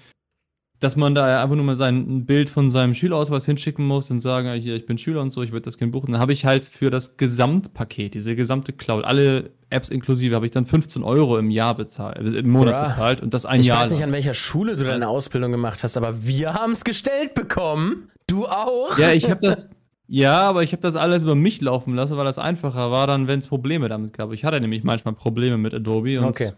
[0.84, 4.20] dass man da einfach nur mal sein ein Bild von seinem Schülerausweis hinschicken muss und
[4.20, 6.12] sagen, ja, hier, ich bin Schüler und so, ich würde das gerne buchen.
[6.12, 10.52] Dann habe ich halt für das Gesamtpaket, diese gesamte Cloud, alle Apps inklusive, habe ich
[10.52, 12.84] dann 15 Euro im Jahr bezahlt, äh, im Monat Hurra.
[12.88, 14.10] bezahlt und das ein ich Jahr weiß nicht, lang.
[14.10, 18.10] an welcher Schule du deine Ausbildung gemacht hast, aber wir haben es gestellt bekommen.
[18.28, 18.98] Du auch?
[18.98, 19.72] Ja, ich habe das.
[20.08, 23.28] Ja, aber ich habe das alles über mich laufen lassen, weil das einfacher war dann,
[23.28, 24.34] wenn es Probleme damit gab.
[24.34, 26.20] Ich hatte nämlich manchmal Probleme mit Adobe.
[26.20, 26.52] Und Okay.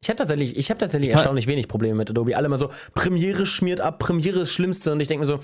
[0.00, 2.36] Ich habe tatsächlich, ich hab tatsächlich Ich erstaunlich wenig Probleme mit Adobe.
[2.36, 4.92] Alle immer so, Premiere schmiert ab, Premiere ist das Schlimmste.
[4.92, 5.40] Und ich denke mir so,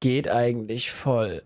[0.00, 1.42] geht eigentlich voll.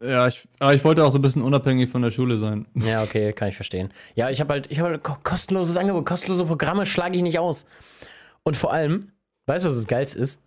[0.00, 2.66] Ja, ich, aber ich wollte auch so ein bisschen unabhängig von der Schule sein.
[2.74, 3.92] Ja, okay, kann ich verstehen.
[4.14, 7.40] Ja, ich habe halt, ich habe halt ko- kostenloses Angebot, kostenlose Programme schlage ich nicht
[7.40, 7.66] aus.
[8.44, 9.10] Und vor allem,
[9.46, 10.40] weißt du, was das Geilste ist?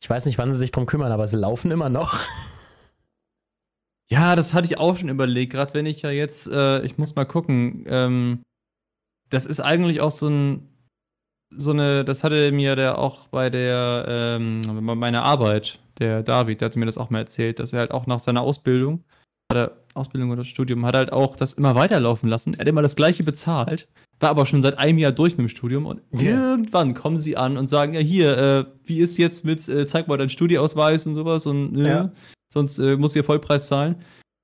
[0.00, 2.20] Ich weiß nicht, wann sie sich drum kümmern, aber sie laufen immer noch.
[4.10, 7.14] Ja, das hatte ich auch schon überlegt, gerade wenn ich ja jetzt, äh, ich muss
[7.14, 8.42] mal gucken, ähm,
[9.30, 10.68] das ist eigentlich auch so ein,
[11.56, 16.60] so eine, das hatte mir der auch bei der, ähm, bei meiner Arbeit, der David,
[16.60, 19.04] der hatte mir das auch mal erzählt, dass er halt auch nach seiner Ausbildung,
[19.50, 22.54] hat er, Ausbildung oder Studium, hat halt auch das immer weiterlaufen lassen.
[22.54, 23.86] Er hat immer das gleiche bezahlt,
[24.20, 26.52] war aber schon seit einem Jahr durch mit dem Studium und Ja.
[26.52, 30.08] irgendwann kommen sie an und sagen, ja hier, äh, wie ist jetzt mit, äh, zeig
[30.08, 32.12] mal deinen Studieausweis und sowas und äh, Ja.
[32.54, 33.96] Sonst äh, musst du hier Vollpreis zahlen.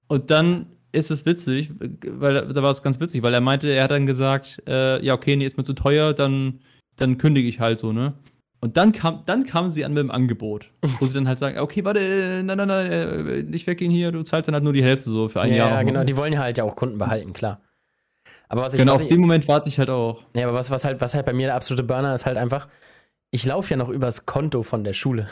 [0.09, 3.85] Und dann ist es witzig, weil da war es ganz witzig, weil er meinte, er
[3.85, 6.61] hat dann gesagt, äh, ja, okay, nee, ist mir zu teuer, dann,
[6.97, 8.15] dann kündige ich halt so, ne?
[8.63, 11.59] Und dann kam, dann kamen sie an mit dem Angebot, wo sie dann halt sagen,
[11.59, 14.75] okay, warte, äh, nein, nein, nein, äh, nicht weggehen hier, du zahlst dann halt nur
[14.75, 15.71] die Hälfte so für ein ja, Jahr.
[15.71, 17.61] ja, genau, die wollen ja halt ja auch Kunden behalten, klar.
[18.49, 20.25] Aber was ich, genau, was auf ich, den Moment warte ich halt auch.
[20.35, 22.69] ja, aber was, was, halt, was halt bei mir der absolute Burner ist halt einfach,
[23.31, 25.29] ich laufe ja noch übers Konto von der Schule.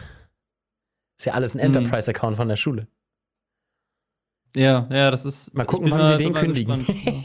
[1.19, 1.77] Ist ja alles ein Mhm.
[1.77, 2.89] Enterprise-Account von der Schule.
[4.57, 5.55] Ja, ja, das ist.
[5.55, 6.87] Mal gucken, wann mal- sie den kündigen.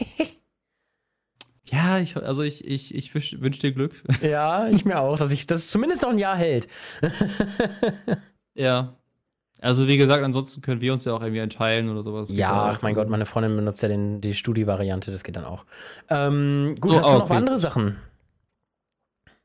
[1.65, 4.03] ja, ich, also ich, ich, ich wünsche wünsch dir Glück.
[4.21, 6.67] ja, ich mir auch, dass ich das zumindest noch ein Jahr hält.
[8.55, 8.95] ja.
[9.61, 12.29] Also wie gesagt, ansonsten können wir uns ja auch irgendwie entteilen oder sowas.
[12.29, 15.65] Ja, ach mein Gott, meine Freundin benutzt ja den, die Studi-Variante, das geht dann auch.
[16.09, 17.33] Ähm, gut, So, hast du ah, noch okay.
[17.35, 17.97] andere Sachen?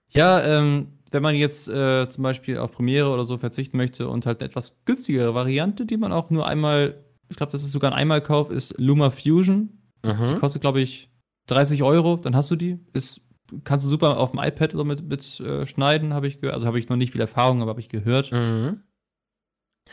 [0.08, 4.26] Ja, ähm, wenn man jetzt äh, zum Beispiel auf Premiere oder so verzichten möchte und
[4.26, 7.92] halt eine etwas günstigere Variante, die man auch nur einmal, ich glaube, das ist sogar
[7.92, 9.70] ein Einmalkauf, ist Luma Fusion.
[10.04, 10.38] Mhm.
[10.38, 11.10] kostet, glaube ich,
[11.46, 12.78] 30 Euro, dann hast du die.
[12.92, 13.28] Ist,
[13.64, 16.54] kannst du super auf dem iPad so mit, mit äh, schneiden, habe ich gehört.
[16.54, 18.30] Also habe ich noch nicht viel Erfahrung, aber habe ich gehört.
[18.32, 18.82] Mhm.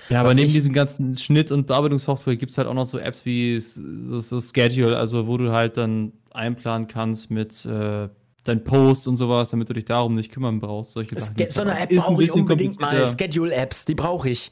[0.10, 3.00] Ja, aber Was neben diesem ganzen Schnitt- und Bearbeitungssoftware gibt es halt auch noch so
[3.00, 8.10] Apps wie so, so Schedule, also wo du halt dann einplanen kannst mit äh,
[8.48, 10.92] deinen Posts und sowas, damit du dich darum nicht kümmern brauchst.
[10.92, 11.36] Solche Sachen.
[11.50, 11.80] So eine.
[11.80, 13.08] App Ist ein brauche ich bisschen unbedingt mal.
[13.08, 14.52] Schedule-Apps, die brauche ich.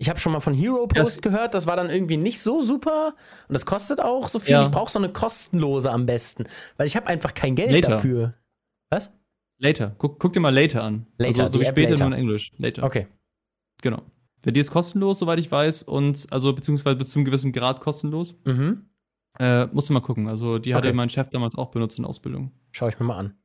[0.00, 2.62] Ich habe schon mal von Hero Post Das- gehört, das war dann irgendwie nicht so
[2.62, 3.14] super
[3.48, 4.52] und das kostet auch so viel.
[4.52, 4.62] Ja.
[4.62, 6.44] Ich brauche so eine kostenlose am besten,
[6.76, 7.88] weil ich habe einfach kein Geld Later.
[7.90, 8.34] dafür.
[8.90, 9.12] Was?
[9.60, 9.96] Later.
[9.98, 11.06] Guck, guck dir mal Later an.
[11.18, 12.04] Later, also, so wie App später Later.
[12.10, 12.52] nur in Englisch.
[12.58, 12.84] Later.
[12.84, 13.08] Okay.
[13.82, 14.02] Genau.
[14.44, 17.80] Ja, die ist kostenlos, soweit ich weiß, und also beziehungsweise bis zu einem gewissen Grad
[17.80, 18.36] kostenlos.
[18.44, 18.87] Mhm.
[19.38, 20.28] Äh, musst du mal gucken.
[20.28, 20.96] Also die hatte Okay.
[20.96, 22.52] mein Chef damals auch benutzt in Ausbildung.
[22.72, 23.38] Schau ich mir mal an.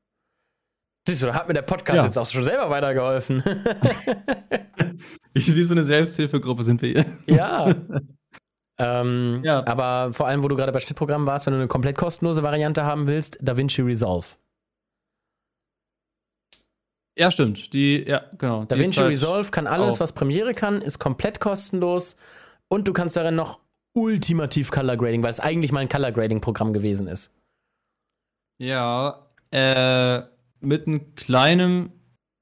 [1.08, 2.06] Siehst du, da hat mir der Podcast Ja.
[2.06, 3.44] jetzt auch schon selber weitergeholfen.
[5.34, 7.06] Wie, so eine Selbsthilfegruppe sind wir hier.
[7.28, 7.74] ja.
[8.80, 9.68] ähm, Ja.
[9.68, 12.86] Aber vor allem, wo du gerade bei Schnittprogrammen warst, wenn du eine komplett kostenlose Variante
[12.86, 14.28] haben willst, DaVinci Resolve.
[17.16, 17.74] Ja, stimmt.
[17.74, 18.66] Die, ja, genau.
[18.66, 20.00] DaVinci halt- Resolve kann alles, auch.
[20.00, 22.16] was Premiere kann, ist komplett kostenlos
[22.70, 23.60] und du kannst darin noch
[23.94, 27.32] ultimativ Color Grading, weil es eigentlich mal ein Color Grading Programm gewesen ist.
[28.60, 30.22] Ja, äh,
[30.60, 31.92] mit einem kleinen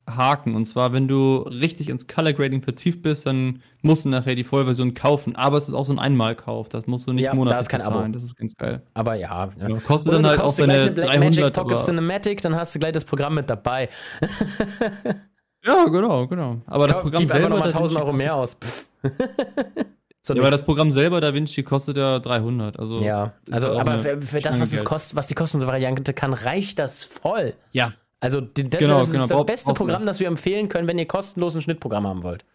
[0.09, 0.55] Haken.
[0.55, 4.43] Und zwar, wenn du richtig ins Color Grading vertieft bist, dann musst du nachher die
[4.43, 5.35] Vollversion kaufen.
[5.35, 6.69] Aber es ist auch so ein Einmalkauf.
[6.69, 7.91] Das musst du nicht Ja, da monatlich ist kein Abo.
[7.95, 8.13] bezahlen.
[8.13, 8.81] Das ist ganz geil.
[8.93, 9.51] Aber ja.
[9.59, 9.69] ja.
[9.69, 11.53] Ja, kostet Oder dann halt auch seine eine Blackmagic 300.
[11.53, 13.89] Pocket Aber, Cinematic, dann hast du gleich das Programm mit dabei.
[15.65, 16.61] ja, genau, genau.
[16.65, 17.49] Aber das Programm Gib einfach selber.
[17.49, 18.57] nochmal Da 1000 Vinci Euro kostet- mehr aus.
[20.23, 22.77] So Ja, aber das Programm selber, Da Vinci, kostet ja 300.
[22.79, 26.33] Also, ja, also, aber für, für das, was es kostet, was die kostenlose Variante kann,
[26.33, 27.53] reicht das voll.
[27.71, 30.99] Ja, Also, das, Genau, das ist genau, das beste Programm, das wir empfehlen können, wenn
[30.99, 32.45] ihr kostenlos ein Schnittprogramm haben wollt.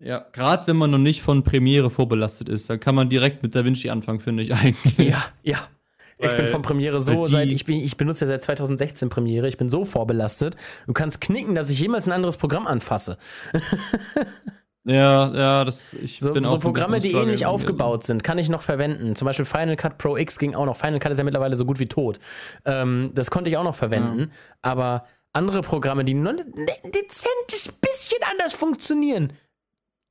[0.00, 0.26] ja.
[0.32, 3.64] Gerade wenn man noch nicht von Premiere vorbelastet ist, dann kann man direkt mit Da
[3.64, 4.98] Vinci anfangen, finde ich eigentlich.
[4.98, 5.58] Ja, ja.
[6.18, 9.08] Ich bin Weil- von Premiere so, weil seit ich bin, ich benutze ja seit 2016
[9.08, 10.56] Premiere, ich bin so vorbelastet.
[10.86, 13.18] Du kannst knicken, dass ich jemals ein anderes Programm anfasse.
[14.84, 18.38] Ja, ja, das ich So, bin so auch ein Programme, die ähnlich aufgebaut sind, kann
[18.38, 19.14] ich noch verwenden.
[19.14, 20.76] Zum Beispiel Final Cut Pro X ging auch noch.
[20.76, 22.18] Final Cut ist ja mittlerweile so gut wie tot.
[22.64, 24.32] Ähm, das konnte ich auch noch verwenden.
[24.60, 26.36] Aber andere Programme, die nur ein
[26.84, 29.32] dezentes bisschen anders funktionieren.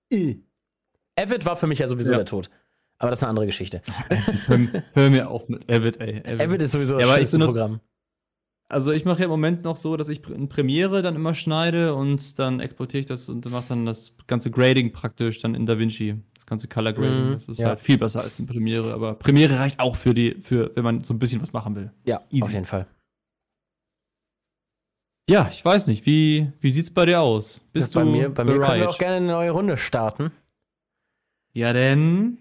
[0.09, 0.35] Äh.
[1.19, 2.17] Avid war für mich ja sowieso Ja.
[2.19, 2.49] der Tod.
[2.97, 3.81] Aber das ist eine andere Geschichte.
[4.47, 4.57] hör,
[4.93, 6.23] hör mir auf mit Avid, ey.
[6.39, 7.79] Avid ist sowieso das Ja, benutze- Programm.
[8.71, 11.93] Also ich mache ja im Moment noch so, dass ich in Premiere dann immer schneide
[11.93, 16.15] und dann exportiere ich das und mache dann das ganze Grading praktisch dann in DaVinci.
[16.35, 17.27] Das ganze Color Grading.
[17.27, 17.67] Mhm, das ist ja.
[17.67, 21.03] halt viel besser als in Premiere, aber Premiere reicht auch für die, für, wenn man
[21.03, 21.91] so ein bisschen was machen will.
[22.07, 22.43] Ja, Easy.
[22.43, 22.87] auf jeden Fall.
[25.29, 27.59] Ja, ich weiß nicht, wie, wie sieht's bei dir aus?
[27.73, 28.87] Bist bei du mir, bei mir können wir bereit?
[28.87, 30.31] auch gerne eine neue Runde starten.
[31.51, 32.37] Ja, denn.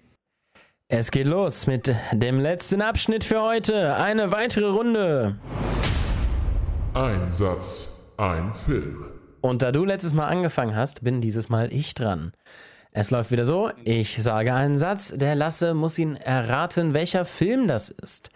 [0.87, 3.97] Es geht los mit dem letzten Abschnitt für heute.
[3.97, 5.37] Eine weitere Runde.
[6.95, 9.05] Ein Satz, ein Film.
[9.43, 12.33] Und da du letztes Mal angefangen hast, bin dieses Mal ich dran.
[12.91, 17.69] Es läuft wieder so, ich sage einen Satz, der Lasse muss ihn erraten, welcher Film
[17.69, 18.31] das ist.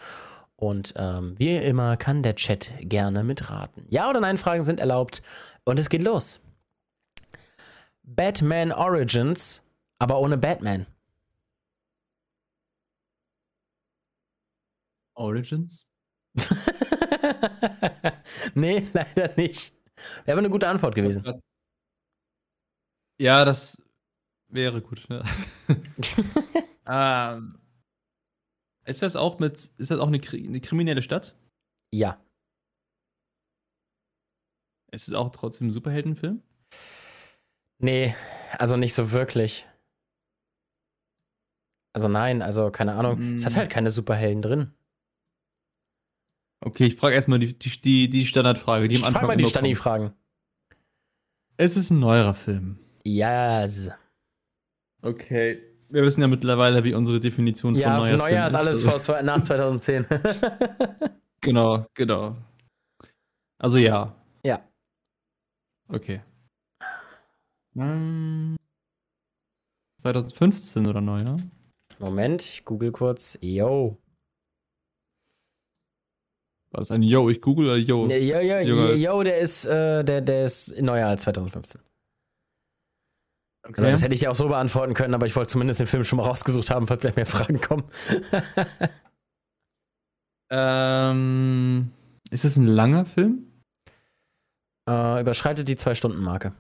[0.55, 3.87] Und ähm, wie immer kann der Chat gerne mitraten.
[3.89, 5.23] Ja oder nein Fragen sind erlaubt
[5.65, 6.41] und es geht los.
[8.05, 9.65] Batman Origins,
[9.99, 10.87] aber ohne Batman.
[15.15, 15.89] Origins?
[18.55, 19.73] nee, leider nicht.
[20.25, 21.41] Wäre aber eine gute Antwort gewesen.
[23.21, 23.85] Ja, das
[24.55, 25.25] Wäre gut, ja.
[27.37, 27.59] ähm,
[28.85, 31.37] ist das auch mit, ist das auch eine, eine kriminelle Stadt?
[31.93, 32.23] Ja.
[34.93, 36.41] Ist es auch trotzdem ein Superheldenfilm?
[37.79, 38.15] Nee,
[38.59, 39.67] also nicht so wirklich.
[41.93, 43.35] Also nein, also keine Ahnung.
[43.35, 43.57] Es hat Mm.
[43.57, 44.73] halt keine Superhelden drin.
[46.65, 49.47] Okay, ich frage erstmal die, die, die, Standardfrage, die Ich am frag Anfang mal die
[49.47, 50.13] Stani-Fragen.
[51.57, 52.79] Es ist ein neuerer Film.
[53.05, 53.91] Yes.
[55.03, 55.61] Okay.
[55.91, 58.91] Wir wissen ja mittlerweile, wie unsere Definition Ja, von neuer Neujahr Film ist alles also-
[58.91, 60.07] vor, zwei- nach 2010.
[61.43, 62.37] Genau, genau.
[63.59, 64.17] Also ja.
[64.47, 64.67] Ja.
[65.89, 66.23] Okay.
[67.77, 68.57] Ähm,
[70.01, 71.51] 2015 oder neu, ne?
[71.99, 73.37] Moment, ich google kurz.
[73.43, 73.99] Yo.
[76.75, 78.09] War das ein Yo, ich google oder Yo?
[78.09, 81.81] Yo, yo, yo, yo der ist, äh, der, der ist neuer als 2015.
[83.63, 83.75] Okay.
[83.77, 86.03] Also das hätte ich ja auch so beantworten können, aber ich wollte zumindest den Film
[86.03, 87.85] schon mal rausgesucht haben, falls gleich mehr Fragen kommen.
[90.51, 91.93] ähm,
[92.31, 93.47] ist es ein langer Film?
[94.89, 96.55] äh, überschreitet die Zwei-Stunden-Marke.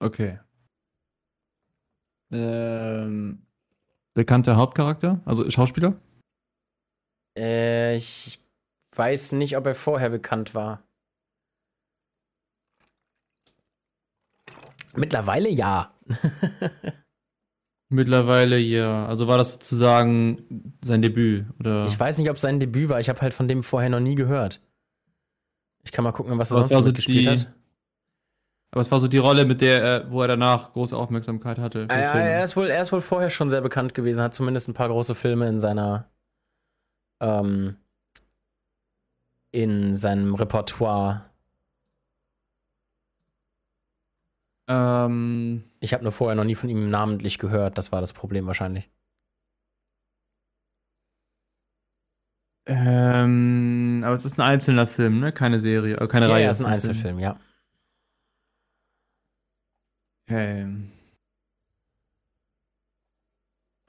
[0.00, 0.38] Okay.
[2.30, 3.46] Ähm,
[4.14, 5.20] bekannter Hauptcharakter?
[5.24, 6.00] Also Schauspieler?
[7.36, 8.40] Äh, ich
[8.94, 10.82] weiß nicht, ob er vorher bekannt war.
[14.94, 15.94] Mittlerweile ja.
[17.88, 19.06] Mittlerweile ja.
[19.06, 21.46] Also war das sozusagen sein Debüt?
[21.58, 21.86] Oder?
[21.86, 23.00] Ich weiß nicht, ob es sein Debüt war.
[23.00, 24.60] Ich habe halt von dem vorher noch nie gehört.
[25.84, 27.52] Ich kann mal gucken, was er sonst war so so gespielt hat.
[28.70, 31.86] Aber es war so die Rolle, mit der er, wo er danach große Aufmerksamkeit hatte.
[31.90, 34.68] Ah, ja, er, ist wohl, er ist wohl vorher schon sehr bekannt gewesen, hat zumindest
[34.68, 36.10] ein paar große Filme in seiner
[37.22, 37.76] ähm,
[39.52, 41.30] in seinem Repertoire.
[44.68, 48.46] Ähm, Ich habe nur vorher noch nie von ihm namentlich gehört, das war das Problem
[48.46, 48.90] wahrscheinlich.
[52.66, 55.32] ähm, aber es ist ein einzelner Film, ne?
[55.32, 56.44] Keine Serie, äh, keine Ja, Reihe.
[56.44, 57.36] ja, ist ein Einzelfilm, ja.
[60.28, 60.66] Okay.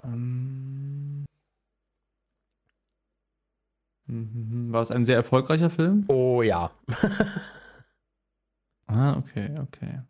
[0.03, 0.62] Ähm.
[4.71, 6.05] War es ein sehr erfolgreicher Film?
[6.07, 6.71] Oh ja.
[8.85, 10.01] Ah, okay, okay.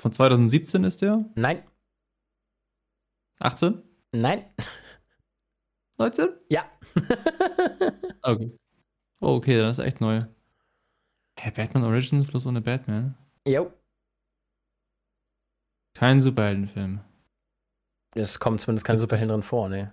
[0.00, 1.24] Von 2017 ist der?
[1.34, 1.62] Nein,
[3.40, 3.82] 18?
[4.12, 4.44] nein.
[5.98, 6.28] 19?
[6.48, 6.64] Ja.
[8.22, 8.56] Okay.
[9.20, 10.24] Oh, okay, das ist echt neu.
[11.38, 13.16] Hä, Batman Origins plus ohne Batman?
[13.46, 13.72] jo.
[15.94, 17.00] Kein Superheldenfilm.
[18.14, 19.92] Es kommt zumindest keine Superhelden vor, ne.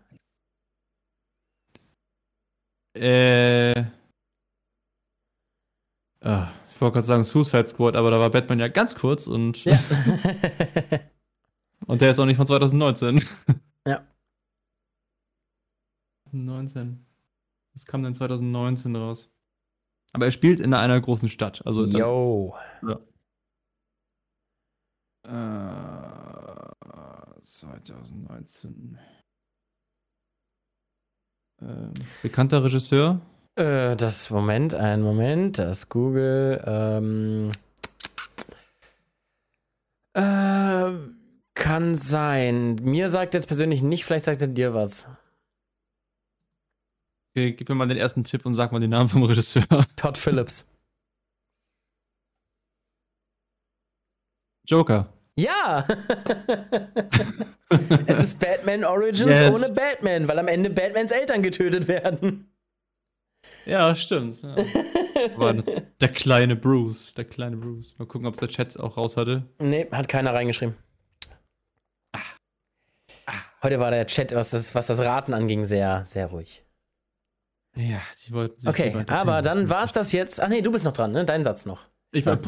[2.96, 3.86] Äh.
[6.22, 9.64] Ah, ich wollte gerade sagen Suicide Squad, aber da war Batman ja ganz kurz und,
[9.66, 9.78] Ja.
[11.88, 13.22] und der ist auch nicht von 2019.
[13.86, 14.08] Ja.
[16.32, 17.06] 19.
[17.74, 19.30] Was kam denn 2019 raus?
[20.14, 21.62] Aber er spielt in einer großen Stadt.
[21.66, 22.56] Also dann- Yo.
[25.26, 25.30] Äh,
[27.44, 28.98] 2019.
[31.62, 33.22] Ähm, bekannter Regisseur?
[33.56, 36.62] Äh, das Moment, ein Moment, das Google.
[36.66, 37.52] Ähm,
[40.14, 40.92] äh,
[41.54, 42.76] kann sein.
[42.82, 45.08] Mir sagt jetzt persönlich nicht, vielleicht sagt er dir was.
[47.36, 49.66] Okay, gib mir mal den ersten Tipp und sag mal den Namen vom Regisseur.
[49.96, 50.68] Todd Phillips.
[54.66, 55.12] Joker.
[55.36, 55.88] Ja!
[58.06, 59.52] es ist Batman Origins Yes.
[59.52, 62.52] ohne Batman, weil am Ende Batmans Eltern getötet werden.
[63.66, 64.42] Ja, stimmt.
[64.42, 64.56] Ja.
[66.02, 67.14] Der kleine Bruce.
[67.16, 67.96] Der kleine Bruce.
[67.98, 69.44] Mal gucken, ob es der Chat auch raus hatte.
[69.60, 70.76] Nee, hat keiner reingeschrieben.
[73.62, 76.66] Heute war der Chat, was das, was das Raten anging, sehr, sehr ruhig.
[77.78, 80.42] Ja, die wollten sich Okay, aber dann war es das jetzt.
[80.42, 81.24] Ach nee, du bist noch dran, ne?
[81.24, 81.86] Dein Satz noch.
[82.14, 82.40] Ich, war-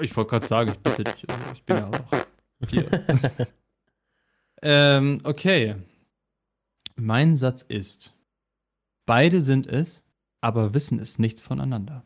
[0.00, 3.06] ich wollte gerade sagen, ich, bitte also ich bin ja auch hier.
[4.62, 5.76] ähm, okay.
[6.96, 8.12] Mein Satz ist:
[9.06, 10.02] Beide sind es,
[10.40, 12.02] aber wissen es nicht voneinander.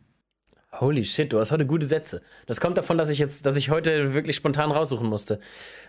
[0.80, 2.22] Holy shit, du hast heute gute Sätze.
[2.46, 5.40] Das kommt davon, dass ich jetzt, dass ich heute wirklich spontan raussuchen musste.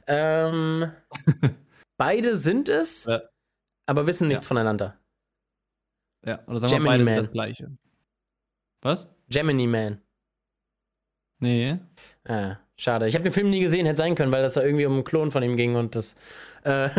[0.07, 0.91] Ähm,
[1.97, 3.21] beide sind es, Ja.
[3.85, 4.97] aber wissen nichts voneinander.
[6.25, 7.13] Ja, oder sagen Gemini wir beide Man.
[7.15, 7.71] sind das Gleiche.
[8.81, 9.09] Was?
[9.29, 10.01] Gemini Man.
[11.43, 11.77] Nee.
[12.23, 13.05] Ah, schade.
[13.09, 15.03] Ich habe den Film nie gesehen, hätte sein können, weil das da irgendwie um einen
[15.03, 16.15] Klon von ihm ging und das.
[16.63, 16.89] Äh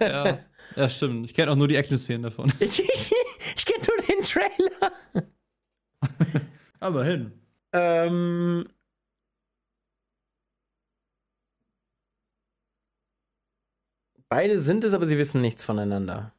[0.00, 0.38] ja,
[0.76, 1.26] ja, stimmt.
[1.26, 2.50] Ich kenne auch nur die Action-Szenen davon.
[2.58, 4.92] ich, ich kenne nur den Trailer.
[6.80, 7.32] Aber hin.
[7.74, 8.66] Ähm.
[14.30, 16.32] Beide sind es, aber sie wissen nichts voneinander.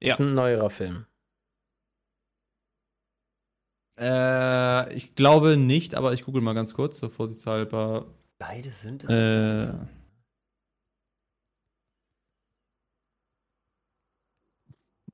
[0.00, 0.14] Ja.
[0.14, 1.06] Ist ein neuerer Film.
[4.02, 8.12] Äh, ich glaube nicht, aber ich google mal ganz kurz, so vorsichtshalber.
[8.38, 9.10] Beide sind es.
[9.10, 9.72] Äh,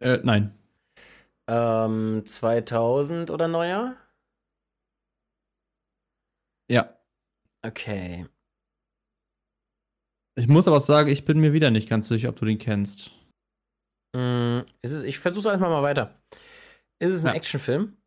[0.01, 0.55] äh, nein.
[1.47, 3.95] Ähm, 2000 oder neuer?
[6.71, 6.99] Ja.
[7.63, 8.27] Okay.
[10.35, 13.11] Ich muss aber sagen, ich bin mir wieder nicht ganz sicher, ob du den kennst.
[14.17, 16.19] Mm, es, ich versuche einfach mal weiter.
[17.01, 17.35] Ist es ein Ja.
[17.35, 17.98] Actionfilm?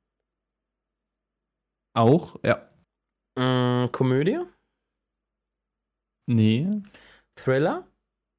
[1.93, 2.37] Auch?
[2.43, 2.69] Ja.
[3.37, 4.39] Mm, Komödie?
[6.27, 6.81] Nee.
[7.35, 7.87] Thriller?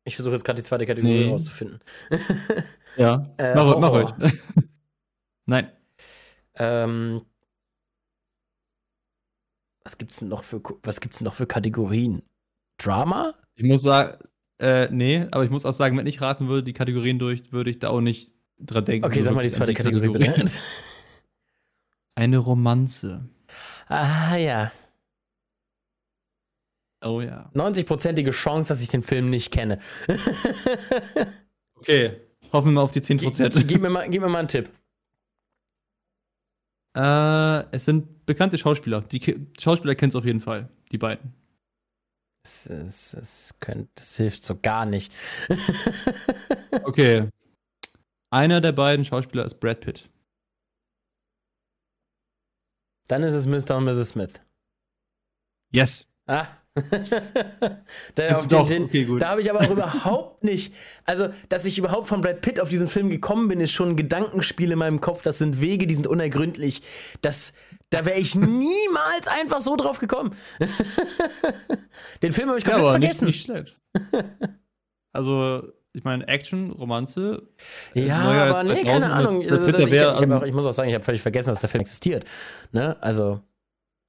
[0.04, 1.30] Ich versuche jetzt gerade die zweite Kategorie Nee.
[1.30, 1.80] rauszufinden.
[2.96, 3.32] Ja.
[3.38, 4.10] Äh, mach, mach ruhig.
[5.46, 5.72] Nein.
[6.56, 7.22] ähm,
[9.82, 12.22] was gibt's denn noch für was gibt's denn noch für Kategorien?
[12.78, 13.34] Drama?
[13.54, 14.22] Ich muss sagen,
[14.58, 17.70] äh, nee, aber ich muss auch sagen, wenn ich raten würde, die Kategorien durch, würde
[17.70, 19.06] ich da auch nicht dran denken.
[19.06, 20.44] Okay, so sag mal die zweite Kategorie bitte.
[22.14, 23.28] Eine Romanze.
[23.92, 24.72] Ah ja.
[27.04, 27.50] Oh ja.
[27.54, 29.78] 90-prozentige Chance, dass ich den Film nicht kenne.
[31.74, 32.20] Okay.
[32.52, 33.64] Hoffen wir mal auf die 10%.
[33.66, 34.70] gib, mir mal, gib mir mal einen Tipp.
[36.96, 39.00] Äh, es sind bekannte Schauspieler.
[39.00, 40.68] Die Schauspieler kennst du auf jeden Fall.
[40.92, 41.34] Die beiden.
[42.44, 45.12] Es, es, es könnt, das hilft so gar nicht.
[46.84, 47.28] Okay.
[48.30, 50.08] Einer der beiden Schauspieler ist Brad Pitt.
[53.08, 53.76] Dann ist es Mr.
[53.76, 54.10] und Mrs.
[54.10, 54.40] Smith.
[55.70, 56.06] Yes.
[56.26, 56.46] Ah.
[58.14, 60.72] da, doch, den, okay, da habe ich aber auch überhaupt nicht.
[61.04, 63.96] Also, dass ich überhaupt von Brad Pitt auf diesen Film gekommen bin, ist schon ein
[63.96, 65.20] Gedankenspiel in meinem Kopf.
[65.20, 66.82] Das sind Wege, die sind unergründlich.
[67.20, 67.52] Das,
[67.90, 70.34] da wäre ich niemals einfach so drauf gekommen.
[72.22, 73.24] den Film habe ich Ja, komplett nicht, vergessen.
[73.26, 73.78] nicht schlecht.
[75.12, 77.42] Also, ich meine, Action, Romanze.
[77.94, 79.40] äh, Ja, aber als nee, 2000 keine mit Ahnung.
[79.40, 81.22] Brad Also, Pitt, das, der ich, ich, auch, ich muss auch sagen, ich habe völlig
[81.22, 82.24] vergessen, dass der Film existiert.
[82.72, 82.96] Ne?
[83.02, 83.40] Also,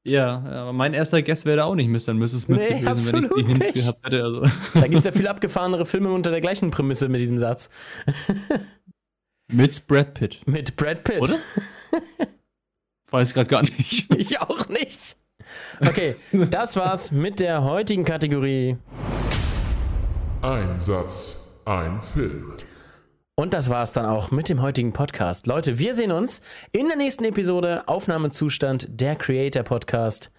[0.06, 2.12] Ja, aber mein erster Guess wäre da auch nicht Mr.
[2.12, 2.42] und Mrs.
[2.44, 3.74] Smith Nee, gewesen, wenn ich absolut die Hints nicht.
[3.74, 4.24] gehabt hätte.
[4.24, 4.42] Also.
[4.74, 7.70] da gibt es ja viel abgefahrenere Filme unter der gleichen Prämisse mit diesem Satz.
[9.52, 10.40] Mit Brad Pitt.
[10.48, 11.20] Mit Brad Pitt.
[11.22, 11.36] Oder?
[13.12, 14.12] Weiß gerade gar nicht.
[14.16, 15.16] Ich auch nicht.
[15.82, 16.16] Okay,
[16.50, 18.78] das war's mit der heutigen Kategorie.
[20.42, 22.58] Ein Satz, ein Film.
[23.36, 25.48] Und das war's dann auch mit dem heutigen Podcast.
[25.48, 26.42] Leute, wir sehen uns
[26.72, 27.88] in der nächsten Episode.
[27.88, 30.32] Aufnahmezustand der Creator Podcast.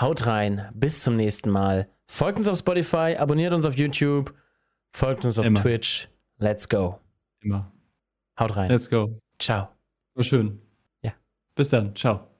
[0.00, 0.68] Haut rein.
[0.74, 1.88] Bis zum nächsten Mal.
[2.06, 4.34] Folgt uns auf Spotify, abonniert uns auf YouTube,
[4.90, 5.60] folgt uns auf Immer.
[5.62, 6.08] Twitch.
[6.38, 6.98] Let's go.
[7.40, 7.70] Immer.
[8.38, 8.70] Haut rein.
[8.70, 9.18] Let's go.
[9.38, 9.68] Ciao.
[10.14, 10.60] War schön.
[11.02, 11.12] Ja.
[11.54, 11.94] Bis dann.
[11.94, 12.31] Ciao.